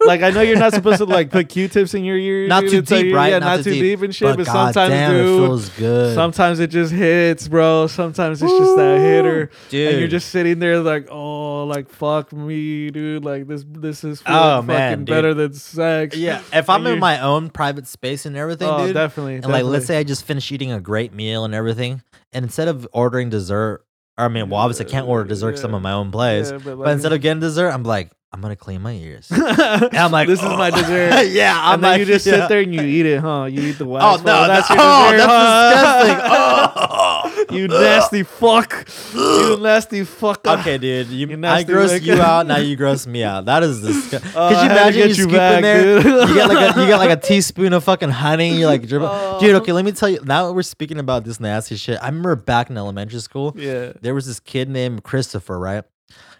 like 0.00 0.22
I 0.22 0.30
know 0.30 0.40
you're 0.40 0.58
not 0.58 0.72
supposed 0.74 0.98
to 0.98 1.04
like 1.04 1.30
put 1.30 1.48
Q-tips 1.48 1.94
in 1.94 2.04
your 2.04 2.16
ears, 2.16 2.48
Not 2.48 2.62
dude. 2.64 2.86
too 2.86 2.94
like, 2.94 3.04
deep, 3.04 3.14
right? 3.14 3.28
Yeah, 3.32 3.38
Not 3.38 3.56
not, 3.56 3.64
too 3.64 3.72
deep. 3.72 3.82
deep, 3.82 4.02
and 4.02 4.14
shit. 4.14 4.28
But, 4.28 4.36
but 4.38 4.46
sometimes, 4.46 4.74
goddamn, 4.74 5.14
it 5.14 5.22
feels 5.24 5.68
good. 5.70 6.14
sometimes 6.14 6.60
it 6.60 6.68
just 6.68 6.92
hits, 6.92 7.48
bro. 7.48 7.86
Sometimes 7.86 8.42
it's 8.42 8.52
just 8.52 8.76
that 8.76 8.98
hitter, 9.00 9.50
dude. 9.70 9.90
and 9.90 9.98
you're 9.98 10.08
just 10.08 10.28
sitting 10.30 10.58
there 10.58 10.80
like, 10.80 11.08
oh, 11.10 11.64
like 11.64 11.88
fuck 11.88 12.32
me, 12.32 12.90
dude. 12.90 13.24
Like 13.24 13.46
this, 13.46 13.64
this 13.68 14.04
is 14.04 14.22
Oh, 14.26 14.56
fucking 14.62 14.66
man, 14.66 14.98
dude. 15.00 15.06
better 15.06 15.34
than 15.34 15.52
sex. 15.54 16.16
yeah. 16.16 16.42
If 16.52 16.68
I'm 16.70 16.86
in 16.86 16.98
my 16.98 17.20
own 17.20 17.50
private 17.50 17.86
space 17.86 18.26
and 18.26 18.36
everything, 18.36 18.68
oh, 18.68 18.86
dude, 18.86 18.94
definitely. 18.94 19.36
and 19.36 19.46
like 19.48 19.64
let's 19.64 19.86
say 19.86 19.98
I 19.98 20.02
just 20.04 20.24
finished 20.24 20.50
eating 20.52 20.72
a 20.72 20.80
great 20.80 21.12
meal 21.12 21.44
and 21.44 21.54
everything, 21.54 22.02
and 22.32 22.44
instead 22.44 22.68
of 22.68 22.86
ordering 22.92 23.30
dessert, 23.30 23.84
or 24.18 24.24
I 24.24 24.28
mean, 24.28 24.50
well, 24.50 24.60
obviously 24.60 24.86
I 24.86 24.88
can't 24.88 25.06
order 25.06 25.24
dessert 25.24 25.52
because 25.52 25.64
I'm 25.64 25.80
my 25.80 25.92
own 25.92 26.10
place. 26.10 26.50
Yeah, 26.50 26.58
but, 26.58 26.76
But 26.76 26.88
instead 26.88 27.12
of 27.12 27.20
getting 27.20 27.40
dessert, 27.40 27.70
I'm 27.70 27.84
like, 27.84 28.10
I'm 28.30 28.42
gonna 28.42 28.56
clean 28.56 28.82
my 28.82 28.92
ears. 28.92 29.30
And 29.32 29.96
I'm 29.96 30.12
like, 30.12 30.28
this 30.28 30.38
is 30.40 30.44
my 30.44 30.70
"Oh." 30.70 30.76
dessert. 30.76 31.28
yeah, 31.32 31.58
I'm 31.58 31.74
and 31.74 31.84
then 31.84 31.90
like, 31.92 31.98
you 32.00 32.04
just 32.04 32.26
yeah. 32.26 32.32
sit 32.40 32.48
there 32.50 32.60
and 32.60 32.74
you 32.74 32.82
eat 32.82 33.06
it, 33.06 33.20
huh? 33.20 33.44
You 33.44 33.62
eat 33.62 33.78
the 33.78 33.86
wax. 33.86 34.04
Oh 34.04 34.16
no, 34.22 34.24
well, 34.24 34.48
that's, 34.48 34.68
your 34.68 34.78
oh, 34.80 35.12
dessert, 35.12 35.26
that's 35.26 35.32
huh? 35.32 36.04
disgusting. 36.04 36.84
Oh. 37.00 37.46
you 37.50 37.68
nasty 37.68 38.22
fuck. 38.24 38.86
you 39.14 39.58
nasty 39.60 40.04
fuck. 40.04 40.46
Okay, 40.46 40.76
dude. 40.78 41.08
You, 41.08 41.26
You 41.28 41.32
I 41.34 41.36
nasty 41.36 41.72
gross 41.72 42.00
you 42.02 42.20
out. 42.20 42.46
Now 42.46 42.58
you 42.58 42.76
gross 42.76 43.06
me 43.06 43.22
out. 43.24 43.46
That 43.46 43.62
is 43.62 43.80
disgusting. 43.80 44.30
Oh, 44.34 44.46
uh, 44.46 44.48
Could 44.50 44.58
you 44.64 44.70
imagine 44.70 45.00
you 45.02 45.08
you 45.08 45.14
scoop 45.14 45.32
back, 45.32 45.56
in 45.56 45.62
there? 45.62 46.02
dude. 46.02 46.28
You 46.28 46.34
get 46.34 46.48
like 46.48 46.76
a 46.76 46.80
you 46.80 46.86
get 46.86 46.96
like 46.98 47.10
a 47.10 47.16
teaspoon 47.16 47.72
of 47.72 47.84
fucking 47.84 48.10
honey. 48.10 48.58
You're 48.58 48.68
like 48.68 48.86
dribble. 48.86 49.08
Oh. 49.10 49.38
Dude, 49.40 49.54
okay. 49.56 49.72
Let 49.72 49.84
me 49.84 49.92
tell 49.92 50.08
you. 50.08 50.20
Now 50.24 50.46
that 50.48 50.52
we're 50.52 50.62
speaking 50.62 50.98
about 50.98 51.24
this 51.24 51.40
nasty 51.40 51.76
shit. 51.76 51.98
I 52.02 52.06
remember 52.06 52.36
back 52.36 52.68
in 52.68 52.76
elementary 52.76 53.20
school, 53.20 53.54
Yeah. 53.56 53.92
there 54.02 54.14
was 54.14 54.26
this 54.26 54.40
kid 54.40 54.68
named 54.68 55.02
Christopher, 55.02 55.58
right? 55.58 55.84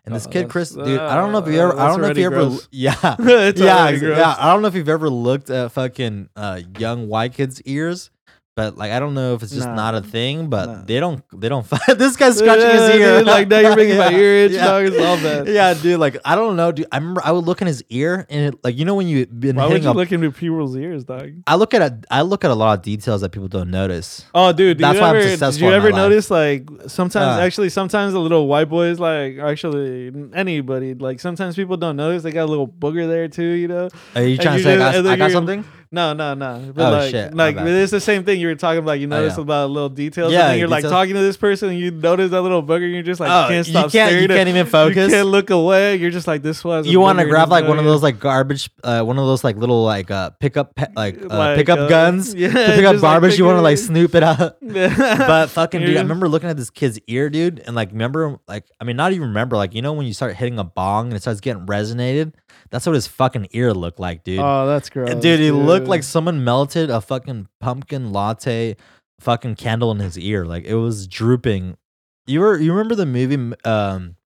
And 0.05 0.15
this 0.15 0.27
Oh, 0.27 0.31
kid, 0.31 0.39
that's- 0.49 0.53
Chris, 0.53 0.71
dude. 0.71 0.99
I 1.01 1.15
don't 1.17 1.33
know 1.33 1.39
if 1.39 1.47
you 1.53 1.61
uh, 1.61 1.65
ever. 1.65 1.73
I 1.73 1.77
that's 1.77 1.93
don't 1.93 2.01
know 2.01 2.05
if 2.05 2.05
already 2.05 2.21
you 2.21 2.27
ever. 2.27 2.37
gross. 2.37 2.69
Yeah. 2.73 3.17
It's 3.49 3.61
yeah, 3.61 3.77
already 3.79 3.97
ex- 3.97 4.01
gross. 4.05 4.19
yeah. 4.19 4.35
I 4.39 4.53
don't 4.53 4.63
know 4.63 4.69
if 4.69 4.75
you've 4.75 4.89
ever 4.89 5.11
looked 5.11 5.51
at 5.51 5.73
fucking 5.73 6.29
uh, 6.37 6.61
young 6.79 7.09
white 7.09 7.35
kids' 7.35 7.61
ears, 7.63 8.11
but 8.59 8.77
like 8.77 8.91
I 8.91 8.99
don't 8.99 9.15
know 9.15 9.35
if 9.35 9.43
it's 9.45 9.53
just 9.55 9.69
Nah. 9.69 9.75
not 9.83 9.95
a 9.95 10.01
thing. 10.03 10.49
But 10.51 10.67
Nah. 10.67 10.83
they 10.85 10.99
don't. 10.99 11.23
They 11.41 11.49
don't. 11.49 11.65
this 11.97 12.17
guy's 12.17 12.37
scratching 12.39 12.67
Yeah, 12.67 12.73
his 12.91 13.01
ear. 13.01 13.19
dude, 13.19 13.27
like, 13.29 13.47
now 13.47 13.61
you're 13.61 13.77
making 13.77 13.97
my 13.99 14.11
ear 14.23 14.35
itch, 14.47 14.53
Yeah. 14.53 14.65
dog. 14.67 14.85
It's 14.87 14.99
all 14.99 15.17
bad. 15.17 15.47
Yeah, 15.59 15.75
dude. 15.75 16.01
Like 16.01 16.17
I 16.25 16.35
don't 16.35 16.57
know, 16.57 16.73
dude. 16.73 16.87
I 16.91 16.97
remember 16.99 17.23
I 17.25 17.31
would 17.31 17.45
look 17.45 17.61
in 17.63 17.69
his 17.69 17.85
ear, 17.89 18.27
and 18.29 18.41
it, 18.55 18.59
like 18.65 18.77
you 18.77 18.85
know 18.85 18.97
when 18.97 19.07
you 19.07 19.27
been 19.27 19.55
Why 19.57 19.67
would 19.69 19.85
you 19.85 19.91
a. 19.91 19.93
look 19.93 20.11
into 20.11 20.33
people's 20.33 20.75
ears, 20.77 21.05
dog? 21.05 21.31
I 21.47 21.55
look 21.55 21.73
at 21.73 21.83
a. 21.83 21.99
I 22.11 22.23
look 22.23 22.45
at 22.45 22.51
a 22.51 22.55
lot 22.55 22.77
of 22.79 22.83
details 22.83 23.21
that 23.21 23.31
people 23.31 23.47
don't 23.49 23.71
notice. 23.71 24.25
Oh, 24.35 24.53
dude, 24.53 24.79
That's 24.79 24.97
you 24.97 25.03
why 25.03 25.11
I'm 25.11 25.17
ever, 25.17 25.37
Did 25.37 25.61
you 25.61 25.71
ever 25.71 25.91
life. 25.91 25.97
notice, 25.97 26.31
like, 26.31 26.69
sometimes, 26.89 27.39
Uh. 27.39 27.43
actually, 27.45 27.69
sometimes 27.71 28.13
the 28.13 28.21
little 28.21 28.47
white 28.49 28.69
boys, 28.69 28.99
like, 28.99 29.39
actually, 29.39 30.11
anybody, 30.35 30.95
like, 30.95 31.21
sometimes 31.21 31.55
people 31.55 31.77
don't 31.77 31.97
notice 31.97 32.23
they 32.25 32.33
got 32.33 32.45
a 32.45 32.51
little 32.51 32.67
booger 32.69 33.07
there 33.09 33.29
too, 33.29 33.53
you 33.63 33.69
know? 33.69 33.89
Are 34.17 34.23
you 34.23 34.33
And 34.35 34.41
trying 34.41 34.57
to 34.59 34.63
say 34.65 34.75
I 34.75 34.93
just- 34.93 35.05
got, 35.05 35.13
I 35.13 35.17
got 35.17 35.31
something? 35.31 35.65
No, 35.91 36.13
no, 36.13 36.35
no. 36.35 36.73
But 36.75 36.87
Oh, 36.87 36.97
like, 36.99 37.11
shit, 37.11 37.35
like 37.35 37.57
it's 37.57 37.91
the 37.91 38.01
same 38.01 38.25
thing 38.25 38.41
you 38.41 38.49
were 38.49 38.55
talking 38.55 38.81
about. 38.81 39.01
You 39.01 39.07
Oh, 39.07 39.11
notice 39.11 39.37
yeah. 39.37 39.43
about 39.43 39.71
little 39.71 39.89
details. 39.89 40.33
Yeah, 40.33 40.43
and 40.43 40.51
then 40.53 40.59
you're 40.59 40.69
like 40.69 40.85
talking 40.85 41.15
to 41.15 41.21
this 41.21 41.37
person, 41.39 41.71
and 41.71 41.79
you 41.79 41.91
notice 41.91 42.31
that 42.33 42.43
little 42.43 42.63
booger. 42.63 42.85
And 42.85 42.93
you're 42.93 43.03
just 43.03 43.21
like, 43.21 43.31
Oh, 43.31 43.45
you 43.45 43.49
can't 43.55 43.67
stop 43.67 43.85
you 43.87 43.91
can't- 43.93 44.09
staring. 44.11 44.23
you 44.23 44.29
can't 44.29 44.49
even 44.51 44.67
focus. 44.79 45.11
You 45.11 45.17
can't 45.17 45.29
look 45.29 45.51
away. 45.51 45.97
You're 45.97 46.11
just 46.11 46.27
like, 46.27 46.43
this 46.43 46.63
was. 46.63 46.87
You 46.87 47.01
want 47.01 47.19
to 47.21 47.25
grab 47.25 47.49
like 47.51 47.67
one 47.67 47.79
of 47.79 47.85
those 47.87 48.03
like 48.03 48.19
garbage, 48.21 48.71
uh, 48.85 49.03
one 49.03 49.19
of 49.19 49.25
those 49.27 49.43
like 49.45 49.57
little 49.57 49.83
like 49.85 50.11
uh 50.11 50.31
pickup 50.41 50.75
pe- 50.75 50.93
like, 50.95 51.23
uh, 51.23 51.27
Like, 51.29 51.57
pickup 51.57 51.79
uh, 51.79 51.89
guns 51.89 52.35
yeah, 52.37 52.49
to 52.49 52.55
pick 52.55 52.85
up 52.85 52.93
just, 52.95 53.03
like, 53.03 53.13
garbage. 53.13 53.39
you 53.39 53.45
want 53.47 53.57
to 53.59 53.63
like 53.63 53.79
snoop 53.79 54.15
it 54.15 54.23
out. 54.23 54.57
but 54.63 55.49
fucking 55.51 55.81
dude, 55.81 55.97
I 55.97 56.01
remember 56.01 56.29
looking 56.29 56.49
at 56.51 56.57
this 56.57 56.71
kid's 56.71 56.99
ear, 57.07 57.31
dude, 57.31 57.61
and 57.61 57.75
like 57.75 57.93
remember 57.93 58.39
like 58.47 58.65
I 58.81 58.85
mean 58.85 58.97
not 58.97 59.13
even 59.13 59.29
remember 59.29 59.57
like 59.57 59.75
you 59.75 59.83
know 59.83 59.93
when 59.95 60.07
you 60.07 60.13
start 60.13 60.35
hitting 60.37 60.59
a 60.59 60.65
bong 60.65 61.07
and 61.09 61.17
it 61.17 61.23
starts 61.23 61.41
getting 61.41 61.65
resonated. 61.67 62.35
That's 62.71 62.87
what 62.87 62.95
his 62.95 63.07
fucking 63.07 63.49
ear 63.53 63.73
looked 63.73 63.99
like, 63.99 64.25
dude. 64.25 64.41
Oh, 64.41 64.67
that's 64.67 64.91
gross, 64.91 65.15
dude, 65.15 65.41
he 65.41 65.51
looked 65.51 65.87
like 65.87 66.03
someone 66.03 66.45
melted 66.45 66.91
a 66.91 67.01
fucking 67.01 67.49
pumpkin 67.61 68.13
latte 68.13 68.77
fucking 69.21 69.57
candle 69.57 69.91
in 69.91 69.99
his 69.99 70.19
ear. 70.19 70.45
Like 70.45 70.65
it 70.65 70.75
was 70.77 71.07
drooping. 71.07 71.77
You 72.27 72.41
were 72.41 72.59
you 72.59 72.73
remember 72.73 72.95
the 72.95 73.07
movie 73.07 73.55
um 73.65 74.17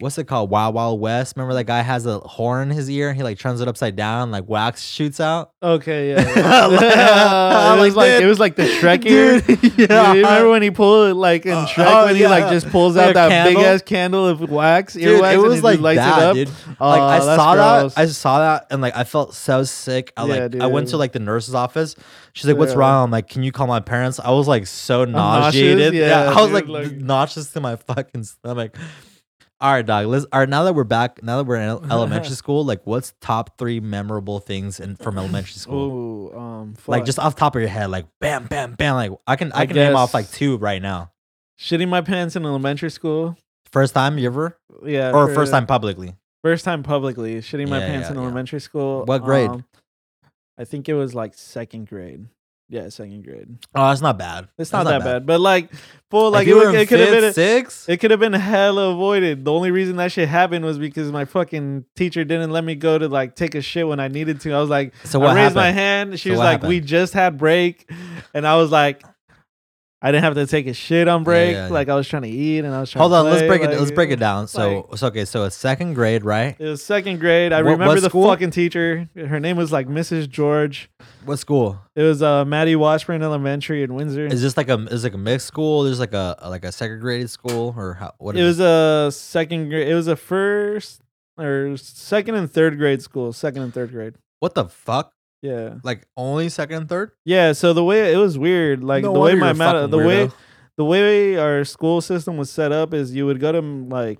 what's 0.00 0.18
it 0.18 0.24
called? 0.24 0.50
Wild 0.50 0.74
Wild 0.74 1.00
West. 1.00 1.36
Remember 1.36 1.54
that 1.54 1.64
guy 1.64 1.82
has 1.82 2.06
a 2.06 2.18
horn 2.20 2.70
in 2.70 2.76
his 2.76 2.90
ear 2.90 3.08
and 3.08 3.16
he 3.16 3.22
like 3.22 3.38
turns 3.38 3.60
it 3.60 3.68
upside 3.68 3.96
down, 3.96 4.30
like 4.30 4.48
wax 4.48 4.82
shoots 4.82 5.20
out? 5.20 5.52
Okay, 5.62 6.10
yeah. 6.10 6.18
Like, 6.68 6.80
yeah. 6.80 7.74
it 7.76 7.80
was 7.80 7.96
like 7.96 8.12
dude. 8.12 8.22
it 8.22 8.26
was 8.26 8.38
like 8.40 8.56
the 8.56 8.62
Shrek 8.64 9.04
ear. 9.06 9.40
Dude, 9.40 9.60
Dude, 9.60 9.78
yeah. 9.90 10.12
you 10.12 10.20
remember 10.22 10.50
when 10.50 10.62
he 10.62 10.70
pulled 10.70 11.10
it 11.10 11.14
like 11.14 11.46
in 11.46 11.52
Uh, 11.52 11.66
Shrek 11.66 11.86
oh, 11.86 12.06
when 12.06 12.16
he 12.16 12.26
like 12.26 12.50
just 12.50 12.68
pulls 12.70 12.96
out 12.96 13.10
a 13.10 13.14
that 13.14 13.28
candle? 13.30 13.54
big 13.62 13.64
ass 13.66 13.82
candle 13.82 14.26
of 14.26 14.40
wax, 14.50 14.94
Dude, 14.94 15.20
earwax, 15.20 15.34
it 15.34 15.38
was 15.38 15.62
like 15.62 15.80
lights 15.80 15.98
that, 15.98 16.18
it 16.18 16.24
up. 16.24 16.34
dude. 16.34 16.50
Oh, 16.80 16.88
like 16.88 17.00
I 17.00 17.18
saw 17.20 17.54
gross. 17.54 17.94
that, 17.94 18.00
I 18.00 18.06
saw 18.06 18.38
that, 18.40 18.66
and 18.70 18.80
like 18.82 18.96
I 18.96 19.04
felt 19.04 19.34
so 19.34 19.64
sick. 19.64 20.12
I 20.16 20.26
Yeah, 20.26 20.34
like 20.46 20.60
I 20.60 20.66
went 20.66 20.88
to 20.88 20.96
like 20.96 21.12
the 21.12 21.18
nurse's 21.20 21.54
office. 21.54 21.94
She's 22.34 22.46
like, 22.46 22.56
"What's 22.56 22.72
Yeah. 22.72 22.78
wrong?" 22.78 23.04
I'm 23.04 23.10
like, 23.10 23.28
"Can 23.28 23.42
you 23.42 23.50
call 23.52 23.66
my 23.66 23.80
parents?" 23.80 24.20
I 24.20 24.30
was 24.30 24.46
like 24.46 24.66
so 24.66 25.04
nauseous? 25.04 25.54
nauseated. 25.54 25.94
Yeah, 25.94 26.30
I 26.30 26.34
was 26.40 26.46
dude, 26.46 26.54
like, 26.54 26.68
like- 26.68 26.92
nauseous 26.98 27.50
to 27.52 27.60
my 27.60 27.74
fucking 27.76 28.22
stomach. 28.24 28.76
All 29.60 29.72
right, 29.72 29.84
dog. 29.84 30.06
Let's. 30.06 30.24
All 30.32 30.40
right, 30.40 30.48
now 30.48 30.62
that 30.64 30.74
we're 30.74 30.84
back, 30.84 31.20
now 31.22 31.38
that 31.38 31.44
we're 31.44 31.56
in 31.56 31.68
elementary 31.90 32.34
school, 32.36 32.64
like, 32.64 32.80
what's 32.86 33.12
top 33.20 33.58
three 33.58 33.80
memorable 33.80 34.38
things 34.38 34.78
in 34.78 34.94
from 34.94 35.18
elementary 35.18 35.54
school? 35.58 36.30
Oh, 36.32 36.38
um, 36.38 36.74
Like 36.86 37.04
just 37.04 37.18
off 37.18 37.34
the 37.34 37.40
top 37.40 37.56
of 37.56 37.60
your 37.62 37.68
head, 37.68 37.90
like 37.90 38.06
bam, 38.20 38.46
bam, 38.46 38.74
bam. 38.74 38.94
Like 38.94 39.12
I 39.26 39.34
can 39.36 39.52
I, 39.52 39.60
I 39.62 39.66
can 39.66 39.74
name 39.76 39.96
off 39.96 40.14
like 40.14 40.30
two 40.30 40.58
right 40.58 40.80
now. 40.80 41.10
shitting 41.58 41.88
my 41.88 42.02
pants 42.02 42.36
in 42.36 42.44
elementary 42.44 42.90
school. 42.90 43.36
First 43.72 43.94
time 43.94 44.16
you 44.16 44.26
ever, 44.26 44.56
Yeah, 44.84 45.10
or 45.12 45.26
for- 45.28 45.34
first 45.34 45.50
time 45.52 45.66
publicly? 45.66 46.14
First 46.44 46.64
time 46.64 46.84
publicly 46.84 47.40
shitting 47.40 47.68
my 47.68 47.80
Yeah, 47.80 47.86
pants 47.88 48.06
yeah, 48.06 48.12
in 48.12 48.16
yeah. 48.18 48.22
elementary 48.22 48.60
school. 48.60 49.04
What 49.06 49.24
grade? 49.24 49.50
Um, 49.50 49.64
I 50.56 50.64
think 50.64 50.88
it 50.88 50.94
was 50.94 51.14
like 51.16 51.34
second 51.34 51.88
grade. 51.88 52.26
Yeah, 52.70 52.90
second 52.90 53.24
grade. 53.24 53.48
Oh, 53.74 53.88
that's 53.88 54.02
not 54.02 54.18
bad. 54.18 54.48
It's 54.58 54.72
not, 54.72 54.84
that 54.84 55.02
bad. 55.02 55.24
but 55.24 55.40
like, 55.40 55.70
full 56.10 56.30
like 56.30 56.42
If 56.42 56.48
it, 56.48 56.50
you 56.50 56.56
were 56.58 56.68
in 56.68 56.74
it 56.74 56.86
could 56.86 57.00
have 57.00 57.08
fifth, 57.08 57.22
been. 57.22 57.32
six. 57.32 57.88
It 57.88 57.96
could 57.96 58.10
have 58.10 58.20
been 58.20 58.34
hella 58.34 58.90
avoided. 58.92 59.46
The 59.46 59.52
only 59.52 59.70
reason 59.70 59.96
that 59.96 60.12
shit 60.12 60.28
happened 60.28 60.66
was 60.66 60.78
because 60.78 61.10
my 61.10 61.24
fucking 61.24 61.86
teacher 61.96 62.24
didn't 62.24 62.50
let 62.50 62.64
me 62.64 62.74
go 62.74 62.98
to 62.98 63.08
like 63.08 63.34
take 63.36 63.54
a 63.54 63.62
shit 63.62 63.88
when 63.88 64.00
I 64.00 64.08
needed 64.08 64.42
to. 64.42 64.52
I 64.52 64.60
was 64.60 64.68
like, 64.68 64.92
So 65.04 65.18
I 65.22 65.24
what 65.24 65.36
raised 65.36 65.54
my 65.54 65.68
happened? 65.70 65.78
hand. 65.78 66.20
She 66.20 66.28
So 66.28 66.32
was 66.32 66.38
what 66.40 66.44
like, 66.44 66.62
"We 66.64 66.80
just 66.80 67.14
had 67.14 67.38
break," 67.38 67.90
and 68.34 68.46
I 68.46 68.56
was 68.56 68.70
like, 68.70 69.02
I 70.00 70.12
didn't 70.12 70.22
have 70.22 70.34
to 70.34 70.46
take 70.46 70.68
a 70.68 70.72
shit 70.74 71.08
on 71.08 71.24
break. 71.24 71.52
yeah, 71.54 71.66
yeah. 71.66 71.72
Like 71.72 71.88
I 71.88 71.96
was 71.96 72.06
trying 72.06 72.22
to 72.22 72.28
eat 72.28 72.60
and 72.64 72.72
I 72.72 72.80
was 72.80 72.90
trying. 72.92 73.00
Hold 73.00 73.10
to 73.12 73.16
on, 73.16 73.24
let's 73.24 73.38
play, 73.40 73.48
break 73.48 73.62
it. 73.62 73.78
Let's 73.80 73.90
break 73.90 74.10
it 74.10 74.20
down. 74.20 74.46
So, 74.46 74.86
like- 74.90 74.98
so 74.98 75.06
okay, 75.08 75.24
so 75.24 75.44
it's 75.44 75.56
second 75.56 75.94
grade, 75.94 76.24
right? 76.24 76.54
It 76.56 76.64
was 76.68 76.84
second 76.84 77.18
grade. 77.18 77.52
I 77.52 77.62
What- 77.62 77.72
remember 77.72 77.94
what 77.94 78.02
the 78.02 78.08
school? 78.08 78.28
fucking 78.28 78.52
teacher. 78.52 79.08
Her 79.16 79.40
name 79.40 79.56
was 79.56 79.72
like 79.72 79.88
Mrs. 79.88 80.28
George. 80.30 80.88
What 81.24 81.38
school? 81.40 81.80
It 81.96 82.02
was 82.04 82.22
uh 82.22 82.44
Mattie 82.44 82.76
Washburn 82.76 83.22
Elementary 83.24 83.82
in 83.82 83.92
Windsor. 83.94 84.26
Is 84.26 84.40
this 84.40 84.56
like 84.56 84.68
a 84.68 84.74
is 84.90 85.02
like 85.02 85.14
a 85.14 85.18
mixed 85.18 85.48
school? 85.48 85.82
There's 85.82 85.98
like 85.98 86.12
a 86.14 86.36
like 86.46 86.64
a 86.64 86.70
segregated 86.70 87.28
school 87.30 87.74
or 87.76 87.94
how? 87.94 88.12
What 88.18 88.36
it 88.36 88.44
was 88.44 88.60
a 88.60 89.10
second 89.12 89.68
grade. 89.70 89.88
It 89.88 89.94
was 89.94 90.06
a 90.06 90.14
first 90.14 91.00
or 91.36 91.76
second 91.76 92.36
and 92.36 92.48
third 92.50 92.78
grade 92.78 93.02
school. 93.02 93.32
Second 93.32 93.62
and 93.62 93.74
third 93.74 93.90
grade. 93.90 94.14
what 94.38 94.54
the 94.54 94.66
fuck? 94.66 95.12
Yeah. 95.42 95.76
Like 95.84 96.06
only 96.16 96.48
second 96.48 96.76
and 96.76 96.88
third? 96.88 97.12
Yeah, 97.24 97.52
so 97.52 97.72
the 97.72 97.84
way 97.84 98.12
it 98.12 98.16
was 98.16 98.36
weird, 98.38 98.82
like 98.82 99.04
No 99.04 99.12
the 99.12 99.20
way 99.20 99.34
my 99.34 99.52
mat- 99.52 99.90
the 99.90 99.98
way 99.98 100.30
the 100.76 100.84
way 100.84 101.36
our 101.36 101.64
school 101.64 102.00
system 102.00 102.36
was 102.36 102.50
set 102.50 102.72
up 102.72 102.92
is 102.94 103.14
you 103.14 103.26
would 103.26 103.40
go 103.40 103.52
to 103.52 103.60
like 103.60 104.18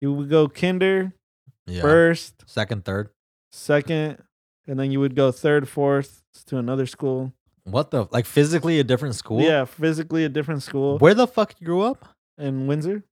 you 0.00 0.12
would 0.12 0.30
go 0.30 0.48
kinder 0.48 1.12
Yeah. 1.66 1.82
first, 1.82 2.44
Second, 2.46 2.84
third. 2.84 3.10
second, 3.52 4.22
and 4.66 4.78
then 4.78 4.90
you 4.92 5.00
would 5.00 5.14
go 5.16 5.30
third, 5.32 5.68
fourth 5.68 6.22
to 6.46 6.58
another 6.58 6.86
school. 6.86 7.32
What 7.64 7.90
the 7.90 8.06
like 8.10 8.26
physically 8.26 8.78
a 8.80 8.84
different 8.84 9.14
school? 9.14 9.40
Yeah, 9.42 9.64
physically 9.64 10.24
a 10.24 10.28
different 10.28 10.62
school 10.62 10.98
Where 10.98 11.14
the 11.14 11.26
fuck 11.26 11.54
you 11.60 11.66
grew 11.66 11.82
up? 11.82 12.08
in 12.38 12.66
Windsor. 12.66 13.04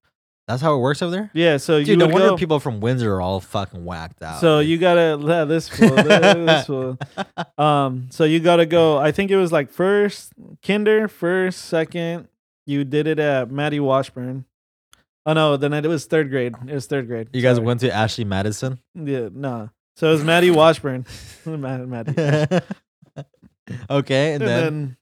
That's 0.49 0.63
how 0.63 0.75
it 0.75 0.79
works 0.79 1.03
over 1.03 1.13
there. 1.13 1.31
Yeah, 1.35 1.59
so 1.59 1.79
Dude, 1.79 1.89
you 1.89 1.97
no 1.99 2.07
would 2.07 2.15
wonder 2.15 2.29
go. 2.31 2.37
people 2.39 2.59
from 2.59 2.81
Windsor 2.81 3.15
are 3.15 3.21
all 3.21 3.39
fucking 3.39 3.85
whacked 3.85 4.23
out. 4.23 4.41
so 4.41 4.61
you 4.61 4.79
gotta 4.79 5.23
yeah, 5.25 5.45
this 5.45 5.69
fool, 5.69 5.91
this 5.95 6.67
fool. 6.67 6.99
Um, 7.59 8.09
so 8.11 8.25
you 8.25 8.41
gotta 8.41 8.65
go. 8.67 8.97
I 8.99 9.13
think 9.13 9.31
it 9.31 9.37
was 9.37 9.53
like 9.53 9.71
first 9.71 10.33
kinder, 10.67 11.07
first, 11.07 11.67
second. 11.67 12.29
You 12.67 12.85
did 12.85 13.07
it 13.07 13.19
at 13.19 13.51
Mattie 13.51 13.79
Washburn. 13.81 14.47
Oh 15.27 15.35
no, 15.35 15.59
then 15.59 15.75
it 15.75 15.87
was 15.87 16.07
third 16.07 16.31
grade. 16.31 16.55
It 16.67 16.73
was 16.73 16.87
third 16.87 17.07
grade. 17.09 17.29
you 17.35 17.43
guys 17.43 17.57
Sorry. 17.57 17.67
went 17.67 17.81
to 17.81 17.93
Ashley 17.93 18.25
Madison. 18.25 18.79
Yeah, 18.95 19.29
no. 19.31 19.69
So 19.97 20.09
it 20.09 20.13
was 20.13 20.25
Mattie 20.25 20.51
Washburn. 20.51 21.05
Mattie, 21.45 21.85
Mattie. 21.85 22.63
okay, 23.91 24.33
and, 24.35 24.43
And 24.43 24.49
then, 24.51 24.63
then 24.63 24.97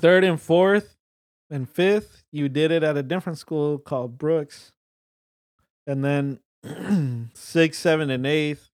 third 0.00 0.24
and 0.24 0.40
fourth 0.40 0.96
and 1.50 1.68
fifth, 1.68 2.23
you 2.34 2.48
did 2.48 2.72
it 2.72 2.82
at 2.82 2.96
a 2.96 3.02
different 3.02 3.38
school 3.38 3.78
called 3.78 4.18
Brooks. 4.18 4.72
And 5.86 6.04
then 6.04 6.40
sixth, 7.34 7.80
seventh, 7.80 8.10
and 8.10 8.26
eighth, 8.26 8.70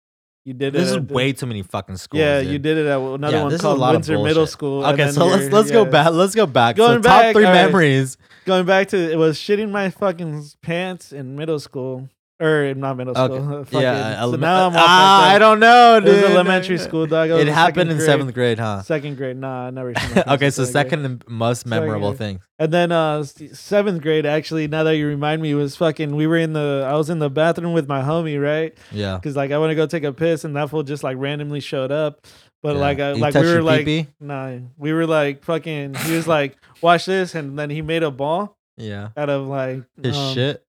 you 0.43 0.53
did 0.53 0.75
it. 0.75 0.79
this 0.79 0.89
is 0.89 0.97
at 0.97 1.09
way 1.09 1.31
too 1.31 1.45
many 1.45 1.61
fucking 1.61 1.95
schools. 1.95 2.19
Yeah, 2.19 2.41
dude. 2.41 2.51
you 2.51 2.59
did 2.59 2.77
it 2.77 2.85
at 2.85 2.99
another 2.99 3.37
Yeah, 3.37 3.43
one 3.43 3.51
this 3.51 3.61
called 3.61 3.79
Windsor 3.79 4.19
Middle. 4.19 4.45
School. 4.45 4.85
Okay, 4.85 5.09
so 5.09 5.25
let's 5.25 5.51
let's 5.53 5.71
go 5.71 5.85
back. 5.85 6.11
Let's 6.11 6.35
go 6.35 6.45
back. 6.45 6.75
Going 6.75 7.01
so 7.01 7.09
top 7.09 7.21
back, 7.21 7.33
three 7.33 7.45
all 7.45 7.53
right. 7.53 7.65
memories. 7.65 8.17
Going 8.45 8.65
back 8.65 8.89
to 8.89 9.11
it 9.11 9.17
was 9.17 9.37
shitting 9.37 9.71
my 9.71 9.89
fucking 9.89 10.43
pants 10.61 11.13
in 11.13 11.37
middle 11.37 11.59
school. 11.59 12.09
Or 12.37 12.73
not 12.73 12.97
middle 12.97 13.15
school. 13.15 13.31
Okay. 13.31 13.63
fucking- 13.71 13.81
yeah, 13.81 14.19
so 14.21 14.35
now 14.35 14.67
I'm 14.67 14.73
ah, 14.75 15.21
like. 15.21 15.35
I 15.35 15.39
don't 15.39 15.61
know, 15.61 15.97
It 15.97 16.01
dude. 16.01 16.15
was 16.15 16.31
elementary 16.31 16.77
school, 16.77 17.07
dog. 17.07 17.31
I 17.31 17.35
was 17.35 17.43
It 17.43 17.47
happened 17.47 17.89
in 17.91 17.95
grade. 17.95 18.05
seventh 18.05 18.33
grade, 18.33 18.59
huh? 18.59 18.81
Second 18.81 19.15
grade, 19.15 19.37
nah, 19.37 19.67
I 19.67 19.69
never. 19.69 19.91
okay, 20.27 20.49
so 20.49 20.63
grade. 20.63 20.73
second 20.73 21.05
and 21.05 21.23
most 21.29 21.65
memorable 21.65 22.09
grade. 22.09 22.17
thing. 22.17 22.39
And 22.59 22.73
then 22.73 22.91
uh 22.91 23.23
seventh 23.23 24.01
grade, 24.01 24.25
actually, 24.25 24.67
now 24.67 24.83
that 24.83 24.97
you 24.97 25.07
remind 25.07 25.41
me, 25.41 25.53
was 25.53 25.77
fucking. 25.77 26.13
We 26.13 26.27
were 26.27 26.37
in 26.37 26.51
the. 26.51 26.85
I 26.89 26.95
was 26.95 27.09
in 27.09 27.19
the 27.19 27.29
bathroom 27.29 27.71
with 27.71 27.87
my 27.87 28.01
homie, 28.01 28.41
right? 28.41 28.77
Yeah. 28.91 29.15
Because 29.15 29.37
like 29.37 29.51
I 29.51 29.57
want 29.57 29.71
to 29.71 29.75
go 29.75 29.87
take 29.87 30.03
a 30.03 30.11
piss, 30.11 30.43
and 30.43 30.55
that 30.57 30.69
fool 30.69 30.83
just 30.83 31.03
like 31.03 31.15
randomly 31.17 31.61
showed 31.61 31.91
up. 31.91 32.27
But 32.61 32.75
yeah. 32.75 32.81
like, 32.81 32.99
I, 32.99 33.11
like 33.13 33.33
we 33.35 33.41
were 33.41 33.61
like, 33.61 34.07
nah, 34.19 34.57
we 34.77 34.91
were 34.91 35.05
like 35.05 35.43
fucking. 35.43 35.93
He 35.93 36.15
was 36.15 36.27
like, 36.27 36.57
watch 36.81 37.05
this, 37.05 37.33
and 37.35 37.57
then 37.57 37.69
he 37.69 37.81
made 37.81 38.03
a 38.03 38.11
ball 38.11 38.57
yeah, 38.75 39.09
out 39.15 39.29
of 39.29 39.47
like 39.47 39.83
his 40.01 40.17
um, 40.17 40.33
shit. 40.33 40.65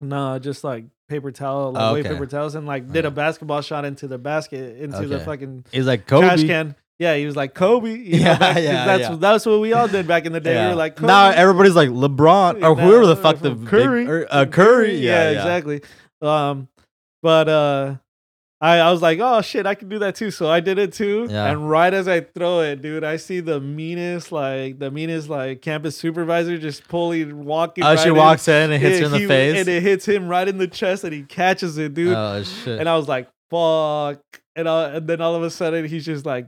No, 0.00 0.38
just 0.38 0.64
like 0.64 0.84
paper 1.08 1.30
towel, 1.30 1.72
like 1.72 1.82
Oh, 1.82 1.92
white 1.94 2.04
paper 2.04 2.26
towels, 2.26 2.54
and 2.54 2.66
like 2.66 2.90
did 2.92 3.04
a 3.04 3.10
basketball 3.10 3.60
shot 3.62 3.84
into 3.84 4.06
the 4.08 4.18
basket, 4.18 4.78
into 4.78 5.06
the 5.06 5.20
fucking 5.20 5.64
He's 5.72 5.86
like 5.86 6.06
Kobe. 6.06 6.26
trash 6.26 6.44
can. 6.44 6.74
Yeah, 6.98 7.16
he 7.16 7.26
was 7.26 7.34
like 7.36 7.54
Kobe. 7.54 7.90
you 7.90 8.12
know, 8.12 8.18
Yeah, 8.26 8.38
back- 8.38 8.56
yeah, 8.58 8.84
that's 8.86 9.02
yeah. 9.10 9.16
that's 9.16 9.44
what 9.46 9.60
we 9.60 9.72
all 9.72 9.88
did 9.88 10.06
back 10.06 10.24
in 10.24 10.32
the 10.32 10.40
day. 10.40 10.50
We 10.52 10.56
Yeah. 10.56 10.68
were 10.70 10.74
like 10.76 10.96
Kobe. 10.96 11.08
now 11.08 11.30
everybody's 11.30 11.74
like 11.74 11.88
LeBron 11.88 12.56
or 12.56 12.60
Now, 12.60 12.74
whoever 12.76 13.06
the 13.06 13.16
fuck 13.16 13.38
the 13.40 13.50
from 13.50 13.60
big- 13.60 13.68
Curry, 13.68 14.06
or, 14.06 14.26
uh, 14.30 14.46
Curry. 14.46 14.96
Yeah, 14.98 15.30
yeah, 15.30 15.38
exactly. 15.38 15.82
Um, 16.20 16.68
but 17.22 17.48
uh, 17.48 17.94
I 18.62 18.78
I 18.78 18.90
was 18.92 19.02
like, 19.02 19.18
oh 19.20 19.40
shit, 19.42 19.66
I 19.66 19.74
can 19.74 19.88
do 19.88 19.98
that 19.98 20.14
too. 20.14 20.30
So 20.30 20.48
I 20.48 20.60
did 20.60 20.78
it 20.78 20.92
too. 20.92 21.26
Yeah. 21.28 21.50
And 21.50 21.68
right 21.68 21.92
as 21.92 22.06
I 22.06 22.20
throw 22.20 22.60
it, 22.60 22.80
dude, 22.80 23.02
I 23.02 23.16
see 23.16 23.40
the 23.40 23.60
meanest 23.60 24.30
like 24.30 24.78
the 24.78 24.90
meanest 24.90 25.28
like 25.28 25.60
campus 25.62 25.96
supervisor 25.96 26.56
just 26.56 26.86
pulling 26.88 27.44
walking. 27.44 27.82
Oh, 27.82 27.88
right 27.88 27.98
she 27.98 28.08
in. 28.10 28.14
walks 28.16 28.46
in 28.46 28.70
and 28.70 28.80
hits 28.80 29.00
her 29.00 29.06
in 29.06 29.10
the 29.12 29.26
face. 29.26 29.58
and 29.58 29.68
it 29.68 29.82
hits 29.82 30.06
him 30.06 30.28
right 30.28 30.46
in 30.46 30.58
the 30.58 30.68
chest, 30.68 31.02
and 31.02 31.12
he 31.12 31.24
catches 31.24 31.76
it, 31.76 31.92
dude. 31.94 32.14
oh 32.16 32.42
shit! 32.44 32.78
and 32.78 32.88
I 32.88 32.96
was 32.96 33.08
like, 33.08 33.28
fuck. 33.50 34.20
And, 34.54 34.68
I, 34.68 34.96
and 34.96 35.08
then 35.08 35.20
all 35.20 35.34
of 35.34 35.42
a 35.42 35.50
sudden, 35.50 35.86
he's 35.86 36.04
just 36.04 36.26
like, 36.26 36.46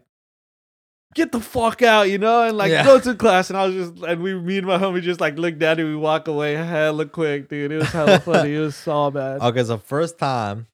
get 1.14 1.33
the 1.33 1.40
fuck 1.40 1.81
out, 1.83 2.11
you 2.11 2.18
know, 2.18 2.42
and 2.42 2.57
like 2.57 2.70
Yeah. 2.70 2.85
go 2.85 3.00
to 3.00 3.14
class. 3.14 3.48
And 3.50 3.57
I 3.59 3.66
was 3.66 3.74
just, 3.74 4.05
and 4.05 4.22
we, 4.22 4.35
me 4.35 4.59
and 4.59 4.66
my 4.66 4.77
homie 4.79 5.00
just 5.00 5.20
like 5.20 5.38
look 5.38 5.59
down 5.59 5.81
and 5.81 5.88
we 5.88 5.96
walk 5.96 6.29
away 6.29 6.53
hella 6.55 7.07
quick, 7.07 7.48
dude. 7.48 7.72
It 7.72 7.77
was 7.79 7.88
hella 7.88 8.20
funny. 8.20 8.55
It 8.55 8.59
was 8.59 8.77
so 8.77 9.11
bad. 9.11 9.40
okay, 9.42 9.64
so 9.64 9.79
first 9.79 10.18
time, 10.18 10.66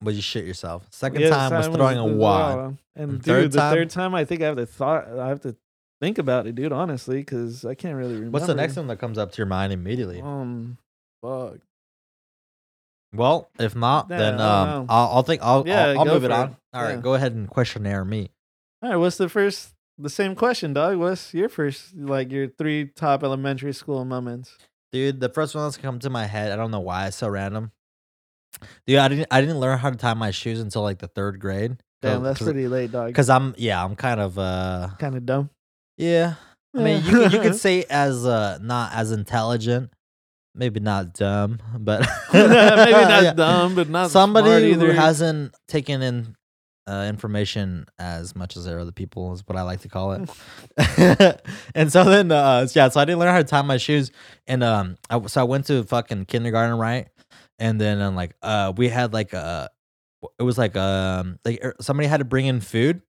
but 0.00 0.14
you 0.14 0.22
shit 0.22 0.44
yourself. 0.44 0.86
Second 0.90 1.20
Yeah, 1.22 1.30
time 1.30 1.52
was 1.52 1.66
throwing 1.68 1.98
a 1.98 2.04
was- 2.04 2.14
wad. 2.14 2.56
wow. 2.56 2.66
And, 2.66 3.10
And 3.10 3.12
dude, 3.12 3.24
third 3.24 3.52
the 3.52 3.58
time? 3.58 3.74
third 3.74 3.90
time, 3.90 4.14
I 4.14 4.24
think 4.24 4.42
I 4.42 4.46
have 4.46 4.56
to 4.56 4.66
thought, 4.66 5.08
I 5.18 5.28
have 5.28 5.40
to 5.42 5.56
think 6.00 6.18
about 6.18 6.46
it, 6.46 6.54
dude. 6.54 6.72
Honestly, 6.72 7.18
because 7.18 7.64
I 7.64 7.74
can't 7.74 7.96
really 7.96 8.14
remember. 8.14 8.30
What's 8.32 8.46
the 8.46 8.54
next 8.54 8.76
one 8.76 8.86
that 8.88 8.96
comes 8.98 9.18
up 9.18 9.32
to 9.32 9.38
your 9.38 9.46
mind 9.46 9.72
immediately? 9.72 10.20
Um, 10.20 10.78
fuck. 11.22 11.58
Well, 13.12 13.50
if 13.58 13.74
not, 13.74 14.06
Yeah, 14.08 14.18
then 14.18 14.34
um, 14.40 14.86
I'll, 14.88 15.08
I'll 15.16 15.22
think 15.22 15.42
I'll 15.42 15.66
Yeah, 15.66 15.88
I'll, 15.88 16.00
I'll 16.00 16.04
move 16.06 16.24
it 16.24 16.30
on. 16.30 16.50
it. 16.50 16.54
All 16.72 16.82
right, 16.82 16.94
Yeah. 16.94 17.00
go 17.00 17.14
ahead 17.14 17.32
and 17.34 17.48
questionnaire 17.48 18.04
me. 18.04 18.30
All 18.82 18.90
right, 18.90 18.96
what's 18.96 19.16
the 19.16 19.28
first? 19.28 19.74
The 19.98 20.08
same 20.08 20.34
question, 20.34 20.72
dog. 20.72 20.96
What's 20.96 21.34
your 21.34 21.48
first, 21.50 21.94
like 21.96 22.30
your 22.32 22.46
three 22.48 22.86
top 22.86 23.22
elementary 23.22 23.74
school 23.74 24.04
moments? 24.04 24.56
Dude, 24.92 25.20
the 25.20 25.28
first 25.28 25.54
one 25.54 25.64
that's 25.64 25.76
come 25.76 25.98
to 25.98 26.08
my 26.10 26.24
head, 26.26 26.52
I 26.52 26.56
don't 26.56 26.70
know 26.70 26.80
why 26.80 27.06
it's 27.08 27.16
so 27.16 27.28
random. 27.28 27.72
Dude, 28.86 28.98
I 28.98 29.08
didn't 29.08 29.26
I 29.30 29.40
didn't 29.40 29.58
learn 29.60 29.78
how 29.78 29.90
to 29.90 29.96
tie 29.96 30.14
my 30.14 30.30
shoes 30.30 30.60
until 30.60 30.82
like 30.82 30.98
the 30.98 31.08
third 31.08 31.40
grade. 31.40 31.76
Damn, 32.02 32.22
that's 32.22 32.40
pretty 32.40 32.66
late, 32.68 32.92
dog. 32.92 33.08
Because 33.08 33.28
I'm 33.30 33.54
yeah, 33.58 33.82
I'm 33.84 33.94
kind 33.96 34.20
of 34.20 34.38
uh 34.38 34.88
Kind 34.98 35.16
of 35.16 35.24
dumb. 35.26 35.50
yeah. 35.96 36.34
I 36.76 36.82
mean, 36.82 37.04
you 37.04 37.10
could, 37.12 37.32
you 37.32 37.40
could 37.40 37.56
say 37.66 37.84
as 37.90 38.24
uh 38.24 38.58
not 38.62 38.92
as 38.94 39.12
intelligent, 39.12 39.90
maybe 40.54 40.80
not 40.80 41.14
dumb, 41.14 41.58
but 41.78 42.00
maybe 42.32 42.48
not 42.48 42.88
Yeah. 43.22 43.32
dumb, 43.34 43.74
but 43.74 43.88
not 43.88 44.10
somebody 44.10 44.72
who 44.72 44.86
hasn't 44.86 45.54
taken 45.68 46.00
in 46.02 46.36
uh, 46.88 47.06
information 47.08 47.86
as 47.98 48.34
much 48.34 48.56
as 48.56 48.64
their 48.64 48.80
other 48.80 48.90
people 48.92 49.32
is 49.32 49.42
what 49.46 49.56
I 49.56 49.62
like 49.62 49.80
to 49.82 49.88
call 49.88 50.12
it. 50.12 50.30
and 51.74 51.92
so 51.92 52.02
then, 52.04 52.32
uh, 52.32 52.66
yeah, 52.74 52.88
so 52.88 53.00
I 53.00 53.04
didn't 53.04 53.18
learn 53.20 53.28
how 53.32 53.38
to 53.38 53.44
tie 53.44 53.62
my 53.62 53.76
shoes, 53.76 54.10
and 54.48 54.64
um, 54.64 54.96
I, 55.08 55.20
so 55.26 55.40
I 55.40 55.44
went 55.44 55.66
to 55.66 55.84
fucking 55.84 56.24
kindergarten, 56.26 56.76
right? 56.78 57.08
And 57.60 57.80
then 57.80 58.00
um, 58.00 58.16
like 58.16 58.34
uh, 58.42 58.72
we 58.76 58.88
had 58.88 59.12
like 59.12 59.32
uh, 59.34 59.68
it 60.38 60.42
was 60.42 60.58
like 60.58 60.76
um, 60.76 61.38
like 61.44 61.60
er, 61.64 61.74
somebody 61.80 62.08
had 62.08 62.18
to 62.18 62.24
bring 62.24 62.46
in 62.46 62.60
food. 62.60 63.02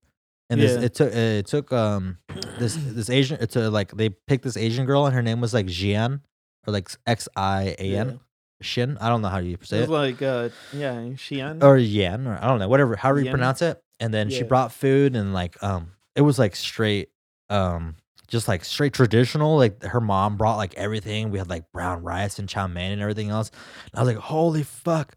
And 0.50 0.60
this, 0.60 0.76
Yeah. 0.76 0.82
it 0.82 0.94
took 0.94 1.12
it 1.14 1.46
took 1.46 1.72
um 1.72 2.18
this 2.58 2.74
this 2.76 3.08
Asian 3.10 3.38
it's 3.40 3.56
a, 3.56 3.70
like 3.70 3.90
they 3.96 4.10
picked 4.10 4.44
this 4.44 4.56
Asian 4.56 4.84
girl 4.86 5.06
and 5.06 5.14
her 5.14 5.22
name 5.22 5.40
was 5.40 5.54
like 5.54 5.66
Jian 5.66 6.20
or 6.66 6.72
like 6.72 6.90
X 7.06 7.28
I 7.34 7.74
A 7.78 7.96
N 7.96 8.20
Shin 8.60 8.98
I 9.00 9.08
don't 9.08 9.22
know 9.22 9.28
how 9.28 9.38
you 9.38 9.56
say 9.62 9.78
It 9.78 9.82
it 9.84 9.88
like, 9.88 10.20
uh, 10.22 10.50
yeah, 10.70 10.94
Xi'an. 11.16 11.62
or 11.62 11.76
Yan, 11.78 12.26
or 12.28 12.38
I 12.40 12.46
don't 12.46 12.58
know, 12.60 12.68
whatever, 12.68 12.94
however 12.96 13.18
you 13.20 13.24
Yen? 13.24 13.32
pronounce 13.32 13.62
it. 13.62 13.82
And 13.98 14.12
then 14.12 14.28
she 14.30 14.42
brought 14.44 14.72
food 14.72 15.16
and 15.16 15.32
like 15.32 15.56
um 15.62 15.92
it 16.14 16.20
was 16.20 16.38
like 16.38 16.54
straight 16.54 17.08
um 17.48 17.96
just 18.32 18.48
like 18.48 18.64
straight 18.64 18.92
traditional. 18.94 19.56
Like 19.56 19.80
her 19.84 20.00
mom 20.00 20.36
brought 20.36 20.56
like 20.56 20.74
everything. 20.74 21.30
We 21.30 21.38
had 21.38 21.48
like 21.48 21.70
brown 21.70 22.02
rice 22.02 22.40
and 22.40 22.48
chow 22.48 22.66
mein 22.66 22.90
and 22.90 23.00
everything 23.00 23.30
else. 23.30 23.50
And 23.92 24.00
I 24.00 24.02
was 24.02 24.12
like, 24.12 24.24
holy 24.24 24.64
fuck. 24.64 25.14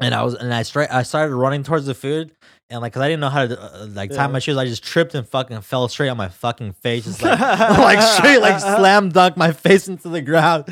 And 0.00 0.12
I 0.16 0.22
was 0.24 0.34
and 0.34 0.52
I 0.52 0.62
straight 0.64 0.90
I 0.90 1.04
started 1.04 1.32
running 1.36 1.62
towards 1.62 1.86
the 1.86 1.94
food 1.94 2.32
and 2.70 2.80
like 2.80 2.92
cause 2.94 3.02
I 3.02 3.08
didn't 3.08 3.20
know 3.20 3.28
how 3.28 3.46
to 3.46 3.60
uh, 3.62 3.86
like 3.90 4.10
tie 4.10 4.16
Yeah. 4.16 4.26
my 4.28 4.40
shoes. 4.40 4.56
I 4.56 4.64
just 4.64 4.82
tripped 4.82 5.14
and 5.14 5.28
fucking 5.28 5.60
fell 5.60 5.86
straight 5.88 6.08
on 6.08 6.16
my 6.16 6.28
fucking 6.28 6.72
face, 6.72 7.04
just 7.04 7.22
like 7.22 7.38
like 7.78 8.00
straight 8.02 8.38
like 8.40 8.58
slam 8.58 9.10
dunk 9.10 9.36
my 9.36 9.52
face 9.66 9.86
into 9.86 10.08
the 10.08 10.20
ground. 10.22 10.64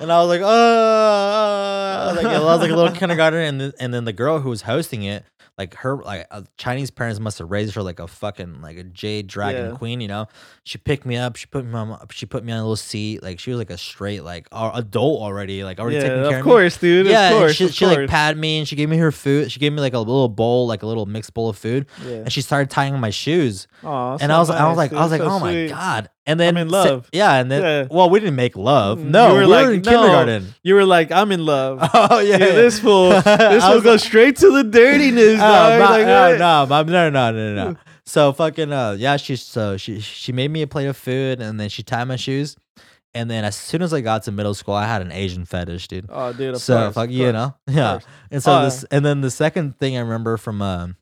And 0.00 0.10
I 0.10 0.18
was 0.20 0.28
like, 0.28 0.40
oh, 0.42 2.12
like 2.16 2.26
I 2.26 2.40
was 2.40 2.60
like 2.60 2.70
a 2.72 2.74
little 2.76 2.92
kindergarten, 2.94 3.40
and 3.40 3.60
then, 3.60 3.72
and 3.78 3.94
then 3.94 4.04
the 4.04 4.12
girl 4.12 4.40
who 4.40 4.50
was 4.50 4.62
hosting 4.62 5.04
it, 5.04 5.24
like 5.56 5.74
her 5.76 5.96
like 6.02 6.26
uh, 6.32 6.42
Chinese 6.56 6.90
parents 6.90 7.20
must 7.20 7.38
have 7.38 7.48
raised 7.50 7.74
her 7.76 7.82
like 7.82 8.00
a 8.00 8.08
fucking 8.08 8.60
like 8.60 8.76
a 8.76 8.82
jade 8.82 9.28
dragon 9.28 9.70
Yeah. 9.70 9.76
queen, 9.76 10.00
you 10.00 10.08
know. 10.08 10.26
She 10.64 10.78
picked 10.78 11.06
me 11.06 11.16
up, 11.16 11.36
she 11.36 11.46
put 11.46 11.64
me 11.64 11.72
on, 11.74 11.96
she 12.10 12.26
put 12.26 12.42
me 12.42 12.52
on 12.52 12.58
a 12.58 12.62
little 12.62 12.74
seat, 12.74 13.22
like 13.22 13.38
she 13.38 13.50
was 13.50 13.58
like 13.58 13.70
a 13.70 13.78
straight 13.78 14.24
like 14.24 14.48
uh, 14.50 14.72
adult 14.74 15.22
already, 15.22 15.62
like 15.62 15.78
already 15.78 15.96
taking 15.96 16.08
care 16.10 16.24
of 16.24 16.30
of 16.32 16.36
me. 16.38 16.42
course, 16.42 16.76
dude. 16.78 17.06
Yeah, 17.06 17.30
of 17.30 17.38
course, 17.38 17.54
she, 17.54 17.64
of 17.66 17.72
she 17.74 17.86
like 17.86 18.08
patted 18.08 18.36
me 18.38 18.58
and 18.58 18.66
she 18.66 18.74
gave 18.74 18.88
me 18.88 18.96
her 18.96 19.12
food. 19.12 19.52
She 19.52 19.60
gave 19.60 19.72
me 19.72 19.80
like 19.80 19.94
a 19.94 19.98
little 20.00 20.28
bowl, 20.28 20.66
like 20.66 20.82
a 20.82 20.86
little 20.86 21.06
mixed 21.06 21.32
bowl 21.34 21.48
of 21.48 21.56
food, 21.56 21.86
Yeah. 22.04 22.14
and 22.14 22.32
she 22.32 22.40
started 22.40 22.68
tying 22.70 22.98
my 22.98 23.10
shoes 23.10 23.68
Aw, 23.84 24.12
and 24.14 24.20
so 24.22 24.34
I 24.34 24.38
was, 24.40 24.50
I 24.50 24.68
was 24.68 24.76
like, 24.76 24.90
dude. 24.90 24.98
I 24.98 25.02
was 25.02 25.12
like, 25.12 25.20
So 25.20 25.28
oh 25.28 25.38
my 25.38 25.66
god! 25.68 26.10
And 26.26 26.40
then, 26.40 26.56
in 26.56 26.70
sa- 26.70 26.76
love. 26.84 27.08
yeah, 27.12 27.34
and 27.34 27.50
then, 27.50 27.62
Yeah. 27.62 27.86
well, 27.90 28.08
we 28.08 28.18
didn't 28.18 28.36
make 28.36 28.56
love. 28.56 28.98
Mm, 28.98 29.10
No, 29.10 29.28
you 29.28 29.34
were 29.34 29.40
we 29.40 29.46
like, 29.46 29.66
were 29.66 29.72
in 29.74 29.82
no. 29.82 29.90
kindergarten. 29.90 30.54
You 30.62 30.74
were 30.74 30.84
like, 30.86 31.12
I'm 31.12 31.30
in 31.32 31.44
love. 31.44 31.80
Oh 31.94 32.18
yeah, 32.20 32.38
Yeah, 32.38 32.46
this 32.46 32.80
fool, 32.80 33.08
this 33.10 33.26
I 33.26 33.58
fool 33.60 33.74
was 33.74 33.82
goes 33.84 34.00
like- 34.00 34.00
straight 34.00 34.36
to 34.38 34.50
the 34.50 34.64
dirtiness, 34.64 35.34
Oh, 35.34 35.38
dog. 35.38 35.80
my- 35.80 35.90
like, 35.98 36.06
no, 36.38 36.64
no, 36.64 36.82
no, 36.82 36.82
no, 37.10 37.10
no, 37.10 37.54
no, 37.54 37.72
no. 37.72 37.76
So 38.06 38.32
fucking, 38.32 38.72
uh, 38.72 38.96
yeah, 38.98 39.16
she, 39.18 39.36
so 39.36 39.76
she, 39.76 40.00
she 40.00 40.32
made 40.32 40.50
me 40.50 40.62
a 40.62 40.66
plate 40.66 40.86
of 40.86 40.96
food, 40.96 41.40
and 41.42 41.60
then 41.60 41.68
she 41.68 41.82
tied 41.82 42.04
my 42.04 42.16
shoes, 42.16 42.56
and 43.14 43.30
then 43.30 43.44
as 43.44 43.54
soon 43.54 43.82
as 43.82 43.92
I 43.92 44.00
got 44.00 44.22
to 44.24 44.32
middle 44.32 44.54
school, 44.54 44.74
I 44.74 44.86
had 44.86 45.02
an 45.02 45.12
Asian 45.12 45.44
fetish, 45.44 45.88
dude. 45.88 46.06
Oh, 46.08 46.32
dude. 46.32 46.56
So 46.58 46.76
course, 46.84 46.94
fuck 46.94 47.10
you 47.10 47.32
know, 47.32 47.54
yeah. 47.68 48.00
And 48.30 48.42
so 48.42 48.60
Oh, 48.60 48.64
this, 48.64 48.84
and 48.84 49.04
then 49.04 49.20
the 49.20 49.30
second 49.30 49.78
thing 49.78 49.96
I 49.96 50.00
remember 50.00 50.36
from 50.38 50.60
um, 50.62 50.96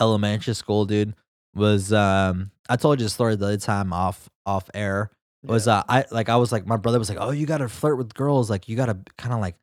elementary 0.00 0.54
school, 0.54 0.84
dude, 0.84 1.14
was 1.54 1.92
um, 1.92 2.50
I 2.68 2.76
told 2.76 3.00
you 3.00 3.06
the 3.06 3.10
story 3.10 3.36
the 3.36 3.46
other 3.46 3.56
time 3.56 3.92
off 3.92 4.28
off 4.46 4.70
air. 4.74 5.10
Was 5.44 5.68
uh, 5.68 5.82
I 5.88 6.04
like 6.10 6.28
I 6.28 6.36
was 6.36 6.50
like 6.50 6.66
my 6.66 6.76
brother 6.76 6.98
was 6.98 7.08
like, 7.08 7.18
oh, 7.20 7.30
you 7.30 7.46
gotta 7.46 7.68
flirt 7.68 7.96
with 7.96 8.12
girls, 8.12 8.50
like 8.50 8.68
you 8.68 8.76
gotta 8.76 8.98
kind 9.16 9.32
of 9.32 9.40
like, 9.40 9.56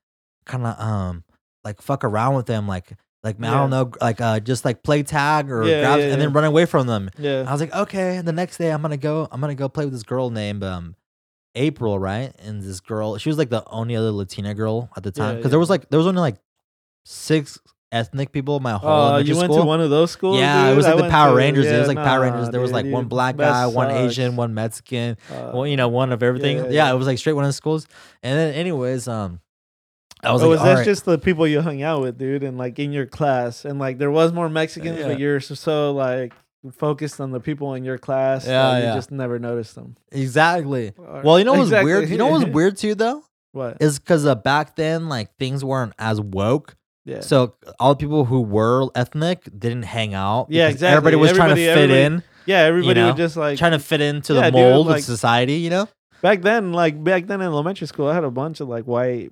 kind 0.46 0.66
of 0.66 0.80
um, 0.80 1.24
like 1.64 1.82
fuck 1.82 2.04
around 2.04 2.36
with 2.36 2.46
them, 2.46 2.68
like 2.68 2.94
like 3.26 3.40
man, 3.40 3.54
I 3.54 3.58
don't 3.58 3.72
know, 3.72 3.92
like 4.00 4.22
uh, 4.22 4.40
just 4.40 4.64
like 4.64 4.84
play 4.84 5.04
tag 5.04 5.52
or 5.52 5.68
Yeah, 5.68 5.82
grab 5.82 6.00
yeah, 6.00 6.06
and 6.14 6.22
then 6.22 6.32
run 6.32 6.44
away 6.44 6.66
from 6.66 6.88
them. 6.88 7.10
Yeah. 7.18 7.44
I 7.48 7.52
was 7.52 7.60
like, 7.60 7.74
okay. 7.74 8.22
The 8.22 8.32
next 8.32 8.58
day, 8.58 8.72
I'm 8.72 8.82
gonna 8.82 8.98
go. 8.98 9.28
I'm 9.32 9.42
gonna 9.42 9.56
go 9.56 9.68
play 9.68 9.84
with 9.84 9.94
this 9.94 10.04
girl 10.04 10.30
named 10.30 10.64
um, 10.64 10.96
April, 11.56 11.98
right? 12.00 12.34
And 12.40 12.62
this 12.62 12.80
girl, 12.80 13.18
she 13.18 13.30
was 13.30 13.38
like 13.38 13.50
the 13.50 13.68
only 13.68 13.96
other 13.96 14.12
Latina 14.12 14.54
girl 14.54 14.90
at 14.96 15.04
the 15.04 15.12
time 15.12 15.32
Yeah, 15.32 15.36
because 15.38 15.50
there 15.52 15.60
was 15.60 15.70
like 15.70 15.90
there 15.90 15.98
was 15.98 16.08
only 16.08 16.22
like 16.22 16.38
six 17.04 17.60
ethnic 17.96 18.32
people 18.32 18.58
in 18.58 18.64
my 18.64 18.74
whole 18.74 18.90
elementary 19.08 19.30
you 19.34 19.38
went 19.40 19.52
school. 19.54 19.64
to 19.64 19.68
one 19.68 19.82
of 19.82 19.90
those 19.90 20.12
schools? 20.12 20.38
yeah, 20.38 20.66
it 20.66 20.70
dude? 20.70 20.78
was 20.78 20.86
I 20.86 20.94
like 20.94 21.06
the 21.06 21.10
Power 21.10 21.30
to- 21.32 21.36
Rangers. 21.38 21.66
it 21.66 21.80
was 21.80 21.88
like 21.88 21.98
Power 21.98 22.22
Rangers. 22.22 22.50
There 22.50 22.62
was 22.62 22.70
dude, 22.72 22.76
like 22.76 22.86
one 22.88 23.06
black 23.06 23.38
guy, 23.38 23.66
one 23.68 23.90
sucks. 23.90 24.00
Asian, 24.00 24.36
one 24.36 24.54
Mexican. 24.54 25.18
Uh, 25.32 25.52
well, 25.54 25.66
you 25.68 25.78
know, 25.78 25.88
one 25.88 26.12
of 26.12 26.22
everything. 26.22 26.58
yeah, 26.58 26.64
Yeah, 26.64 26.70
yeah. 26.88 26.94
it 26.94 26.98
was 26.98 27.08
like 27.08 27.18
straight 27.18 27.34
one 27.34 27.46
of 27.46 27.50
the 27.50 27.54
schools. 27.54 27.88
And 28.22 28.38
then, 28.38 28.54
anyways, 28.54 29.08
um, 29.08 29.40
I 30.24 30.32
was 30.32 30.42
oh, 30.42 30.50
like, 30.50 30.58
was 30.60 30.66
that 30.68 30.74
right. 30.76 30.86
just 30.86 31.06
the 31.06 31.18
people 31.20 31.48
you 31.48 31.62
hung 31.62 31.84
out 31.84 32.02
with, 32.02 32.18
dude? 32.18 32.44
And 32.44 32.58
like 32.58 32.80
in 32.80 32.92
your 32.92 33.06
class, 33.06 33.64
and 33.66 33.80
like 33.80 33.98
there 33.98 34.12
was 34.12 34.34
more 34.34 34.50
Mexicans, 34.50 35.00
Yeah. 35.00 35.08
but 35.08 35.20
you're 35.20 35.40
so, 35.40 35.56
so 35.56 35.92
like 35.94 36.34
focused 36.72 37.22
on 37.22 37.30
the 37.32 37.40
people 37.40 37.76
in 37.76 37.84
your 37.84 37.98
class. 38.00 38.48
Yeah, 38.48 38.78
yeah. 38.80 38.90
You 38.90 38.96
just 38.96 39.12
never 39.12 39.38
noticed 39.38 39.76
them. 39.76 39.96
exactly. 40.12 40.94
Or- 40.98 41.22
Well, 41.24 41.38
you 41.40 41.46
know 41.46 41.52
what 41.54 41.60
was 41.60 41.70
Exactly. 41.70 41.92
weird? 41.94 42.10
You 42.10 42.18
know 42.18 42.28
what 42.28 42.44
was 42.46 42.50
weird 42.54 42.76
too, 42.78 42.96
though, 42.96 43.24
what? 43.52 43.78
is 43.80 44.00
because 44.00 44.26
uh, 44.26 44.34
back 44.36 44.76
then, 44.76 45.08
like 45.10 45.36
things 45.38 45.64
weren't 45.64 45.94
as 46.00 46.20
woke. 46.20 46.76
Yeah. 47.06 47.20
So 47.22 47.54
all 47.80 47.94
the 47.94 48.00
people 48.00 48.26
who 48.26 48.42
were 48.42 48.88
ethnic 48.96 49.44
didn't 49.58 49.84
hang 49.84 50.14
out. 50.16 50.48
Yeah, 50.50 50.66
because 50.68 50.76
exactly. 50.76 50.98
Everybody 50.98 51.16
was 51.18 51.32
trying 51.34 51.50
to 51.50 51.56
fit 51.56 51.70
everybody- 51.78 52.02
in, 52.02 52.24
yeah, 52.48 52.58
everybody 52.62 53.00
know, 53.00 53.08
would 53.08 53.18
just 53.18 53.38
like 53.38 53.58
trying 53.60 53.72
to 53.74 53.80
fit 53.80 54.02
into 54.02 54.34
Yeah, 54.34 54.42
the 54.50 54.52
dude, 54.52 54.54
mold 54.62 54.88
like- 54.88 55.00
of 55.00 55.04
society. 55.06 55.54
You 55.56 55.70
know, 55.70 55.88
back 56.22 56.42
then, 56.42 56.74
like 56.74 57.04
back 57.04 57.28
then 57.28 57.42
in 57.42 57.48
elementary 57.48 57.88
school, 57.88 58.08
I 58.08 58.14
had 58.16 58.24
a 58.24 58.32
bunch 58.32 58.60
of 58.60 58.68
like 58.68 58.86
white 58.86 59.32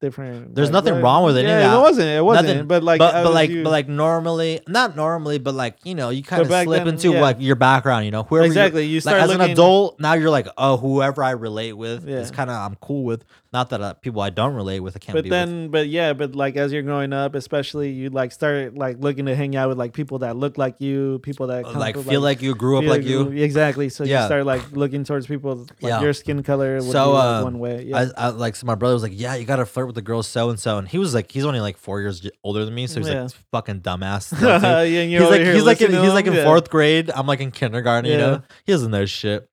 different. 0.00 0.54
There's 0.54 0.70
like, 0.70 0.84
nothing 0.84 1.00
wrong 1.02 1.24
with 1.24 1.38
it, 1.38 1.46
yeah. 1.46 1.76
It 1.78 1.80
wasn't. 1.80 2.08
It 2.08 2.22
wasn't. 2.22 2.48
Nothing. 2.48 2.66
But 2.66 2.82
like, 2.82 2.98
but 2.98 3.14
I 3.14 3.22
but 3.22 3.28
was 3.28 3.34
like 3.34 3.50
you- 3.50 3.64
but 3.64 3.70
like 3.70 3.88
normally, 3.88 4.60
not 4.68 4.94
normally, 4.96 5.38
but 5.38 5.54
like 5.54 5.78
you 5.84 5.94
know, 5.94 6.10
you 6.10 6.22
kind 6.22 6.42
of 6.42 6.48
back 6.48 6.64
slip 6.66 6.84
then, 6.84 6.94
into 6.94 7.12
yeah. 7.12 7.20
like 7.22 7.36
your 7.40 7.56
background. 7.56 8.04
You 8.04 8.10
know, 8.10 8.24
whoever 8.24 8.44
exactly. 8.44 8.84
You 8.84 8.96
like 8.96 9.02
start 9.02 9.20
as 9.22 9.28
looking, 9.28 9.44
an 9.44 9.50
adult 9.52 9.98
now 10.00 10.12
you're 10.12 10.28
like 10.30 10.46
oh 10.58 10.76
whoever 10.76 11.22
i 11.24 11.30
relate 11.30 11.72
with 11.72 12.06
Yeah. 12.06 12.16
is 12.16 12.30
kind 12.30 12.50
of 12.50 12.56
i'm 12.56 12.76
cool 12.76 13.04
with 13.04 13.24
not 13.54 13.70
that 13.70 13.80
uh, 13.80 13.94
people 13.94 14.20
i 14.20 14.28
don't 14.30 14.54
relate 14.54 14.80
with 14.80 14.94
i 14.96 14.98
can't 14.98 15.14
But 15.16 15.28
then, 15.30 15.68
but 15.68 15.88
yeah, 15.88 16.12
but 16.12 16.34
like 16.34 16.56
as 16.56 16.72
you're 16.72 16.82
growing 16.82 17.12
up, 17.12 17.34
especially 17.34 17.90
you 17.90 18.10
like 18.10 18.32
start 18.32 18.74
like 18.74 18.96
looking 18.98 19.26
to 19.26 19.34
hang 19.36 19.54
out 19.56 19.68
with 19.70 19.78
like 19.78 19.92
people 19.94 20.18
that 20.18 20.36
look 20.36 20.58
like 20.58 20.80
you, 20.80 21.20
people 21.22 21.46
that 21.46 21.64
come 21.64 21.78
like 21.78 21.96
feel 21.96 22.20
like, 22.20 22.42
you 22.42 22.54
grew 22.54 22.76
up 22.78 22.84
like 22.84 23.04
you 23.04 23.30
Exactly. 23.30 23.88
So 23.88 24.04
Yeah. 24.04 24.22
you 24.22 24.26
start 24.26 24.44
like 24.44 24.72
looking 24.72 25.04
towards 25.04 25.26
people 25.26 25.54
like 25.80 25.90
Yeah. 25.92 26.00
your 26.02 26.12
skin 26.12 26.42
color 26.42 26.80
So, 26.80 26.86
be 26.86 26.98
like, 26.98 27.24
uh, 27.24 27.42
one 27.44 27.58
way. 27.60 27.82
Yeah. 27.84 28.06
I, 28.16 28.26
I 28.26 28.28
like 28.30 28.56
so 28.56 28.66
my 28.66 28.74
brother 28.74 28.94
was 28.94 29.02
like 29.04 29.12
yeah 29.14 29.34
you 29.36 29.44
gotta 29.46 29.64
flirt 29.66 29.86
with 29.86 29.94
the 29.94 30.02
girl 30.10 30.22
so 30.24 30.50
and 30.50 30.58
so 30.58 30.76
and 30.78 30.88
he 30.88 30.98
was 30.98 31.14
like 31.14 31.30
he's 31.30 31.44
only 31.44 31.60
like 31.60 31.76
four 31.78 32.00
years 32.00 32.28
older 32.42 32.64
than 32.64 32.74
me 32.74 32.86
so 32.88 32.98
he's 33.00 33.08
Yeah. 33.08 33.22
like 33.22 33.32
fucking 33.52 33.80
dumbass 33.82 34.32
yeah, 34.42 34.84
he's 34.84 35.30
like 35.30 35.40
he's 35.42 35.64
like 35.64 35.80
in, 35.80 35.92
he's 35.92 36.12
like 36.12 36.26
in? 36.26 36.34
Fourth 36.44 36.68
grade 36.70 37.10
i'm 37.14 37.26
like 37.26 37.40
in 37.40 37.50
kindergarten 37.52 38.10
you 38.10 38.18
know 38.18 38.42
he 38.66 38.72
doesn't 38.72 38.90
know 38.90 39.06
shit 39.06 39.48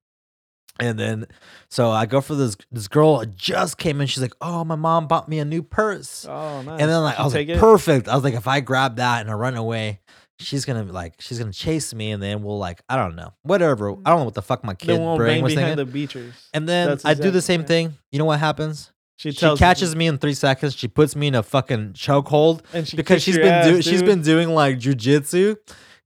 and 0.80 0.98
then 0.98 1.26
so 1.70 1.90
i 1.92 2.06
go 2.06 2.22
for 2.22 2.34
this 2.36 2.56
this 2.72 2.88
girl 2.88 3.24
just 3.36 3.78
came 3.78 4.00
in 4.02 4.08
she's 4.08 4.22
like 4.22 4.34
oh 4.42 4.64
my 4.64 4.76
mom 4.76 5.06
bought 5.08 5.28
me 5.28 5.40
a 5.40 5.46
new 5.46 5.62
purse 5.62 6.26
Oh, 6.28 6.62
nice. 6.62 6.80
And 6.80 6.90
then 6.90 7.02
like 7.02 7.16
Did 7.18 7.22
I 7.22 7.26
was 7.26 7.34
like, 7.34 7.50
it? 7.50 7.60
perfect. 7.60 8.08
I 8.08 8.16
was 8.16 8.24
like, 8.24 8.34
if 8.36 8.48
I 8.48 8.60
grab 8.62 8.96
that 8.98 9.22
and 9.22 9.30
I 9.30 9.34
run 9.34 9.56
away, 9.56 10.00
she's 10.40 10.66
gonna 10.66 10.84
like, 10.84 11.16
she's 11.20 11.38
gonna 11.40 11.52
chase 11.52 11.94
me, 11.94 12.12
and 12.12 12.22
then 12.24 12.42
we'll 12.44 12.58
like, 12.58 12.82
I 12.90 12.96
don't 12.96 13.16
know, 13.16 13.34
whatever. 13.44 13.92
I 13.92 14.10
don't 14.10 14.20
know 14.20 14.26
what 14.26 14.34
the 14.34 14.42
fuck 14.42 14.64
my 14.64 14.74
kid 14.74 14.98
brain 15.18 15.44
was 15.44 15.54
thinking. 15.54 15.76
the 15.76 15.86
beachers. 15.86 16.34
and 16.54 16.68
then 16.68 16.88
That's 16.90 17.06
I 17.06 17.14
do 17.14 17.32
the 17.32 17.42
same 17.42 17.62
yeah. 17.62 17.68
thing. 17.68 17.94
You 18.12 18.20
know 18.20 18.26
what 18.26 18.40
happens? 18.40 18.92
She, 19.18 19.32
She 19.32 19.56
catches 19.58 19.96
me 19.96 20.08
in 20.08 20.18
three 20.18 20.34
seconds. 20.34 20.74
She 20.76 20.88
puts 20.88 21.16
me 21.16 21.28
in 21.28 21.36
a 21.36 21.44
fucking 21.44 21.94
chokehold 21.94 22.62
and 22.74 22.88
she 22.88 22.98
because 22.98 23.22
she's 23.22 23.38
been 23.38 23.48
ass, 23.78 23.84
she's 23.84 24.02
been 24.02 24.22
doing 24.24 24.50
like 24.50 24.80
jujitsu. 24.80 25.58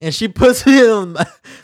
And 0.05 0.13
she 0.13 0.27
puts 0.27 0.63
me 0.67 0.77
in 0.79 1.15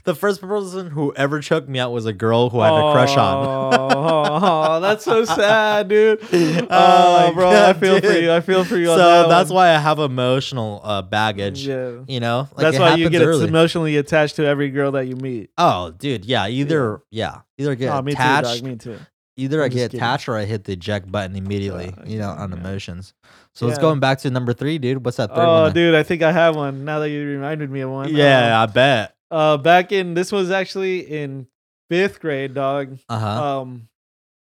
the 0.04 0.16
first 0.16 0.42
person 0.42 0.90
who 0.90 1.14
ever 1.14 1.42
choked 1.42 1.70
me 1.70 1.78
out 1.78 1.92
was 1.92 2.08
a 2.08 2.12
girl 2.14 2.50
who 2.50 2.60
I 2.60 2.70
had 2.72 2.90
a 2.90 2.92
crush 2.92 3.16
on. 3.16 3.48
Oh, 3.76 4.80
that's 4.82 5.06
so 5.06 5.26
sad, 5.26 5.88
dude. 5.90 6.20
Oh, 6.32 6.68
Oh, 6.72 7.34
bro, 7.36 7.50
I 7.50 7.54
God, 7.54 7.78
feel 7.80 8.02
for 8.02 8.12
you. 8.14 8.32
I 8.32 8.42
feel 8.42 8.64
for 8.64 8.78
you. 8.78 8.88
So 8.88 8.98
that 8.98 9.30
that's 9.30 9.52
one. 9.52 9.58
why 9.58 9.70
I 9.76 9.78
have 9.78 10.00
emotional 10.00 10.82
uh, 10.84 11.04
baggage. 11.04 11.68
Yeah. 11.68 12.00
You 12.08 12.20
know, 12.20 12.50
Like, 12.56 12.58
that's 12.58 12.80
why 12.80 12.96
you 12.96 13.12
get 13.12 13.22
emotionally 13.22 13.98
attached 13.98 14.38
to 14.38 14.46
every 14.48 14.72
girl 14.72 14.94
that 14.94 15.06
you 15.06 15.16
meet. 15.18 15.52
Oh, 15.60 15.92
dude, 15.92 16.26
yeah. 16.26 16.48
Either 16.48 17.04
yeah, 17.12 17.42
either 17.60 17.76
get 17.76 17.94
oh, 17.94 18.02
me 18.02 18.14
attached, 18.14 18.56
too, 18.56 18.56
dog. 18.56 18.64
Me 18.64 18.76
too. 18.76 19.00
either 19.38 19.60
I'm 19.60 19.66
I 19.66 19.70
get 19.70 19.92
kidding. 19.92 20.00
attached 20.00 20.28
or 20.28 20.36
I 20.36 20.46
hit 20.46 20.64
the 20.64 20.74
eject 20.74 21.12
button 21.12 21.36
immediately. 21.36 21.94
Uh, 21.96 22.06
you 22.08 22.18
know, 22.18 22.30
on 22.30 22.50
yeah. 22.52 22.58
emotions. 22.58 23.14
So 23.54 23.66
let's 23.66 23.78
Yeah. 23.78 23.82
going 23.82 24.00
back 24.00 24.20
to 24.20 24.30
number 24.30 24.54
three, 24.54 24.78
dude. 24.78 25.04
What's 25.04 25.18
that 25.18 25.30
third 25.36 25.44
Oh, 25.46 25.62
one? 25.64 25.74
dude, 25.74 25.94
I 25.96 26.04
think 26.04 26.22
I 26.22 26.32
have 26.32 26.56
one. 26.56 26.86
Now 26.86 27.00
that 27.00 27.10
you 27.10 27.26
reminded 27.26 27.70
me 27.70 27.82
of 27.82 27.90
one. 27.90 28.14
Yeah, 28.14 28.60
Uh, 28.60 28.64
I 28.64 28.66
bet. 28.68 29.16
uh, 29.30 29.58
back 29.58 29.92
in 29.92 30.14
this 30.14 30.32
was 30.32 30.52
actually 30.52 31.00
in 31.02 31.48
fifth 31.90 32.20
grade, 32.22 32.54
dog. 32.54 32.98
Uh 33.10 33.20
huh. 33.20 33.60
Um, 33.62 33.88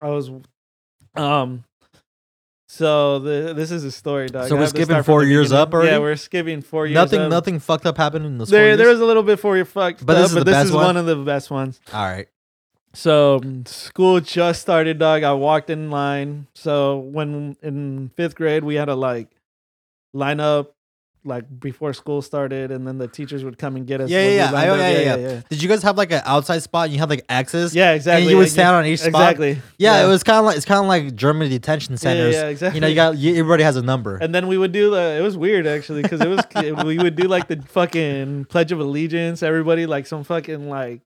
I 0.01 0.07
was, 0.09 0.29
um, 1.15 1.63
so 2.67 3.19
the 3.19 3.53
this 3.53 3.71
is 3.71 3.83
a 3.83 3.91
story, 3.91 4.27
dog. 4.27 4.47
So 4.49 4.55
I 4.55 4.59
we're 4.59 4.67
skipping 4.67 5.03
four 5.03 5.23
years 5.23 5.47
beginning. 5.49 5.61
up 5.61 5.73
already? 5.73 5.91
Yeah, 5.91 5.97
we're 5.99 6.15
skipping 6.15 6.61
four 6.61 6.85
years. 6.87 6.95
nothing, 6.95 7.21
up. 7.21 7.29
nothing 7.29 7.59
fucked 7.59 7.85
up 7.85 7.97
happened 7.97 8.25
in 8.25 8.37
the 8.37 8.45
There, 8.45 8.67
there, 8.69 8.77
there 8.77 8.87
was 8.89 8.99
a 9.01 9.05
little 9.05 9.23
bit 9.23 9.39
four 9.39 9.55
year 9.55 9.65
fucked, 9.65 10.05
But 10.05 10.15
up, 10.15 10.21
this 10.23 10.29
is 10.31 10.35
but 10.35 10.39
the 10.39 10.45
this 10.45 10.55
best 10.55 10.65
is 10.67 10.71
one? 10.71 10.85
one 10.85 10.97
of 10.97 11.05
the 11.05 11.15
best 11.17 11.51
ones. 11.51 11.79
All 11.93 12.03
right. 12.03 12.27
So 12.95 13.41
school 13.65 14.19
just 14.21 14.61
started, 14.61 14.99
dog. 14.99 15.23
I 15.23 15.33
walked 15.33 15.69
in 15.69 15.91
line. 15.91 16.47
So 16.55 16.97
when 16.97 17.57
in 17.61 18.09
fifth 18.15 18.35
grade, 18.35 18.63
we 18.63 18.75
had 18.75 18.85
to 18.85 18.95
like 18.95 19.27
line 20.13 20.39
up 20.39 20.71
like 21.27 21.59
before 21.59 21.91
school 21.91 22.21
started, 22.21 22.71
and 22.71 22.87
then 22.87 22.99
the 22.99 23.07
teachers 23.07 23.43
would 23.43 23.57
come 23.57 23.75
and 23.75 23.87
get 23.87 23.99
us. 23.99 24.09
Yeah, 24.11 24.21
yeah, 24.29 24.51
yeah. 24.51 24.57
I- 24.57 24.69
up. 24.69 24.77
yeah, 24.77 24.89
yeah, 24.89 25.15
yeah, 25.15 25.41
Did 25.49 25.61
you 25.61 25.67
guys 25.67 25.81
have 25.81 25.97
like 25.97 26.11
an 26.11 26.21
outside 26.23 26.61
spot 26.61 26.85
and 26.85 26.93
you 26.93 26.99
had 26.99 27.09
like 27.09 27.25
access. 27.27 27.73
Yeah, 27.73 27.93
exactly. 27.93 28.21
And 28.23 28.31
you 28.31 28.37
would 28.37 28.49
stand 28.49 28.75
on 28.75 28.85
each 28.85 28.99
spot. 28.99 29.31
Exactly. 29.31 29.57
Yeah, 29.79 30.05
it 30.05 30.07
was 30.07 30.23
kind 30.23 30.37
of 30.39 30.45
like 30.45 30.55
it's 30.55 30.65
kind 30.65 30.79
of 30.81 30.85
like 30.87 31.15
German 31.15 31.49
detention 31.49 31.93
Yeah, 31.93 31.97
centers. 31.97 32.35
yeah, 32.35 32.47
exactly. 32.47 32.77
You 32.77 32.81
know, 32.81 32.87
you 32.87 32.95
got 32.95 33.17
you, 33.17 33.31
everybody 33.31 33.63
has 33.63 33.75
a 33.75 33.81
number. 33.81 34.17
And 34.17 34.33
then 34.35 34.47
we 34.47 34.57
would 34.57 34.71
do 34.71 34.91
the. 34.91 35.17
It 35.17 35.21
was 35.21 35.35
weird 35.35 35.65
actually 35.65 36.03
because 36.03 36.21
it 36.21 36.29
was 36.29 36.85
we 36.85 36.97
would 36.99 37.15
do 37.15 37.23
like 37.27 37.47
the 37.47 37.61
fucking 37.69 38.45
Pledge 38.45 38.71
of 38.71 38.79
Allegiance. 38.79 39.41
Everybody 39.43 39.85
like 39.87 40.05
some 40.07 40.23
fucking 40.23 40.69
like. 40.69 41.01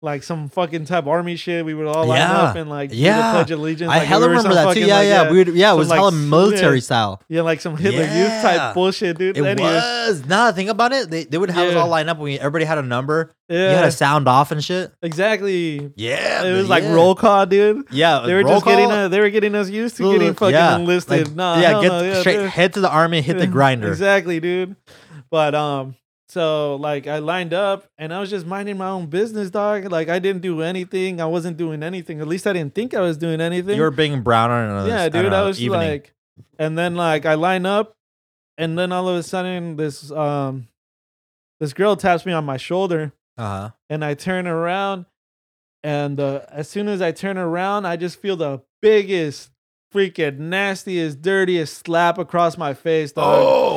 Like 0.00 0.22
some 0.22 0.48
fucking 0.48 0.84
type 0.84 1.08
army 1.08 1.34
shit, 1.34 1.64
we 1.64 1.74
would 1.74 1.88
all 1.88 2.06
line 2.06 2.18
Yeah. 2.20 2.32
up 2.42 2.54
and 2.56 2.70
like 2.70 2.90
do 2.90 2.94
the 2.96 3.02
Yeah. 3.02 3.32
Pledge 3.32 3.50
of 3.50 3.58
Allegiance. 3.58 3.90
I 3.90 3.98
like, 3.98 4.06
hella 4.06 4.20
we 4.20 4.26
were 4.26 4.30
remember 4.36 4.54
some 4.54 4.54
that 4.54 4.62
too. 4.74 4.80
fucking, 4.80 4.86
Yeah, 4.88 4.96
like, 4.98 5.06
yeah. 5.08 5.30
We 5.32 5.38
would, 5.38 5.48
yeah, 5.48 5.66
it 5.66 5.70
some, 5.70 5.78
was 5.78 5.88
like, 5.88 5.96
hella 5.98 6.12
military 6.12 6.76
yeah. 6.76 6.80
style. 6.82 7.22
Yeah, 7.28 7.42
like 7.42 7.60
some 7.60 7.76
Hitler 7.76 8.02
Youth 8.02 8.12
Yeah. 8.12 8.42
type 8.42 8.74
bullshit, 8.74 9.18
dude. 9.18 9.36
It 9.36 9.44
Anyways, 9.44 9.58
was. 9.72 10.26
Nah, 10.26 10.52
think 10.52 10.70
about 10.70 10.92
it. 10.92 11.10
They, 11.10 11.24
they 11.24 11.36
would 11.36 11.50
have 11.50 11.66
us 11.66 11.74
Yeah. 11.74 11.80
all 11.80 11.88
line 11.88 12.08
up 12.08 12.18
when 12.18 12.26
we, 12.26 12.38
everybody 12.38 12.64
had 12.64 12.78
a 12.78 12.82
number. 12.82 13.32
Yeah, 13.48 13.70
You 13.70 13.76
had 13.76 13.82
to 13.86 13.90
sound 13.90 14.28
off 14.28 14.52
and 14.52 14.62
shit. 14.62 14.92
exactly. 15.02 15.90
Yeah, 15.96 16.44
It 16.44 16.52
was 16.52 16.68
like 16.68 16.84
yeah. 16.84 16.92
roll 16.92 17.16
call, 17.16 17.46
dude. 17.46 17.86
Yeah, 17.90 18.20
They 18.24 18.34
were 18.34 18.44
roll 18.44 18.54
just 18.54 18.66
getting 18.66 18.90
call. 18.90 18.98
uh, 18.98 19.08
they 19.08 19.18
were 19.18 19.30
getting 19.30 19.56
us 19.56 19.68
used 19.68 19.96
to 19.96 20.12
getting 20.12 20.34
fucking 20.34 20.54
yeah, 20.54 20.76
enlisted. 20.76 21.26
like, 21.26 21.34
nah, 21.34 21.58
yeah, 21.58 21.70
hell 21.70 21.82
get 21.82 21.88
no, 21.88 22.02
yeah, 22.02 22.20
straight 22.20 22.36
dude. 22.36 22.50
head 22.50 22.72
to 22.74 22.80
the 22.80 22.90
army, 22.90 23.20
hit 23.20 23.36
the 23.38 23.46
grinder. 23.48 23.88
Exactly, 23.88 24.38
dude. 24.38 24.76
But 25.28 25.56
um, 25.56 25.96
so 26.28 26.76
like 26.76 27.06
I 27.06 27.18
lined 27.20 27.54
up 27.54 27.88
and 27.96 28.12
I 28.12 28.20
was 28.20 28.28
just 28.28 28.44
minding 28.44 28.76
my 28.76 28.88
own 28.88 29.06
business, 29.06 29.48
dog. 29.50 29.90
Like 29.90 30.08
I 30.08 30.18
didn't 30.18 30.42
do 30.42 30.60
anything. 30.60 31.20
I 31.20 31.26
wasn't 31.26 31.56
doing 31.56 31.82
anything. 31.82 32.20
At 32.20 32.28
least 32.28 32.46
I 32.46 32.52
didn't 32.52 32.74
think 32.74 32.92
I 32.92 33.00
was 33.00 33.16
doing 33.16 33.40
anything. 33.40 33.76
You 33.76 33.82
were 33.82 33.90
being 33.90 34.22
brown 34.22 34.50
on 34.50 34.86
a 34.86 34.88
yeah, 34.88 35.08
dude. 35.08 35.22
don't 35.22 35.32
I, 35.32 35.42
was 35.42 35.60
evening. 35.60 35.80
like, 35.80 36.14
and 36.58 36.76
then 36.76 36.96
like 36.96 37.24
I 37.24 37.34
line 37.34 37.64
up, 37.64 37.96
and 38.58 38.78
then 38.78 38.92
all 38.92 39.08
of 39.08 39.16
a 39.16 39.22
sudden 39.22 39.76
this 39.76 40.10
um, 40.10 40.68
this 41.60 41.72
girl 41.72 41.96
taps 41.96 42.26
me 42.26 42.32
on 42.32 42.44
my 42.44 42.58
shoulder, 42.58 43.12
uh-huh. 43.38 43.70
and 43.88 44.04
I 44.04 44.12
turn 44.12 44.46
around, 44.46 45.06
and 45.82 46.20
uh, 46.20 46.42
as 46.50 46.68
soon 46.68 46.88
as 46.88 47.00
I 47.00 47.10
turn 47.10 47.38
around, 47.38 47.86
I 47.86 47.96
just 47.96 48.20
feel 48.20 48.36
the 48.36 48.60
biggest, 48.82 49.50
freaking 49.94 50.38
nastiest, 50.38 51.22
dirtiest 51.22 51.86
slap 51.86 52.18
across 52.18 52.58
my 52.58 52.74
face, 52.74 53.12
dog. 53.12 53.38
Oh, 53.38 53.67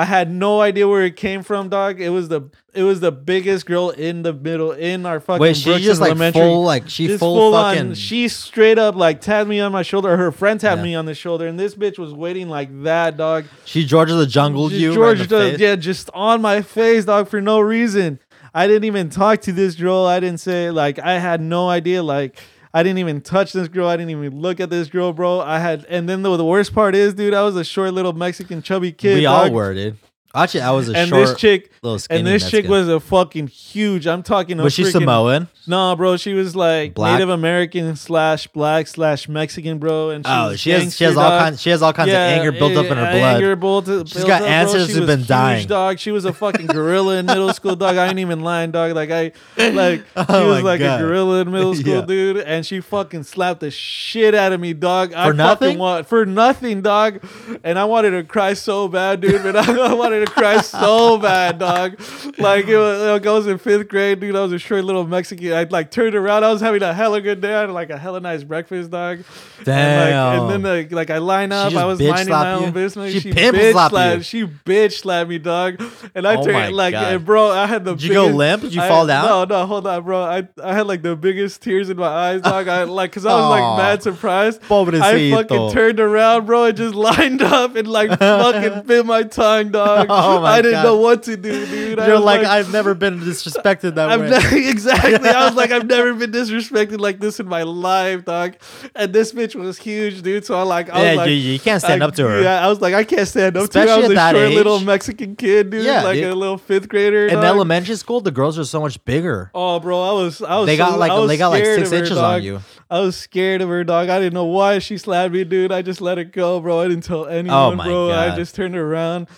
I 0.00 0.04
had 0.04 0.30
no 0.30 0.60
idea 0.60 0.86
where 0.86 1.02
it 1.02 1.16
came 1.16 1.42
from, 1.42 1.68
dog. 1.70 2.00
It 2.00 2.10
was 2.10 2.28
the 2.28 2.42
it 2.72 2.84
was 2.84 3.00
the 3.00 3.10
biggest 3.10 3.66
girl 3.66 3.90
in 3.90 4.22
the 4.22 4.32
middle 4.32 4.70
in 4.70 5.04
our 5.06 5.18
fucking 5.18 5.40
wait, 5.40 5.56
she 5.56 5.76
just 5.80 6.00
like 6.00 6.10
elementary. 6.10 6.40
full, 6.42 6.62
like 6.62 6.88
she 6.88 7.08
Just 7.08 7.18
full, 7.18 7.50
fucking. 7.52 7.88
on. 7.88 7.94
She 7.94 8.28
straight 8.28 8.78
up 8.78 8.94
like 8.94 9.20
tapped 9.20 9.48
me 9.48 9.58
on 9.58 9.72
my 9.72 9.82
shoulder. 9.82 10.16
Her 10.16 10.30
friend 10.30 10.60
tapped 10.60 10.78
Yeah. 10.78 10.84
me 10.84 10.94
on 10.94 11.06
the 11.06 11.14
shoulder, 11.14 11.48
and 11.48 11.58
this 11.58 11.74
bitch 11.74 11.98
was 11.98 12.12
waiting 12.14 12.48
like 12.48 12.84
that, 12.84 13.16
dog. 13.16 13.46
she 13.64 13.84
Georgia 13.84 14.14
the 14.14 14.26
jungle 14.26 14.70
you. 14.70 14.94
George, 14.94 14.98
right 14.98 15.12
in 15.14 15.18
the 15.18 15.26
does- 15.26 15.50
face. 15.52 15.60
yeah, 15.60 15.74
just 15.74 16.10
on 16.14 16.40
my 16.40 16.62
face, 16.62 17.04
dog, 17.06 17.28
for 17.28 17.40
no 17.40 17.58
reason. 17.58 18.20
I 18.54 18.68
didn't 18.68 18.84
even 18.84 19.10
talk 19.10 19.40
to 19.42 19.52
this 19.52 19.74
girl. 19.74 20.06
I 20.06 20.20
didn't 20.20 20.40
say 20.40 20.70
like 20.70 21.00
I 21.00 21.18
had 21.18 21.40
no 21.40 21.68
idea. 21.68 22.04
Like 22.04 22.38
I 22.72 22.82
didn't 22.82 22.98
even 22.98 23.20
touch 23.20 23.52
this 23.52 23.68
girl. 23.68 23.88
I 23.88 23.96
didn't 23.96 24.10
even 24.10 24.40
look 24.40 24.60
at 24.60 24.70
this 24.70 24.88
girl, 24.88 25.12
bro. 25.12 25.40
I 25.40 25.58
had, 25.58 25.84
and 25.88 26.08
then 26.08 26.22
the, 26.22 26.36
the 26.36 26.44
worst 26.44 26.74
part 26.74 26.94
is, 26.94 27.14
dude, 27.14 27.34
I 27.34 27.42
was 27.42 27.56
a 27.56 27.64
short 27.64 27.94
little 27.94 28.12
Mexican 28.12 28.62
chubby 28.62 28.92
kid. 28.92 29.14
we 29.14 29.22
dog. 29.22 29.48
all 29.50 29.54
were, 29.54 29.74
dude. 29.74 29.96
Actually, 30.34 30.60
I 30.60 30.70
was 30.72 30.88
a 30.90 30.96
And 30.96 31.08
short 31.08 31.28
this 31.28 31.38
chick, 31.38 31.70
little 31.82 31.98
skinny. 31.98 32.18
and 32.20 32.26
this 32.26 32.42
chick 32.44 32.64
Mexican. 32.64 32.70
was 32.70 32.88
a 32.88 33.00
fucking 33.00 33.46
huge. 33.46 34.06
I'm 34.06 34.22
talking. 34.22 34.60
A 34.60 34.62
Was 34.62 34.74
she 34.74 34.82
freaking, 34.84 34.92
Samoan? 34.92 35.48
No, 35.66 35.96
bro. 35.96 36.16
She 36.18 36.34
was 36.34 36.54
like 36.54 36.94
Black? 36.94 37.14
Native 37.14 37.30
American 37.30 37.96
slash 37.96 38.46
black 38.48 38.86
slash 38.86 39.26
Mexican, 39.28 39.78
bro. 39.78 40.10
And 40.10 40.26
she 40.26 40.32
Oh, 40.32 40.54
she 40.54 40.70
has 40.70 40.94
she 40.96 41.04
has 41.04 41.14
gangster, 41.14 41.20
all 41.20 41.38
kinds 41.40 41.60
she 41.62 41.70
has 41.70 41.82
all 41.82 41.92
kinds 41.92 42.10
of 42.10 42.14
anger 42.16 42.52
built 42.52 42.76
up 42.76 42.86
in 42.86 42.96
her 42.98 43.04
yeah, 43.04 43.12
blood. 43.18 43.34
Anger 43.36 43.56
built, 43.56 43.84
built 43.86 44.08
She's 44.08 44.24
got 44.24 44.42
up, 44.42 44.68
who've 44.70 45.06
been 45.06 45.24
dying. 45.24 45.66
dog. 45.66 45.98
She 45.98 46.10
was 46.10 46.24
a 46.26 46.32
fucking 46.32 46.66
gorilla 46.66 47.16
in 47.18 47.26
middle 47.26 47.52
school, 47.54 47.74
dog. 47.76 47.96
I 47.96 48.08
ain't 48.08 48.18
even 48.18 48.40
lying, 48.42 48.70
dog. 48.70 48.94
Like 48.94 49.10
I, 49.10 49.32
like 49.56 50.04
oh 50.16 50.24
she 50.24 50.32
Oh 50.34 50.48
was 50.54 50.62
like 50.62 50.80
God. 50.80 51.00
a 51.00 51.04
gorilla 51.04 51.40
in 51.40 51.50
middle 51.50 51.74
school, 51.74 51.94
Yeah. 51.96 52.00
dude. 52.02 52.36
And 52.38 52.64
she 52.66 52.80
fucking 52.80 53.24
slapped 53.24 53.60
the 53.60 53.70
shit 53.70 54.34
out 54.34 54.52
of 54.52 54.60
me, 54.60 54.72
dog. 54.74 55.12
I 55.14 55.26
For 55.28 55.34
nothing? 55.34 55.78
want 55.78 56.06
for 56.06 56.24
nothing, 56.26 56.82
dog. 56.82 57.22
And 57.64 57.78
I 57.78 57.84
wanted 57.86 58.10
to 58.12 58.24
cry 58.24 58.52
so 58.54 58.88
bad, 58.88 59.20
dude. 59.22 59.42
But 59.42 59.56
I, 59.56 59.80
I 59.90 59.94
wanted 59.94 60.17
to 60.24 60.30
cry 60.30 60.60
so 60.60 61.18
bad, 61.22 61.58
dog. 61.58 62.00
Like 62.38 62.66
it 62.66 62.76
was, 62.76 63.02
like, 63.02 63.26
I 63.26 63.32
was 63.32 63.46
in 63.46 63.58
fifth 63.58 63.88
grade, 63.88 64.20
dude. 64.20 64.36
I 64.36 64.42
was 64.42 64.52
a 64.52 64.58
short 64.58 64.84
little 64.84 65.06
Mexican. 65.06 65.52
I 65.52 65.64
like 65.64 65.90
turned 65.90 66.14
around. 66.14 66.44
I 66.44 66.52
was 66.52 66.60
having 66.60 66.82
a 66.82 66.92
hella 66.92 67.20
good 67.20 67.40
day. 67.40 67.54
I 67.54 67.60
had 67.62 67.70
like 67.70 67.90
a 67.90 67.98
hella 67.98 68.20
nice 68.20 68.42
breakfast, 68.44 68.90
dog. 68.90 69.24
Damn. 69.64 69.78
And, 69.78 70.10
like, 70.10 70.40
and 70.54 70.64
then 70.64 70.76
like, 70.76 70.92
like 70.92 71.10
I 71.10 71.18
line 71.18 71.52
up. 71.52 71.74
I 71.74 71.84
was 71.84 72.00
minding 72.00 72.28
my 72.28 72.52
own 72.52 72.62
you? 72.64 72.70
business. 72.72 73.12
She 73.12 73.20
She, 73.20 73.32
bitch 73.32 73.88
slapped? 73.90 74.24
She 74.24 74.44
bitch 74.44 75.00
slapped 75.00 75.28
me, 75.30 75.38
dog. 75.38 75.82
And 76.14 76.26
I 76.26 76.36
Oh 76.36 76.44
turned 76.44 76.74
like, 76.74 76.94
and 76.94 77.24
bro, 77.24 77.50
I 77.50 77.66
had 77.66 77.84
the. 77.84 77.94
Did 77.94 78.02
you 78.04 78.12
go 78.12 78.26
limp? 78.26 78.62
Did 78.62 78.74
you 78.74 78.82
I- 78.82 78.88
fall 78.88 79.06
down? 79.06 79.26
No, 79.26 79.44
no, 79.44 79.66
hold 79.66 79.86
on, 79.86 80.02
bro. 80.04 80.22
I 80.22 80.48
I 80.62 80.74
had 80.74 80.86
like 80.86 81.02
the 81.02 81.16
biggest 81.16 81.62
tears 81.62 81.90
in 81.90 81.96
my 81.96 82.06
eyes, 82.06 82.42
dog. 82.42 82.68
I 82.68 82.82
like 82.84 83.10
because 83.10 83.26
I 83.26 83.34
was 83.34 83.50
like 83.50 83.78
mad 83.78 84.02
surprised. 84.02 84.60
I 84.70 85.30
fucking 85.30 85.72
turned 85.72 86.00
around, 86.00 86.46
bro, 86.46 86.64
and 86.64 86.76
just 86.76 86.94
lined 87.08 87.42
up 87.42 87.76
and 87.76 87.86
like 87.88 88.18
fucking 88.18 88.82
bit 88.86 89.06
my 89.06 89.22
tongue, 89.22 89.70
dog. 89.70 90.07
Oh 90.08 90.40
my 90.42 90.48
I 90.52 90.56
didn't 90.62 90.78
God. 90.78 90.82
know 90.84 90.96
what 90.96 91.22
to 91.24 91.36
do, 91.36 91.66
dude. 91.66 91.98
You're 91.98 92.14
was 92.16 92.24
like, 92.24 92.44
I've 92.46 92.72
never 92.72 92.94
been 92.94 93.20
disrespected 93.20 93.94
that 93.96 94.10
I've 94.10 94.20
way. 94.20 94.30
never 94.30 94.56
exactly. 94.56 95.28
I 95.28 95.44
was 95.46 95.54
like, 95.54 95.70
I've 95.70 95.86
never 95.86 96.14
been 96.20 96.32
disrespected 96.32 96.98
like 97.00 97.20
this 97.20 97.40
in 97.40 97.46
my 97.48 97.62
life, 97.62 98.24
dog. 98.24 98.56
And 98.94 99.12
this 99.12 99.32
bitch 99.32 99.54
was 99.54 99.78
huge, 99.78 100.22
dude. 100.22 100.44
So 100.44 100.58
I 100.58 100.62
like, 100.62 100.90
I 100.90 101.02
yeah, 101.02 101.08
was 101.10 101.16
like, 101.18 101.28
you, 101.28 101.34
you 101.34 101.58
can't 101.60 101.82
stand 101.82 102.02
I- 102.02 102.06
up 102.06 102.14
to 102.16 102.28
her. 102.28 102.42
Yeah, 102.42 102.64
I 102.64 102.68
was 102.68 102.80
like, 102.80 102.94
I 102.94 103.04
can't 103.04 103.28
stand 103.28 103.56
up 103.56 103.70
to 103.70 103.78
her. 103.80 103.88
I 103.88 103.96
was 103.98 104.10
at 104.10 104.34
a 104.34 104.38
short 104.38 104.52
little. 104.54 104.80
Mexican 104.80 105.36
kid, 105.36 105.70
dude. 105.70 105.84
Yeah, 105.84 106.02
like 106.02 106.14
dude. 106.16 106.32
a 106.32 106.34
little 106.34 106.58
fifth 106.58 106.88
grader. 106.88 107.26
In 107.26 107.34
dog. 107.34 107.44
elementary 107.44 107.96
school, 107.96 108.20
the 108.20 108.30
girls 108.30 108.58
are 108.58 108.64
so 108.64 108.80
much 108.80 109.04
bigger. 109.04 109.50
Oh, 109.54 109.78
bro, 109.80 110.00
I 110.02 110.12
was, 110.12 110.40
I 110.42 110.56
was. 110.58 110.66
they 110.66 110.76
got 110.76 110.92
so- 110.92 110.98
like 110.98 111.28
they 111.28 111.36
got 111.36 111.48
like 111.48 111.64
six 111.64 111.90
her, 111.90 111.96
inches 111.96 112.16
dog. 112.16 112.36
on 112.36 112.42
you. 112.42 112.60
I 112.90 113.00
was 113.00 113.16
scared 113.16 113.60
of 113.60 113.68
her, 113.68 113.84
dog. 113.84 114.08
I 114.08 114.18
didn't 114.18 114.32
know 114.34 114.46
why 114.46 114.78
she 114.78 114.96
slapped 114.96 115.34
me, 115.34 115.44
dude. 115.44 115.72
I 115.72 115.82
just 115.82 116.00
let 116.00 116.16
it 116.18 116.32
go, 116.32 116.58
bro. 116.60 116.80
I 116.80 116.88
didn't 116.88 117.04
tell 117.04 117.20
oh 117.20 117.24
anyone, 117.24 117.80
Oh 117.80 117.84
bro. 117.84 118.10
I 118.12 118.34
just 118.34 118.54
turned 118.54 118.76
around. 118.76 119.28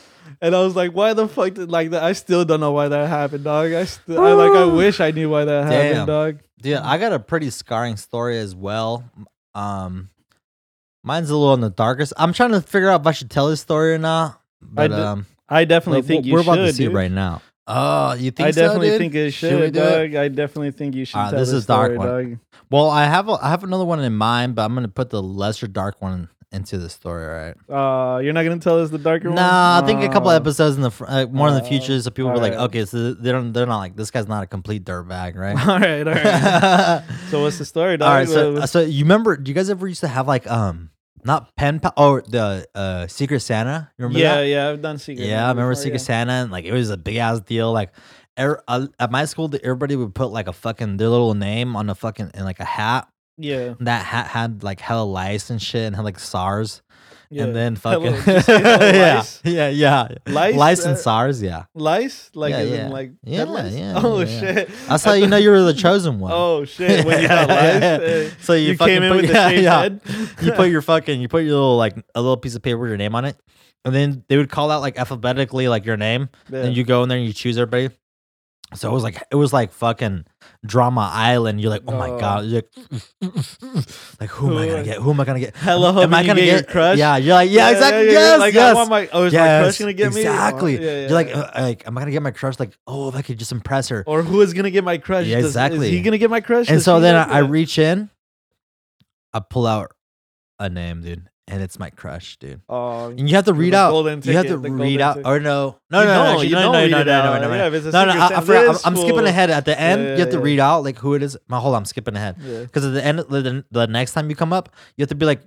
And 0.42 0.54
I 0.56 0.60
was 0.60 0.74
like, 0.74 0.92
"Why 0.92 1.12
the 1.12 1.28
fuck 1.28 1.54
did 1.54 1.70
like 1.70 1.90
that?" 1.90 2.02
I 2.02 2.12
still 2.12 2.44
don't 2.44 2.60
know 2.60 2.72
why 2.72 2.88
that 2.88 3.08
happened, 3.08 3.44
dog. 3.44 3.72
I, 3.72 3.84
st- 3.84 4.18
I 4.18 4.32
like, 4.32 4.52
I 4.52 4.64
wish 4.74 5.00
I 5.00 5.10
knew 5.10 5.28
why 5.28 5.44
that 5.44 5.68
Damn. 5.68 5.82
happened, 5.86 6.06
dog. 6.06 6.38
Dude, 6.62 6.76
I 6.78 6.98
got 6.98 7.12
a 7.12 7.18
pretty 7.18 7.50
scarring 7.50 7.96
story 7.96 8.38
as 8.38 8.54
well. 8.54 9.04
Um, 9.54 10.08
mine's 11.04 11.30
a 11.30 11.36
little 11.36 11.52
on 11.52 11.60
the 11.60 11.70
darkest. 11.70 12.12
I'm 12.16 12.32
trying 12.32 12.52
to 12.52 12.60
figure 12.62 12.88
out 12.90 13.02
if 13.02 13.06
I 13.06 13.12
should 13.12 13.30
tell 13.30 13.48
this 13.48 13.60
story 13.60 13.92
or 13.94 13.98
not. 13.98 14.40
But 14.62 14.88
d- 14.88 14.94
um, 14.94 15.26
I 15.48 15.64
definitely 15.64 16.00
we're- 16.02 16.08
think 16.08 16.26
you 16.26 16.32
we're 16.34 16.42
should. 16.42 16.52
about 16.52 16.56
to 16.66 16.72
see 16.72 16.84
dude. 16.84 16.92
it 16.92 16.96
right 16.96 17.10
now. 17.10 17.42
Oh, 17.72 18.14
you 18.14 18.30
think 18.32 18.48
I 18.48 18.50
so, 18.50 18.62
definitely 18.62 18.88
dude? 18.90 18.98
think 18.98 19.14
it 19.14 19.30
Should 19.32 19.50
should, 19.50 19.72
do 19.74 19.80
it? 19.80 20.08
dog. 20.08 20.14
I 20.16 20.28
definitely 20.28 20.72
think 20.72 20.94
you 20.96 21.04
should 21.04 21.30
this 21.30 21.52
is 21.52 21.66
dark 21.66 21.92
story, 21.92 21.98
one. 21.98 22.06
dog. 22.32 22.38
Well, 22.68 22.90
I 22.90 23.04
have 23.04 23.28
a, 23.28 23.32
I 23.40 23.50
have 23.50 23.62
another 23.62 23.84
one 23.84 24.00
in 24.00 24.12
mind, 24.16 24.56
but 24.56 24.64
I'm 24.64 24.74
gonna 24.74 24.88
put 24.88 25.10
the 25.10 25.22
lesser 25.22 25.68
dark 25.68 26.00
one 26.02 26.28
into 26.52 26.78
the 26.78 26.88
story. 26.88 27.24
right? 27.26 27.54
Uh, 27.68 28.18
you're 28.18 28.32
not 28.32 28.42
gonna 28.42 28.58
tell 28.58 28.80
us 28.80 28.90
the 28.90 28.98
darker 28.98 29.28
one? 29.28 29.36
Nah, 29.36 29.80
I 29.82 29.86
think 29.86 30.02
a 30.02 30.08
couple 30.08 30.30
episodes 30.30 30.76
in 30.76 30.82
the 30.82 30.90
fr- 30.90 31.04
uh, 31.06 31.26
more 31.26 31.48
in 31.48 31.54
the 31.54 31.62
future, 31.62 32.00
so 32.00 32.10
people 32.10 32.30
were 32.30 32.38
like, 32.38 32.54
okay, 32.54 32.84
so 32.84 33.14
they 33.14 33.32
don't, 33.32 33.52
they're 33.52 33.66
not 33.66 33.78
like 33.78 33.96
this 33.96 34.10
guy's 34.10 34.28
not 34.28 34.42
a 34.42 34.46
complete 34.46 34.84
dirtbag, 34.84 35.36
right? 35.36 35.56
All 35.68 35.78
right, 35.78 36.06
all 36.06 36.14
right. 36.14 37.02
so 37.30 37.42
what's 37.42 37.58
the 37.58 37.64
story, 37.64 37.96
dog? 37.96 38.08
All 38.08 38.14
right, 38.14 38.28
so 38.28 38.66
so 38.66 38.80
you 38.80 39.04
remember? 39.04 39.36
Do 39.36 39.48
you 39.50 39.54
guys 39.54 39.70
ever 39.70 39.86
used 39.86 40.00
to 40.00 40.08
have 40.08 40.26
like 40.26 40.50
um 40.50 40.90
not 41.24 41.54
pen 41.56 41.80
pal 41.80 41.92
or 41.96 42.22
the 42.22 42.66
uh 42.74 43.06
Secret 43.06 43.40
Santa? 43.40 43.90
You 43.98 44.04
remember 44.04 44.18
yeah, 44.18 44.34
that? 44.36 44.46
yeah, 44.46 44.68
I've 44.70 44.82
done 44.82 44.98
secret. 44.98 45.26
Yeah, 45.26 45.46
I 45.46 45.50
remember 45.50 45.72
before, 45.72 45.82
Secret 45.82 46.00
yeah. 46.00 46.06
Santa, 46.06 46.32
and 46.32 46.50
like 46.50 46.64
it 46.64 46.72
was 46.72 46.90
a 46.90 46.96
big 46.96 47.16
ass 47.16 47.40
deal. 47.40 47.72
Like, 47.72 47.92
er, 48.38 48.62
uh, 48.66 48.86
at 48.98 49.10
my 49.10 49.24
school, 49.26 49.50
everybody 49.62 49.96
would 49.96 50.14
put 50.14 50.30
like 50.30 50.48
a 50.48 50.52
fucking 50.52 50.96
their 50.96 51.08
little 51.08 51.34
name 51.34 51.76
on 51.76 51.90
a 51.90 51.94
fucking 51.94 52.32
in 52.34 52.44
like 52.44 52.60
a 52.60 52.64
hat. 52.64 53.08
Yeah, 53.40 53.74
that 53.80 54.04
hat 54.04 54.26
had 54.28 54.62
like 54.62 54.80
hella 54.80 55.04
lice 55.04 55.50
and 55.50 55.60
shit, 55.60 55.82
and 55.86 55.96
had 55.96 56.04
like 56.04 56.18
SARS, 56.18 56.82
yeah. 57.30 57.44
and 57.44 57.56
then 57.56 57.76
fucking 57.76 58.04
yeah, 58.48 59.16
lice? 59.16 59.40
yeah, 59.44 59.68
yeah, 59.68 60.08
Lice? 60.26 60.54
lice 60.56 60.84
and 60.84 60.94
Uh, 60.94 60.96
SARS. 60.96 61.42
Yeah, 61.42 61.64
lice, 61.74 62.30
like 62.34 62.50
Yeah, 62.52 62.62
yeah. 62.62 62.88
like 62.88 63.12
Yeah, 63.24 63.44
yeah, 63.68 63.94
Oh 63.96 64.20
yeah, 64.20 64.40
shit! 64.40 64.70
that's 64.88 65.04
how 65.04 65.12
you 65.14 65.26
know 65.26 65.36
you 65.36 65.50
were 65.50 65.62
the 65.62 65.74
chosen 65.74 66.18
one. 66.18 66.32
Oh 66.34 66.64
shit! 66.64 67.04
When 67.06 67.22
you 67.22 67.28
got 67.36 67.48
lice, 67.48 67.82
uh, 67.82 68.30
so 68.40 68.52
you, 68.52 68.68
you 68.72 68.76
fucking 68.76 68.94
came 68.94 69.02
in 69.04 69.12
put, 69.12 69.22
with 69.22 69.26
the 69.32 69.34
yeah, 69.34 69.48
yeah. 69.50 69.80
head. 69.82 70.00
you 70.42 70.52
put 70.52 70.68
your 70.70 70.82
fucking 70.82 71.20
you 71.20 71.28
put 71.28 71.44
your 71.44 71.54
little 71.54 71.76
like 71.76 71.96
a 72.14 72.20
little 72.20 72.36
piece 72.36 72.54
of 72.54 72.62
paper 72.62 72.78
with 72.78 72.88
your 72.90 72.98
name 72.98 73.14
on 73.14 73.24
it, 73.24 73.36
and 73.84 73.94
then 73.94 74.24
they 74.28 74.36
would 74.36 74.50
call 74.50 74.70
out 74.70 74.80
like 74.82 74.98
alphabetically 74.98 75.68
like 75.68 75.84
your 75.86 75.96
name, 75.96 76.28
and 76.52 76.76
you 76.76 76.84
go 76.84 77.02
in 77.02 77.08
there 77.08 77.18
and 77.18 77.26
you 77.26 77.32
choose 77.32 77.56
everybody. 77.56 77.94
So 78.74 78.88
it 78.88 78.92
was 78.92 79.02
like 79.02 79.20
it 79.32 79.34
was 79.34 79.52
like 79.52 79.72
fucking 79.72 80.26
drama 80.64 81.10
island. 81.12 81.60
You're 81.60 81.70
like, 81.70 81.82
oh 81.88 81.96
my 81.98 82.08
Oh. 82.10 82.20
god, 82.20 82.44
you're 82.46 82.62
like, 82.62 83.34
like 84.20 84.30
who 84.30 84.50
am 84.52 84.56
I 84.58 84.66
gonna 84.68 84.84
get? 84.84 84.98
Who 84.98 85.10
am 85.10 85.20
I 85.20 85.24
gonna 85.24 85.40
get? 85.40 85.56
Hella 85.56 85.88
Am 85.88 85.94
hoping 85.94 86.14
I 86.14 86.20
you 86.20 86.26
gonna 86.28 86.40
get, 86.40 86.46
your 86.52 86.62
crush. 86.62 86.98
Yeah, 86.98 87.16
you're 87.16 87.34
like, 87.34 87.50
yeah, 87.50 87.70
exactly. 87.70 88.06
yes, 88.06 88.38
Like 88.38 88.54
yes. 88.54 88.70
I 88.70 88.74
want 88.74 88.90
my. 88.90 89.08
Oh, 89.12 89.24
is 89.24 89.32
my 89.32 89.38
crush 89.40 89.78
gonna 89.78 89.92
get 89.92 90.12
me? 90.14 90.20
Exactly. 90.20 90.74
yeah, 90.74 90.80
yeah, 90.80 91.00
You're 91.02 91.10
like, 91.10 91.28
yeah. 91.28 91.40
uh, 91.40 91.62
like, 91.62 91.86
am 91.86 91.96
I 91.98 92.00
gonna 92.02 92.10
get 92.12 92.22
my 92.22 92.30
crush? 92.30 92.60
Like, 92.60 92.76
oh, 92.86 93.08
if 93.08 93.16
I 93.16 93.22
could 93.22 93.38
just 93.38 93.52
impress 93.52 93.88
her. 93.88 94.04
or 94.06 94.22
who 94.22 94.40
is 94.40 94.52
gonna 94.54 94.70
get 94.70 94.84
my 94.84 94.98
crush? 94.98 95.26
Yeah, 95.26 95.36
Does- 95.36 95.46
exactly. 95.46 95.86
Is 95.86 95.92
he 95.92 96.02
gonna 96.02 96.18
get 96.18 96.30
my 96.30 96.40
crush? 96.40 96.68
and 96.68 96.76
Does 96.76 96.84
so 96.84 96.98
she 96.98 97.02
then 97.02 97.14
like 97.16 97.28
I, 97.28 97.38
I 97.38 97.42
that? 97.42 97.48
reach 97.48 97.78
in, 97.78 98.10
I 99.32 99.40
pull 99.40 99.66
out 99.66 99.92
a 100.58 100.68
name, 100.68 101.00
dude, 101.02 101.29
and 101.50 101.62
it's 101.62 101.78
my 101.78 101.90
crush, 101.90 102.36
dude. 102.38 102.60
Oh, 102.68 103.08
And 103.10 103.28
you 103.28 103.34
have 103.36 103.44
to 103.46 103.52
read 103.52 103.74
out. 103.74 103.90
golden 103.90 104.22
You 104.22 104.32
have 104.34 104.46
to 104.46 104.56
read 104.58 105.00
out, 105.00 105.14
ticket. 105.16 105.26
or 105.26 105.40
no, 105.40 105.76
no, 105.90 106.04
no, 106.04 106.34
no, 106.36 106.40
you 106.42 106.54
no, 106.54 106.72
no, 106.72 106.86
no, 106.86 107.02
no, 107.02 107.04
no, 107.04 107.40
no, 107.40 107.48
no, 107.48 107.54
Yeah, 107.54 107.66
if 107.66 107.74
it's 107.74 107.86
a 107.86 107.90
no, 107.92 108.04
no. 108.06 108.12
I, 108.12 108.38
I 108.38 108.40
forgot. 108.40 108.68
I'm, 108.86 108.92
I'm 108.92 108.96
skipping 108.96 109.26
ahead 109.26 109.50
at 109.50 109.64
the 109.64 109.78
end. 109.78 110.02
Yeah, 110.02 110.12
you 110.14 110.20
have 110.20 110.30
to 110.30 110.36
yeah, 110.38 110.42
read 110.44 110.60
out 110.60 110.84
like 110.84 110.98
who 110.98 111.14
it 111.14 111.22
is. 111.22 111.36
My 111.48 111.58
hold 111.58 111.74
on, 111.74 111.82
I'm 111.82 111.84
skipping 111.84 112.16
ahead 112.16 112.36
Yeah. 112.40 112.60
because 112.62 112.84
at 112.86 112.94
the 112.94 113.04
end, 113.04 113.18
the, 113.18 113.64
the 113.70 113.86
next 113.86 114.12
time 114.12 114.30
you 114.30 114.36
come 114.36 114.52
up, 114.52 114.70
you 114.96 115.02
have 115.02 115.08
to 115.10 115.14
be 115.14 115.26
like, 115.26 115.42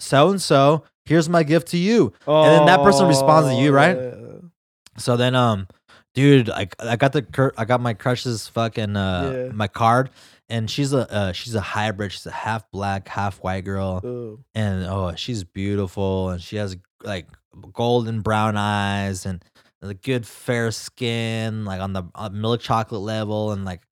so 0.00 0.30
and 0.30 0.40
so. 0.40 0.84
Here's 1.06 1.28
my 1.28 1.42
gift 1.42 1.68
to 1.68 1.78
you. 1.78 2.12
And 2.26 2.52
then 2.54 2.66
that 2.66 2.82
person 2.82 3.08
responds 3.08 3.48
to 3.48 3.54
you, 3.60 3.70
Oh, 3.70 3.72
right? 3.72 3.96
yeah. 3.96 4.14
So 4.98 5.16
then, 5.16 5.34
um, 5.34 5.66
dude, 6.14 6.50
I 6.50 6.68
I 6.78 6.96
got 6.96 7.12
the 7.12 7.22
cur- 7.22 7.54
I 7.56 7.64
got 7.64 7.80
my 7.80 7.94
crush's 7.94 8.46
fucking 8.48 8.94
uh 8.96 9.32
Yeah. 9.48 9.52
my 9.54 9.68
card, 9.68 10.10
and 10.48 10.70
she's 10.70 10.92
a 10.92 11.10
uh, 11.12 11.32
she's 11.32 11.54
a 11.54 11.60
hybrid. 11.60 12.12
She's 12.12 12.26
a 12.26 12.30
half 12.30 12.70
black, 12.70 13.08
half 13.08 13.42
white 13.42 13.64
girl, 13.64 14.00
Ooh. 14.04 14.44
and 14.54 14.84
oh, 14.84 15.14
she's 15.16 15.44
beautiful, 15.44 16.30
and 16.30 16.42
she 16.42 16.56
has 16.56 16.76
like 17.02 17.26
golden 17.72 18.20
brown 18.20 18.56
eyes 18.56 19.26
and 19.26 19.44
the 19.80 19.94
good 19.94 20.26
fair 20.26 20.70
skin, 20.70 21.64
like 21.64 21.80
on 21.80 21.92
the 21.92 22.04
uh, 22.14 22.28
milk 22.30 22.60
chocolate 22.60 23.00
level, 23.00 23.52
and 23.52 23.64
like 23.64 23.82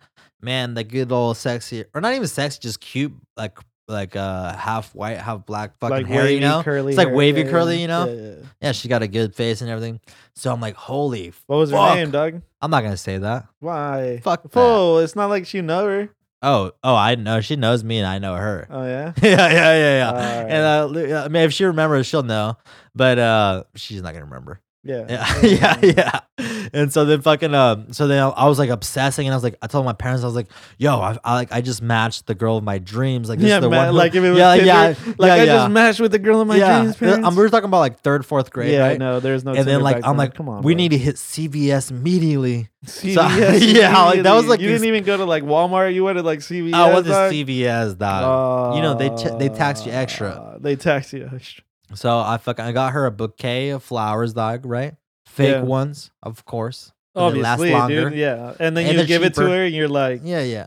man, 0.41 0.75
the 0.75 0.85
good 0.85 1.13
old 1.13 1.37
sexy 1.37 1.85
or 1.95 2.01
not 2.01 2.15
even 2.15 2.27
sexy, 2.27 2.59
just 2.61 2.81
cute, 2.81 3.13
like 3.37 3.59
like 3.89 4.17
uh 4.17 4.57
half 4.57 4.95
white, 4.95 5.19
half 5.19 5.47
black 5.47 5.79
fucking 5.79 5.97
like 5.97 6.07
hair, 6.07 6.23
wavy, 6.25 6.35
you 6.35 6.41
know. 6.41 6.63
curly. 6.63 6.93
It's 6.93 6.99
like 6.99 7.09
hair, 7.09 7.17
wavy 7.17 7.45
curly, 7.45 7.81
you 7.81 7.87
know? 7.87 8.07
Yeah, 8.07 8.15
yeah. 8.15 8.47
Yeah, 8.61 8.73
she 8.73 8.89
got 8.89 9.03
a 9.03 9.09
good 9.09 9.35
face 9.35 9.61
and 9.61 9.71
everything. 9.71 10.01
So 10.35 10.53
I'm 10.53 10.61
like, 10.61 10.75
holy, 10.75 11.33
What 11.47 11.57
was 11.57 11.71
her 11.71 11.95
name, 11.95 12.11
Doug? 12.11 12.43
I'm 12.61 12.71
not 12.71 12.83
gonna 12.83 12.97
say 12.97 13.19
that. 13.19 13.47
Why? 13.61 14.21
Fuck. 14.25 14.51
Fool, 14.51 14.99
it's 14.99 15.15
not 15.15 15.31
like 15.31 15.53
you 15.55 15.63
know 15.63 15.87
her. 15.87 16.09
Oh, 16.47 16.71
oh, 16.85 16.95
I 16.95 17.17
know. 17.17 17.41
She 17.41 17.57
knows 17.57 17.83
me 17.83 17.99
and 17.99 18.07
I 18.07 18.21
know 18.21 18.37
her. 18.37 18.69
Oh 18.71 18.85
yeah. 18.85 19.13
yeah, 19.23 19.51
yeah, 19.51 19.51
yeah, 19.51 19.97
yeah. 19.99 20.09
Alright. 20.11 20.53
And 20.53 21.13
uh, 21.13 21.25
I 21.25 21.29
mean, 21.29 21.43
if 21.43 21.53
she 21.53 21.65
remembers, 21.65 22.07
she'll 22.07 22.23
know. 22.23 22.57
But 22.95 23.19
uh, 23.19 23.65
she's 23.75 24.01
not 24.01 24.13
gonna 24.13 24.27
remember. 24.27 24.61
Yeah. 25.09 25.41
Yeah, 25.43 25.79
yeah, 25.83 26.21
yeah. 26.39 26.69
And 26.73 26.93
so 26.93 27.05
then 27.05 27.23
fucking 27.23 27.55
um, 27.55 27.93
so 27.93 28.07
then 28.07 28.23
I 28.23 28.47
was 28.47 28.59
like 28.59 28.71
obsessing, 28.71 29.27
and 29.27 29.33
I 29.33 29.37
was 29.37 29.45
like, 29.45 29.57
I 29.63 29.67
told 29.67 29.85
my 29.85 29.93
parents, 29.93 30.23
I 30.23 30.27
was 30.27 30.35
like, 30.35 30.49
yo, 30.79 31.01
I, 31.01 31.19
I 31.25 31.35
like 31.35 31.53
I 31.53 31.61
just 31.61 31.83
matched 31.83 32.27
the 32.27 32.35
girl 32.35 32.57
of 32.57 32.65
my 32.65 32.79
dreams. 32.79 33.29
Like 33.29 33.39
this 33.39 33.49
yeah, 33.49 33.57
is 33.57 33.63
the 33.63 33.71
man, 33.71 33.79
one. 33.79 33.89
Who, 33.89 33.99
like 33.99 34.15
if 34.15 34.23
it 34.23 34.31
was 34.31 34.39
yeah, 34.39 34.57
Tinder, 34.57 34.67
yeah, 34.67 35.15
like 35.19 35.29
yeah, 35.29 35.35
I 35.35 35.37
yeah. 35.37 35.45
just 35.45 35.71
matched 35.71 36.01
with 36.01 36.13
the 36.13 36.19
girl 36.19 36.41
of 36.41 36.47
my 36.47 36.57
yeah. 36.57 36.81
dreams. 36.81 36.97
Parents. 36.97 37.27
Um, 37.27 37.37
we 37.37 37.43
were 37.43 37.49
talking 37.49 37.69
about 37.69 37.79
like 37.79 38.01
third, 38.01 38.27
fourth 38.27 38.51
grade, 38.51 38.73
yeah, 38.73 38.87
right? 38.87 38.99
no, 38.99 39.21
there's 39.21 39.45
no. 39.45 39.55
and 39.55 39.67
then 39.67 39.81
like 39.81 39.97
I'm 39.97 40.03
then. 40.03 40.17
like, 40.17 40.35
come 40.35 40.49
on, 40.49 40.63
we 40.63 40.75
bro. 40.75 40.79
need 40.79 40.91
to 40.91 40.99
hit 40.99 41.17
CVS 41.17 41.91
immediately. 41.91 42.69
CVS. 42.85 43.75
yeah, 43.75 44.03
like, 44.03 44.23
that 44.23 44.35
was, 44.35 44.47
like, 44.47 44.61
you 44.61 44.69
didn't 44.69 44.87
even 44.87 45.03
go 45.03 45.17
to 45.17 45.25
like 45.25 45.43
Walmart. 45.43 45.95
You 45.95 46.05
went 46.05 46.19
to 46.19 46.23
like 46.23 46.41
CVS. 46.41 46.75
I 46.75 46.93
went 46.93 47.07
to 47.07 47.13
dog? 47.13 47.33
CVS, 47.33 47.99
dog. 47.99 48.77
you 48.77 48.83
know, 48.83 48.95
they 48.95 49.09
ch- 49.11 49.39
they 49.39 49.49
tax 49.49 49.85
you 49.85 49.93
extra. 49.93 50.29
Uh, 50.29 50.59
They 50.59 50.77
tax 50.77 51.13
you 51.13 51.29
extra. 51.33 51.65
So 51.95 52.19
I 52.19 52.37
fucking 52.39 52.65
I 52.65 52.73
got 52.73 52.93
her 52.93 53.07
a 53.07 53.11
bouquet 53.11 53.71
of 53.71 53.83
flowers, 53.83 54.33
dog. 54.35 54.67
Right, 54.67 54.95
fake 55.27 55.51
Yeah. 55.53 55.63
ones, 55.63 56.11
of 56.23 56.45
course. 56.45 56.93
Obviously, 57.15 57.73
longer. 57.73 58.11
dude. 58.11 58.19
Yeah, 58.19 58.55
and 58.61 58.77
then 58.77 58.87
And 58.87 58.99
you 58.99 59.07
give 59.07 59.23
it 59.23 59.35
to 59.35 59.43
her, 59.43 59.65
and 59.65 59.75
you're 59.75 59.89
like, 59.89 60.21
Yeah, 60.23 60.43
yeah. 60.43 60.67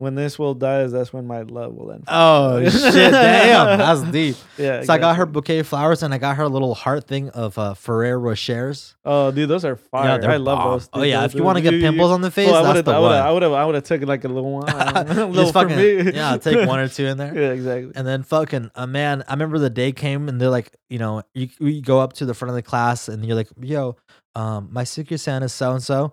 "When 0.00 0.14
this 0.16 0.38
world 0.38 0.58
dies, 0.58 0.90
that's 0.92 1.12
when 1.12 1.26
my 1.26 1.42
love 1.42 1.74
will 1.74 1.92
end." 1.92 2.04
Oh 2.08 2.64
shit! 2.68 3.12
Damn, 3.12 3.78
that's 3.78 4.02
deep. 4.10 4.34
yeah. 4.58 4.82
So 4.82 4.92
I 4.94 4.98
got 4.98 5.16
her 5.16 5.26
bouquet 5.26 5.60
of 5.60 5.66
flowers, 5.68 6.02
and 6.02 6.12
I 6.12 6.18
got 6.18 6.36
her 6.36 6.42
a 6.44 6.48
little 6.48 6.74
heart 6.74 7.06
thing 7.06 7.28
of 7.28 7.56
uh, 7.58 7.74
Ferrero 7.74 8.18
Rochers. 8.18 8.94
Oh, 9.04 9.30
dude, 9.30 9.48
those 9.48 9.64
are 9.64 9.76
fire. 9.76 10.18
they're 10.18 10.30
I 10.32 10.36
love 10.38 10.58
bomb. 10.58 10.70
those. 10.72 10.88
Oh 10.92 11.02
yeah, 11.02 11.20
Those 11.20 11.30
if 11.30 11.34
you 11.38 11.44
want 11.44 11.58
to 11.58 11.62
get 11.62 11.72
pimples 11.80 12.10
on 12.10 12.22
the 12.22 12.30
face, 12.30 12.46
Well, 12.50 12.56
I 12.56 12.62
that's 12.62 12.76
would 12.78 12.84
the 12.86 12.92
have, 12.94 13.02
one. 13.02 13.12
I 13.12 13.30
would 13.30 13.42
have, 13.42 13.52
I 13.52 13.64
would 13.64 13.74
have 13.76 13.84
taken 13.84 14.08
like 14.08 14.24
a 14.24 14.28
little 14.28 14.50
one, 14.52 14.68
a 14.68 15.04
little 15.04 15.32
Just 15.34 15.52
for 15.52 15.68
fucking 15.68 15.76
me. 15.76 16.12
yeah, 16.12 16.36
take 16.38 16.66
one 16.66 16.78
or 16.80 16.88
two 16.88 17.06
in 17.06 17.18
there. 17.18 17.34
yeah, 17.38 17.50
exactly. 17.52 17.92
And 17.94 18.06
then 18.06 18.22
fucking 18.22 18.70
uh, 18.74 18.86
man, 18.86 19.22
I 19.28 19.32
remember 19.34 19.58
the 19.58 19.70
day 19.70 19.92
came 19.92 20.28
and 20.28 20.40
they're 20.40 20.50
like, 20.50 20.74
you 20.88 20.98
know, 20.98 21.22
you 21.34 21.48
we 21.60 21.80
go 21.82 22.00
up 22.00 22.14
to 22.14 22.24
the 22.26 22.34
front 22.34 22.50
of 22.50 22.54
the 22.56 22.62
class 22.62 23.08
and 23.08 23.24
you're 23.24 23.36
like, 23.36 23.48
yo, 23.60 23.96
um, 24.34 24.68
my 24.72 24.84
secret 24.84 25.18
Santa 25.18 25.44
is 25.46 25.52
so 25.52 25.72
and 25.72 25.82
so. 25.82 26.12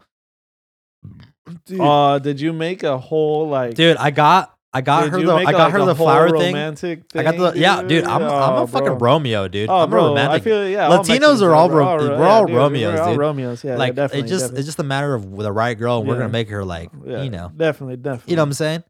Dude, 1.65 1.79
Oh, 1.81 2.19
did 2.19 2.41
you 2.41 2.51
make 2.53 2.83
a 2.83 2.97
whole 2.97 3.47
like? 3.47 3.75
dude, 3.75 3.95
I 3.97 4.11
got 4.11 4.53
I 4.73 4.81
got 4.81 5.03
did 5.05 5.11
her 5.13 5.19
you 5.19 5.25
the 5.27 5.35
make 5.37 5.47
I 5.47 5.51
a, 5.51 5.53
got 5.53 5.63
like, 5.71 5.73
her 5.73 5.85
the 5.85 5.95
flower 5.95 6.29
thing. 6.29 6.53
romantic 6.53 7.03
I 7.15 7.23
got 7.23 7.37
the 7.37 7.51
thing, 7.53 7.61
yeah, 7.61 7.81
dude. 7.81 8.03
I'm 8.03 8.21
I'm 8.21 8.53
Oh, 8.53 8.63
a 8.63 8.67
fucking. 8.67 8.97
Romeo, 8.99 9.47
dude. 9.47 9.69
Oh, 9.69 9.77
I'm 9.83 9.89
bro, 9.89 10.05
a 10.05 10.09
romantic. 10.09 10.41
I 10.41 10.43
feel 10.43 10.67
yeah. 10.67 10.89
Latinos 10.89 11.07
Mexicans 11.07 11.41
are 11.41 11.55
all 11.55 11.69
bro. 11.69 11.77
ro- 11.77 11.95
ro- 11.95 12.09
we're 12.09 12.17
yeah, 12.25 12.29
all 12.29 12.45
dude, 12.45 12.55
Romeos, 12.57 12.93
We're 12.95 13.01
all 13.01 13.09
dude. 13.11 13.19
Romeos. 13.19 13.63
Yeah, 13.63 13.77
like 13.77 13.95
definitely. 13.95 14.27
it 14.27 14.29
just 14.29 14.41
definitely. 14.43 14.59
it's 14.59 14.67
just 14.67 14.79
a 14.79 14.83
matter 14.83 15.15
of 15.15 15.37
the 15.37 15.51
right 15.53 15.77
girl. 15.77 15.99
and 15.99 16.07
We're 16.07 16.17
gonna 16.17 16.29
make 16.29 16.49
her 16.49 16.65
like 16.65 16.89
yeah, 17.05 17.23
you 17.23 17.29
know 17.29 17.49
definitely, 17.55 17.95
definitely. 17.97 18.31
you 18.31 18.35
know 18.35 18.41
what 18.43 18.47
I'm 18.47 18.53
saying. 18.53 18.83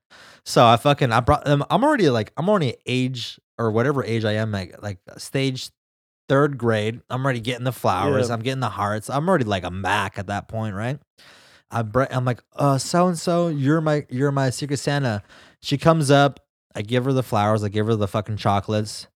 So 0.45 0.65
I 0.65 0.77
fucking 0.77 1.11
I 1.11 1.19
brought 1.19 1.45
them. 1.45 1.63
I'm 1.69 1.83
already 1.83 2.09
like 2.09 2.33
I'm 2.37 2.49
already 2.49 2.75
age 2.87 3.39
or 3.59 3.69
whatever 3.71 4.03
age 4.03 4.25
I 4.25 4.33
am 4.33 4.51
like 4.51 4.81
like 4.81 4.97
stage 5.17 5.69
third 6.27 6.57
grade. 6.57 7.01
I'm 7.09 7.23
already 7.23 7.39
getting 7.39 7.65
the 7.65 7.71
flowers. 7.71 8.27
Yeah. 8.29 8.33
I'm 8.33 8.41
getting 8.41 8.61
the 8.61 8.69
hearts. 8.69 9.09
I'm 9.11 9.29
already 9.29 9.45
like 9.45 9.63
a 9.63 9.71
Mac 9.71 10.17
at 10.17 10.27
that 10.27 10.47
point, 10.47 10.75
right? 10.75 10.99
I 11.69 11.81
br- 11.81 12.03
I'm 12.09 12.25
like, 12.25 12.41
uh, 12.55 12.77
so 12.77 13.07
and 13.07 13.17
so, 13.17 13.47
you're 13.49 13.81
my 13.81 14.05
you're 14.09 14.31
my 14.31 14.49
secret 14.49 14.77
Santa. 14.77 15.23
She 15.61 15.77
comes 15.77 16.09
up. 16.11 16.39
I 16.75 16.81
give 16.81 17.05
her 17.05 17.13
the 17.13 17.23
flowers. 17.23 17.63
I 17.63 17.69
give 17.69 17.87
her 17.87 17.95
the 17.95 18.07
fucking 18.07 18.37
chocolates, 18.37 19.07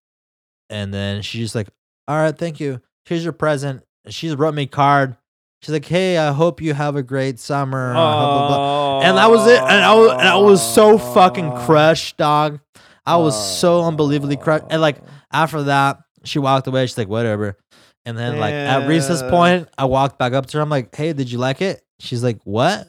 and 0.69 0.93
then 0.93 1.21
she's 1.21 1.45
just 1.45 1.55
like, 1.55 1.69
all 2.07 2.17
right, 2.17 2.37
thank 2.37 2.59
you. 2.59 2.81
Here's 3.05 3.23
your 3.23 3.33
present. 3.33 3.83
She 4.09 4.33
wrote 4.33 4.53
me 4.55 4.63
a 4.63 4.67
card. 4.67 5.15
She's 5.61 5.73
like, 5.73 5.85
hey, 5.85 6.17
I 6.17 6.31
hope 6.31 6.59
you 6.59 6.73
have 6.73 6.95
a 6.95 7.03
great 7.03 7.39
summer. 7.39 7.93
blah, 7.93 8.47
blah, 8.47 8.47
blah. 8.47 9.01
And 9.01 9.17
that 9.17 9.29
was 9.29 9.45
it. 9.45 9.59
And 9.59 9.83
I 9.83 9.93
was, 9.93 10.11
and 10.11 10.21
I 10.27 10.37
was 10.37 10.73
so 10.73 10.97
fucking 10.97 11.51
crushed, 11.65 12.17
dog. 12.17 12.59
I 13.05 13.17
was 13.17 13.59
so 13.59 13.83
unbelievably 13.83 14.37
crushed. 14.37 14.65
And 14.71 14.81
like 14.81 14.97
after 15.31 15.63
that, 15.63 15.99
she 16.23 16.39
walked 16.39 16.65
away. 16.65 16.87
She's 16.87 16.97
like, 16.97 17.09
whatever. 17.09 17.57
And 18.05 18.17
then 18.17 18.39
like 18.39 18.53
at 18.53 18.87
recess 18.87 19.21
Yeah. 19.21 19.29
point, 19.29 19.69
I 19.77 19.85
walked 19.85 20.17
back 20.17 20.33
up 20.33 20.45
to 20.47 20.57
her. 20.57 20.61
I'm 20.63 20.69
like, 20.69 20.95
hey, 20.95 21.13
did 21.13 21.31
you 21.31 21.37
like 21.37 21.61
it? 21.61 21.81
She's 21.99 22.23
like, 22.23 22.39
what? 22.43 22.87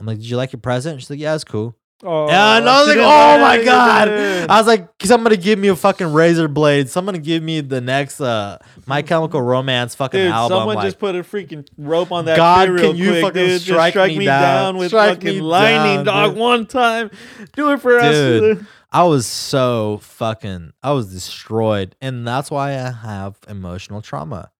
I'm 0.00 0.06
like, 0.06 0.18
did 0.18 0.28
you 0.28 0.36
like 0.36 0.52
your 0.52 0.60
present? 0.60 1.00
She's 1.00 1.10
like, 1.10 1.18
yeah, 1.20 1.34
it's 1.34 1.44
cool. 1.44 1.74
Oh, 2.04 2.28
and 2.28 2.68
I 2.68 2.78
was 2.78 2.88
like, 2.88 2.98
oh 2.98 3.40
my 3.40 3.64
god. 3.64 4.08
I 4.08 4.58
was 4.58 4.68
like, 4.68 4.88
somebody 5.02 5.36
give 5.36 5.58
me 5.58 5.66
a 5.66 5.74
fucking 5.74 6.12
razor 6.12 6.46
blade. 6.46 6.88
Somebody 6.88 7.18
give 7.18 7.42
me 7.42 7.60
the 7.60 7.80
next 7.80 8.20
uh 8.20 8.58
My 8.86 9.02
Chemical 9.02 9.42
Romance 9.42 9.96
fucking 9.96 10.20
Dude, 10.20 10.30
album. 10.30 10.58
someone 10.58 10.76
like, 10.76 10.84
just 10.86 11.00
put 11.00 11.16
a 11.16 11.24
freaking 11.24 11.66
rope 11.76 12.12
on 12.12 12.26
that 12.26 12.36
God, 12.36 12.68
can 12.78 12.94
you 12.96 13.10
quick, 13.10 13.22
fucking 13.24 13.46
dude. 13.46 13.60
Strike 13.62 13.92
strike 13.94 14.12
me 14.12 14.18
me 14.18 14.24
down. 14.26 14.42
down, 14.42 14.76
with 14.76 14.88
Strike 14.90 15.16
fucking 15.22 15.42
lightning, 15.42 16.04
down, 16.04 16.28
dog, 16.30 16.36
one 16.36 16.66
time. 16.66 17.10
Do 17.56 17.72
it 17.72 17.80
for 17.80 18.00
Dude. 18.00 18.58
us. 18.58 18.64
I 18.90 19.04
was 19.04 19.26
so 19.26 19.98
fucking 20.02 20.72
I 20.82 20.92
was 20.92 21.12
destroyed. 21.12 21.94
And 22.00 22.26
that's 22.26 22.50
why 22.50 22.70
I 22.72 22.90
have 22.90 23.36
emotional 23.48 24.00
trauma. 24.02 24.50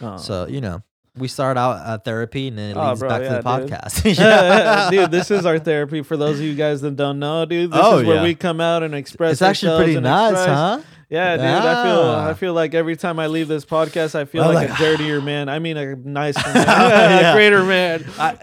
Oh. 0.00 0.16
So, 0.18 0.46
you 0.46 0.60
know, 0.60 0.82
we 1.16 1.26
start 1.26 1.56
out 1.56 1.84
at 1.86 2.04
therapy 2.04 2.48
and 2.48 2.58
then 2.58 2.70
it 2.70 2.76
Oh, 2.76 2.88
leads 2.88 3.00
bro, 3.00 3.08
back 3.08 3.22
yeah, 3.22 3.28
to 3.38 3.42
the 3.42 3.56
dude. 3.56 3.70
podcast. 3.70 4.90
dude, 4.90 5.10
this 5.10 5.30
is 5.30 5.44
our 5.46 5.58
therapy 5.70 6.02
for 6.02 6.16
those 6.16 6.38
of 6.38 6.44
you 6.44 6.54
guys 6.54 6.80
that 6.82 6.96
don't 6.96 7.18
know, 7.18 7.44
dude. 7.44 7.72
This 7.72 7.80
Oh, 7.82 7.98
is 7.98 8.06
where 8.06 8.16
yeah. 8.16 8.22
we 8.22 8.34
come 8.34 8.60
out 8.60 8.82
and 8.82 8.94
express. 8.94 9.32
It's 9.32 9.42
actually 9.42 9.82
pretty 9.84 10.00
nuts, 10.00 10.32
express- 10.32 10.56
huh? 10.56 10.80
Yeah, 11.10 11.36
dude. 11.38 11.46
I 11.46 11.84
feel 11.84 12.10
I 12.10 12.34
feel 12.34 12.52
like 12.52 12.74
every 12.74 12.94
time 12.94 13.18
I 13.18 13.28
leave 13.28 13.48
this 13.48 13.64
podcast, 13.64 14.14
I 14.14 14.26
feel 14.26 14.42
like, 14.44 14.68
like- 14.68 14.78
a 14.78 14.82
dirtier 14.82 15.22
man. 15.22 15.48
I 15.48 15.58
mean, 15.58 15.78
a 15.78 15.96
nicer 15.96 16.40
man, 16.54 17.24
a 17.24 17.34
greater 17.34 17.64
man. 17.64 18.04
I, 18.18 18.36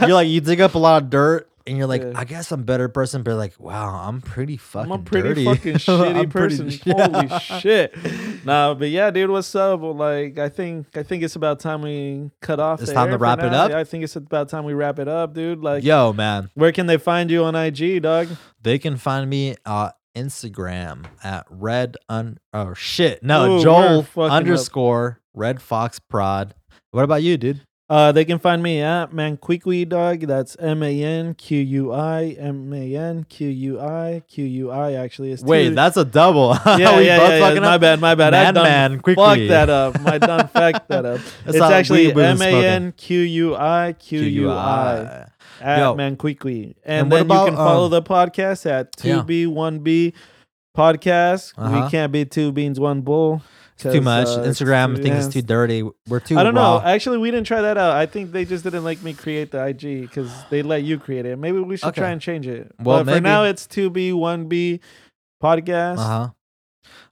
you- 0.00 0.06
you're 0.08 0.14
like 0.14 0.28
you 0.28 0.40
dig 0.40 0.60
up 0.62 0.74
a 0.74 0.78
lot 0.78 1.02
of 1.02 1.10
dirt 1.10 1.50
and 1.68 1.78
you're 1.78 1.86
like, 1.86 2.02
Yeah. 2.02 2.12
I 2.16 2.24
guess 2.24 2.50
I'm 2.50 2.60
a 2.60 2.64
better 2.64 2.88
person, 2.88 3.22
but 3.22 3.36
like, 3.36 3.54
wow, 3.58 3.94
I'm 4.08 4.20
pretty 4.20 4.56
fucking 4.56 4.90
I'm 4.92 5.00
a 5.00 5.02
pretty 5.04 5.28
dirty. 5.28 5.44
fucking 5.44 5.74
shitty 5.76 6.30
pretty- 6.30 6.66
person. 6.66 6.70
yeah. 6.84 7.08
Holy 7.08 7.60
shit. 7.60 8.44
Nah, 8.44 8.74
but 8.74 8.88
yeah, 8.90 9.10
dude, 9.10 9.30
what's 9.30 9.54
up? 9.54 9.80
Well, 9.80 9.94
like, 9.94 10.38
I 10.38 10.48
think 10.48 10.96
I 10.96 11.02
think 11.02 11.22
it's 11.22 11.36
about 11.36 11.60
time 11.60 11.82
we 11.82 12.30
cut 12.40 12.58
off. 12.60 12.82
It's 12.82 12.92
time 12.92 13.10
to 13.10 13.18
wrap 13.18 13.38
it 13.40 13.52
up? 13.54 13.70
I 13.72 13.84
think 13.84 14.04
it's 14.04 14.16
about 14.16 14.48
time 14.48 14.64
we 14.64 14.72
wrap 14.74 14.98
it 14.98 15.08
up, 15.08 15.34
dude. 15.34 15.60
Like, 15.60 15.84
Yo, 15.84 16.12
man, 16.12 16.50
where 16.54 16.72
can 16.72 16.86
they 16.86 16.96
find 16.96 17.30
you 17.30 17.44
on 17.44 17.54
IG, 17.54 18.02
dog? 18.02 18.28
they 18.62 18.78
can 18.78 18.96
find 18.96 19.28
me 19.30 19.54
on 19.66 19.92
Instagram 20.16 21.04
at 21.22 21.46
red 21.48 21.96
un 22.08 22.38
oh 22.52 22.74
shit 22.74 23.22
no 23.22 23.58
Ooh, 23.58 23.62
Joel 23.62 24.06
we're 24.16 24.26
up. 24.26 24.32
underscore 24.32 25.20
red 25.34 25.62
fox 25.62 25.98
prod. 26.00 26.54
What 26.90 27.04
about 27.04 27.22
you, 27.22 27.36
dude? 27.36 27.60
Uh, 27.90 28.12
they 28.12 28.24
can 28.26 28.38
find 28.38 28.62
me 28.62 28.82
at 28.82 29.12
Manquiqui 29.12 29.88
Dog. 29.88 30.20
That's 30.20 30.56
M 30.60 30.82
A 30.82 31.02
N 31.02 31.32
Q 31.34 31.58
U 31.58 31.92
I 31.92 32.36
M 32.38 32.70
A 32.72 32.94
N 32.94 33.24
Q 33.24 33.48
U 33.48 33.80
I 33.80 34.22
Q 34.28 34.44
U 34.44 34.70
I. 34.70 34.92
Actually, 34.92 35.32
is 35.32 35.42
Wait, 35.42 35.70
that's 35.70 35.96
a 35.96 36.04
double. 36.04 36.50
yeah, 36.66 36.98
we 36.98 37.06
yeah, 37.06 37.18
both 37.18 37.30
yeah, 37.30 37.52
yeah. 37.54 37.60
My 37.60 37.78
bad, 37.78 38.00
my 38.00 38.14
bad. 38.14 38.34
I 38.34 38.44
Man, 38.44 38.54
done 38.54 38.64
man, 38.64 39.00
quickly. 39.00 39.24
fucked 39.24 39.48
that 39.48 39.70
up. 39.70 40.00
My 40.02 40.18
done 40.18 40.48
fucked 40.48 40.88
that 40.88 41.06
up. 41.06 41.20
That's 41.44 41.56
it's 41.56 41.60
actually 41.60 42.12
M 42.12 42.42
A 42.42 42.66
N 42.66 42.92
Q 42.92 43.20
U 43.20 43.56
I 43.56 43.94
Q 43.98 44.20
U 44.20 44.50
I 44.50 45.28
at 45.60 45.78
Yo. 45.78 45.94
Manquiqui. 45.94 46.74
And, 46.84 47.04
And 47.04 47.12
then 47.12 47.22
about, 47.22 47.44
you 47.44 47.50
can 47.50 47.56
follow 47.56 47.86
um, 47.86 47.90
the 47.90 48.02
podcast 48.02 48.66
at 48.70 48.96
2B1B 48.96 50.12
podcast. 50.76 51.54
Uh-huh. 51.56 51.84
We 51.84 51.90
can't 51.90 52.12
be 52.12 52.24
two 52.24 52.52
beans, 52.52 52.78
one 52.78 53.00
bowl. 53.00 53.42
It's 53.80 53.94
too 53.94 54.00
much. 54.00 54.26
uh, 54.26 54.40
Instagram 54.42 54.96
too- 54.96 55.02
thinks 55.02 55.24
it's 55.26 55.34
too 55.34 55.42
dirty. 55.42 55.82
We're 56.08 56.20
too 56.20 56.36
I 56.38 56.42
don't 56.42 56.54
raw. 56.54 56.78
know. 56.78 56.84
Actually, 56.84 57.18
we 57.18 57.30
didn't 57.30 57.46
try 57.46 57.60
that 57.62 57.78
out. 57.78 57.92
I 57.92 58.06
think 58.06 58.32
they 58.32 58.44
just 58.44 58.64
didn't 58.64 58.82
like 58.84 59.02
me 59.02 59.14
create 59.14 59.50
the 59.52 59.64
IG 59.64 60.00
because 60.02 60.30
they 60.50 60.62
let 60.62 60.82
you 60.82 60.98
create 60.98 61.26
it. 61.26 61.38
Maybe 61.38 61.60
we 61.60 61.76
should 61.76 61.88
Okay. 61.90 62.00
try 62.00 62.10
and 62.10 62.20
change 62.20 62.46
it. 62.46 62.72
Well, 62.80 62.98
but 62.98 63.04
for 63.04 63.10
maybe. 63.16 63.22
now, 63.24 63.44
it's 63.44 63.66
2B1B 63.68 64.80
podcast. 65.42 65.98
Uh 65.98 66.02
huh. 66.02 66.28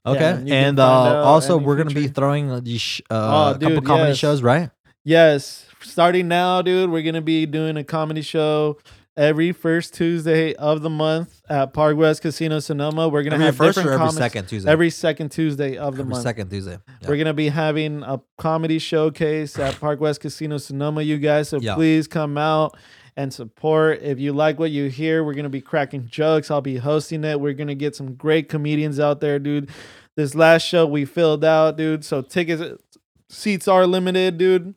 Yeah, 0.05 0.11
Okay, 0.13 0.25
and 0.31 0.47
you 0.47 0.53
can 0.53 0.63
and 0.69 0.77
find 0.77 0.79
uh, 0.79 1.19
out 1.19 1.25
also 1.25 1.57
any 1.57 1.65
we're 1.65 1.75
gonna 1.75 1.89
be 1.93 2.07
throwing 2.07 2.49
uh, 2.51 2.59
these 2.61 2.81
sh- 2.81 3.01
uh, 3.09 3.15
Oh, 3.15 3.49
a 3.51 3.53
couple 3.53 3.69
dude, 3.75 3.85
comedy 3.85 4.09
yes. 4.09 4.17
shows, 4.17 4.41
right? 4.41 4.69
Yes, 5.03 5.65
starting 5.81 6.27
now, 6.27 6.61
dude, 6.61 6.89
we're 6.89 7.01
gonna 7.03 7.21
be 7.21 7.45
doing 7.45 7.77
a 7.77 7.83
comedy 7.83 8.21
show 8.21 8.77
every 9.17 9.51
first 9.51 9.93
Tuesday 9.95 10.53
of 10.53 10.81
the 10.81 10.89
month 10.89 11.41
at 11.49 11.73
Park 11.73 11.97
West 11.97 12.21
Casino 12.21 12.59
Sonoma. 12.59 13.09
We're 13.09 13.23
gonna 13.23 13.35
Every 13.35 13.45
have 13.47 13.57
first 13.57 13.77
or 13.79 13.81
every 13.81 13.97
comics 13.97 14.15
second 14.17 14.47
Tuesday. 14.47 14.71
every 14.71 14.89
second 14.91 15.29
Tuesday 15.31 15.75
of 15.77 15.95
the 15.95 16.01
Every 16.03 16.11
month. 16.11 16.23
second 16.23 16.49
Tuesday. 16.49 16.77
Yeah. 17.01 17.09
We're 17.09 17.17
gonna 17.17 17.33
be 17.33 17.49
having 17.49 18.03
a 18.03 18.21
comedy 18.37 18.79
showcase 18.79 19.57
at 19.59 19.79
Park 19.79 19.99
West 19.99 20.21
Casino 20.21 20.57
Sonoma, 20.57 21.01
you 21.01 21.17
guys. 21.17 21.49
So 21.49 21.59
Yeah. 21.59 21.75
please 21.75 22.07
come 22.07 22.37
out 22.37 22.77
and 23.17 23.33
support. 23.33 23.99
If 24.03 24.19
you 24.19 24.31
like 24.33 24.59
what 24.59 24.69
you 24.71 24.89
hear, 24.89 25.23
we're 25.23 25.33
gonna 25.33 25.49
be 25.49 25.61
cracking 25.61 26.07
jokes. 26.07 26.51
I'll 26.51 26.61
be 26.61 26.77
hosting 26.77 27.23
it. 27.23 27.41
We're 27.41 27.53
gonna 27.53 27.75
get 27.75 27.95
some 27.95 28.13
great 28.13 28.47
comedians 28.49 28.99
out 28.99 29.19
there, 29.19 29.39
dude. 29.39 29.69
This 30.15 30.35
last 30.35 30.61
show 30.63 30.85
we 30.85 31.05
filled 31.05 31.43
out, 31.43 31.75
dude. 31.77 32.05
So 32.05 32.21
tickets, 32.21 32.61
seats 33.29 33.67
are 33.67 33.85
limited, 33.87 34.37
dude. 34.37 34.75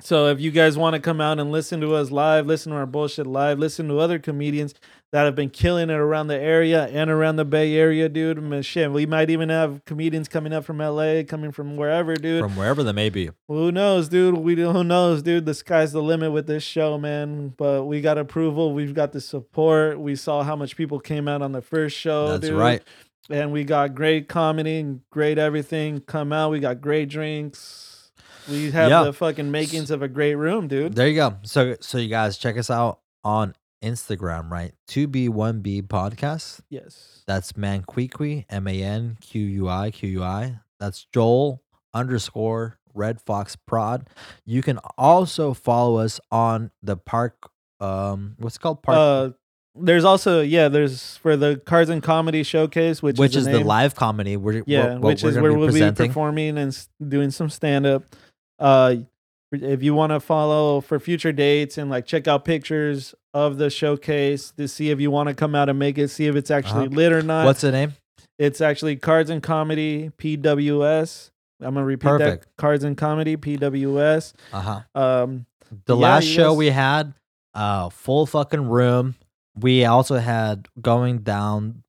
So 0.00 0.28
if 0.28 0.40
you 0.40 0.50
guys 0.50 0.78
want 0.78 0.94
to 0.94 1.00
come 1.00 1.20
out 1.20 1.40
and 1.40 1.50
listen 1.50 1.80
to 1.80 1.94
us 1.94 2.10
live, 2.10 2.46
listen 2.46 2.70
to 2.70 2.78
our 2.78 2.86
bullshit 2.86 3.26
live, 3.26 3.58
listen 3.58 3.88
to 3.88 3.98
other 3.98 4.18
comedians 4.18 4.74
that 5.10 5.24
have 5.24 5.34
been 5.34 5.50
killing 5.50 5.90
it 5.90 5.94
around 5.94 6.28
the 6.28 6.38
area 6.38 6.86
and 6.86 7.10
around 7.10 7.36
the 7.36 7.44
Bay 7.44 7.74
Area, 7.74 8.08
dude. 8.08 8.40
Man, 8.42 8.62
shit, 8.62 8.92
we 8.92 9.06
might 9.06 9.30
even 9.30 9.48
have 9.48 9.84
comedians 9.86 10.28
coming 10.28 10.52
up 10.52 10.64
from 10.64 10.78
LA, 10.78 11.22
coming 11.26 11.50
from 11.50 11.76
wherever, 11.76 12.14
dude. 12.14 12.42
From 12.42 12.56
wherever 12.56 12.82
they 12.82 12.92
may 12.92 13.08
be. 13.08 13.30
who 13.48 13.72
knows, 13.72 14.08
dude? 14.08 14.36
We 14.36 14.54
who 14.54 14.84
knows, 14.84 15.22
dude? 15.22 15.46
The 15.46 15.54
sky's 15.54 15.92
the 15.92 16.02
limit 16.02 16.32
with 16.32 16.46
this 16.46 16.62
show, 16.62 16.98
man. 16.98 17.54
But 17.56 17.84
we 17.84 18.00
got 18.00 18.18
approval. 18.18 18.74
We've 18.74 18.94
got 18.94 19.12
the 19.12 19.20
support. 19.20 19.98
We 19.98 20.14
saw 20.14 20.42
how 20.42 20.56
much 20.56 20.76
people 20.76 21.00
came 21.00 21.26
out 21.26 21.42
on 21.42 21.52
the 21.52 21.62
first 21.62 21.96
show. 21.96 22.28
That's 22.28 22.48
dude. 22.48 22.58
right. 22.58 22.82
And 23.30 23.52
we 23.52 23.64
got 23.64 23.94
great 23.94 24.28
comedy 24.28 24.78
and 24.78 25.00
great 25.10 25.38
everything 25.38 26.00
come 26.00 26.32
out. 26.32 26.50
We 26.50 26.60
got 26.60 26.80
great 26.80 27.08
drinks. 27.08 27.97
We 28.48 28.70
have 28.70 28.90
Yeah. 28.90 29.04
the 29.04 29.12
fucking 29.12 29.50
makings 29.50 29.90
of 29.90 30.02
a 30.02 30.08
great 30.08 30.34
room, 30.36 30.68
dude. 30.68 30.94
There 30.94 31.08
you 31.08 31.14
go. 31.14 31.36
So 31.42 31.76
so 31.80 31.98
you 31.98 32.08
guys 32.08 32.38
check 32.38 32.56
us 32.56 32.70
out 32.70 33.00
on 33.24 33.54
Instagram, 33.82 34.50
right? 34.50 34.72
2B1B 34.88 35.82
podcast. 35.82 36.60
Yes. 36.70 37.22
That's 37.26 37.52
Manquiqui, 37.52 38.44
M 38.48 38.66
A 38.66 38.82
N 38.82 39.18
Q 39.20 39.40
U 39.42 39.68
I 39.68 39.90
Q 39.90 40.08
U 40.10 40.22
I. 40.22 40.60
That's 40.80 41.06
Joel 41.12 41.62
underscore 41.94 42.78
Red 42.94 43.20
Fox 43.20 43.56
Prod. 43.56 44.08
You 44.44 44.62
can 44.62 44.78
also 44.96 45.54
follow 45.54 45.98
us 45.98 46.20
on 46.30 46.70
the 46.82 46.96
park. 46.96 47.50
Um, 47.80 48.34
what's 48.38 48.56
it 48.56 48.60
called? 48.60 48.82
Park, 48.82 48.96
Uh, 48.98 49.30
there's 49.80 50.04
also 50.04 50.40
yeah, 50.40 50.68
there's 50.68 51.16
for 51.18 51.36
the 51.36 51.60
Cards 51.64 51.90
and 51.90 52.02
Comedy 52.02 52.42
Showcase, 52.42 53.00
which, 53.00 53.18
which 53.18 53.36
is, 53.36 53.46
is 53.46 53.52
the, 53.52 53.58
the 53.60 53.64
live 53.64 53.94
comedy. 53.94 54.36
We're, 54.36 54.64
yeah, 54.66 54.94
what, 54.94 55.02
which 55.02 55.22
we're 55.22 55.28
is 55.30 55.38
where 55.38 55.52
we'll 55.52 55.72
be 55.72 55.92
performing 55.92 56.58
and 56.58 56.76
doing 57.06 57.30
some 57.30 57.48
stand 57.50 57.86
up. 57.86 58.02
Uh, 58.58 58.96
if 59.52 59.82
you 59.82 59.94
want 59.94 60.10
to 60.12 60.20
follow 60.20 60.80
for 60.82 60.98
future 60.98 61.32
dates 61.32 61.78
and 61.78 61.88
like 61.90 62.04
check 62.04 62.28
out 62.28 62.44
pictures 62.44 63.14
of 63.32 63.56
the 63.56 63.70
showcase 63.70 64.50
to 64.52 64.68
see 64.68 64.90
if 64.90 65.00
you 65.00 65.10
want 65.10 65.28
to 65.30 65.34
come 65.34 65.54
out 65.54 65.68
and 65.70 65.78
make 65.78 65.96
it, 65.96 66.08
see 66.08 66.26
if 66.26 66.36
it's 66.36 66.50
actually 66.50 66.86
Uh-huh. 66.86 66.96
lit 66.96 67.12
or 67.12 67.22
not. 67.22 67.44
What's 67.46 67.62
the 67.62 67.72
name? 67.72 67.94
it's 68.38 68.60
actually 68.60 68.94
Cards 68.96 69.30
and 69.30 69.42
Comedy 69.42 70.10
PWS. 70.18 71.30
I'm 71.60 71.74
gonna 71.74 71.84
repeat 71.86 72.06
Perfect. 72.08 72.44
that. 72.44 72.56
Cards 72.56 72.84
and 72.84 72.96
Comedy 72.96 73.36
PWS. 73.36 74.32
Uh 74.52 74.60
huh. 74.60 74.80
Um, 75.00 75.46
The 75.86 75.96
Yeah, 75.96 76.02
last 76.02 76.24
show 76.24 76.54
we 76.54 76.70
had, 76.70 77.14
uh, 77.54 77.88
full 77.90 78.26
fucking 78.26 78.68
room. 78.68 79.16
We 79.58 79.84
also 79.84 80.18
had 80.18 80.68
going 80.80 81.18
down, 81.18 81.82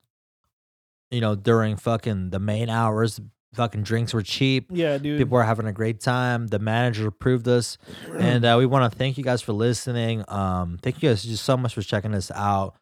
you 1.10 1.20
know, 1.20 1.34
during 1.36 1.76
fucking 1.76 2.30
the 2.30 2.40
main 2.40 2.68
hours. 2.68 3.20
Fucking 3.54 3.82
drinks 3.82 4.14
were 4.14 4.22
cheap. 4.22 4.66
yeah, 4.70 4.96
dude. 4.98 5.18
People 5.18 5.34
were 5.34 5.42
having 5.42 5.66
a 5.66 5.72
great 5.72 6.00
time. 6.00 6.46
The 6.46 6.58
manager 6.60 7.08
approved 7.08 7.48
us, 7.48 7.78
and 8.16 8.44
uh, 8.44 8.54
we 8.58 8.66
want 8.66 8.90
to 8.90 8.96
thank 8.96 9.18
you 9.18 9.24
guys 9.24 9.42
for 9.42 9.52
listening. 9.52 10.24
Um, 10.28 10.78
thank 10.82 11.02
you 11.02 11.08
guys 11.08 11.24
just 11.24 11.44
so 11.44 11.56
much 11.56 11.74
for 11.74 11.82
checking 11.82 12.14
us 12.14 12.30
out. 12.30 12.76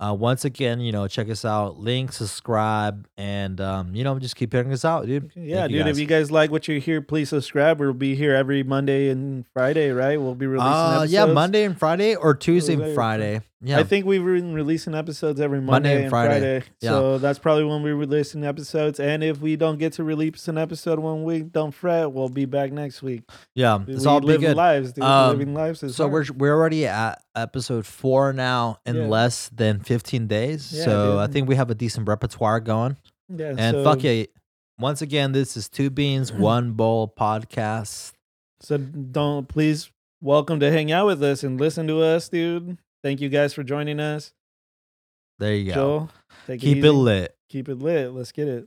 Uh, 0.00 0.12
once 0.12 0.44
again, 0.44 0.80
you 0.80 0.90
know, 0.90 1.06
check 1.06 1.30
us 1.30 1.44
out. 1.44 1.78
Link, 1.78 2.12
subscribe, 2.12 3.06
and 3.16 3.60
um, 3.60 3.94
you 3.94 4.02
know, 4.02 4.18
just 4.18 4.34
keep 4.34 4.52
hearing 4.52 4.72
us 4.72 4.84
out, 4.84 5.06
dude. 5.06 5.30
Yeah, 5.36 5.62
Thank 5.62 5.72
dude. 5.72 5.86
If 5.86 5.98
you 5.98 6.06
guys 6.06 6.30
like 6.32 6.50
what 6.50 6.66
you 6.68 6.80
hear, 6.80 7.00
please 7.00 7.28
subscribe. 7.28 7.78
We'll 7.78 7.92
be 7.92 8.14
here 8.16 8.34
every 8.34 8.62
Monday 8.64 9.08
and 9.10 9.46
Friday, 9.54 9.90
right? 9.90 10.20
We'll 10.20 10.34
be 10.34 10.46
releasing 10.46 10.72
uh, 10.72 10.90
episodes. 10.96 11.12
yeah, 11.12 11.26
Monday 11.26 11.64
and 11.64 11.78
Friday, 11.78 12.16
or 12.16 12.34
Tuesday 12.34 12.74
and 12.74 12.94
Friday. 12.94 13.42
Yeah, 13.64 13.78
I 13.78 13.84
think 13.84 14.04
we've 14.06 14.24
been 14.24 14.52
releasing 14.54 14.94
episodes 14.94 15.40
every 15.40 15.60
Monday, 15.60 15.88
Monday 15.90 16.02
and 16.02 16.10
Friday. 16.10 16.28
Friday. 16.60 16.64
Yeah. 16.80 16.90
So 16.90 17.18
that's 17.18 17.38
probably 17.38 17.64
when 17.64 17.82
we're 17.82 17.96
releasing 17.96 18.44
episodes. 18.44 19.00
And 19.00 19.24
if 19.24 19.40
we 19.40 19.56
don't 19.56 19.78
get 19.78 19.94
to 19.94 20.04
release 20.04 20.46
an 20.48 20.58
episode 20.58 20.98
one 20.98 21.24
week, 21.24 21.50
don't 21.52 21.72
fret. 21.72 22.12
We'll 22.12 22.28
be 22.28 22.44
back 22.44 22.72
next 22.72 23.02
week. 23.02 23.22
yeah, 23.54 23.76
We 23.78 23.94
it's 23.94 24.06
all 24.06 24.20
be 24.20 24.26
live 24.28 24.40
good. 24.40 24.56
lives, 24.56 24.92
dude. 24.92 25.04
Um, 25.04 25.30
Living 25.38 25.54
lives 25.54 25.82
is 25.82 25.96
So 25.96 26.06
we're 26.08 26.26
we're 26.36 26.54
already 26.54 26.86
at 26.86 27.22
episode 27.34 27.86
four 27.86 28.32
now 28.32 28.78
in 28.84 28.96
Yeah. 28.96 29.06
less 29.06 29.48
than 29.48 29.80
fifteen 29.80 30.26
days. 30.26 30.72
Yeah, 30.72 30.84
so 30.84 31.18
I 31.18 31.26
think 31.26 31.48
we 31.48 31.56
have 31.56 31.70
a 31.70 31.74
decent 31.74 32.06
repertoire 32.06 32.60
going. 32.60 32.96
yeah, 33.34 33.54
And 33.56 33.76
so, 33.76 33.84
fuck 33.84 34.02
yeah. 34.02 34.24
Once 34.78 35.00
again, 35.02 35.32
this 35.32 35.56
is 35.56 35.68
Two 35.68 35.88
Beans, 35.88 36.32
One 36.32 36.72
Bowl 36.72 37.12
podcast. 37.16 38.12
So 38.60 38.76
don't 38.78 39.46
please 39.48 39.90
welcome 40.20 40.58
to 40.60 40.70
hang 40.70 40.90
out 40.90 41.06
with 41.06 41.22
us 41.22 41.42
and 41.44 41.60
listen 41.60 41.86
to 41.86 42.02
us, 42.02 42.28
dude. 42.28 42.78
Thank 43.04 43.20
you 43.20 43.28
guys 43.28 43.52
for 43.52 43.62
joining 43.62 44.00
us. 44.00 44.32
There 45.38 45.54
you 45.54 45.66
go. 45.66 45.74
Joel, 45.74 46.10
take 46.46 46.62
Keep 46.62 46.78
it, 46.78 46.86
it 46.86 46.92
lit. 46.92 47.36
Keep 47.50 47.68
it 47.68 47.78
lit. 47.78 48.14
Let's 48.14 48.32
get 48.32 48.48
it. 48.48 48.66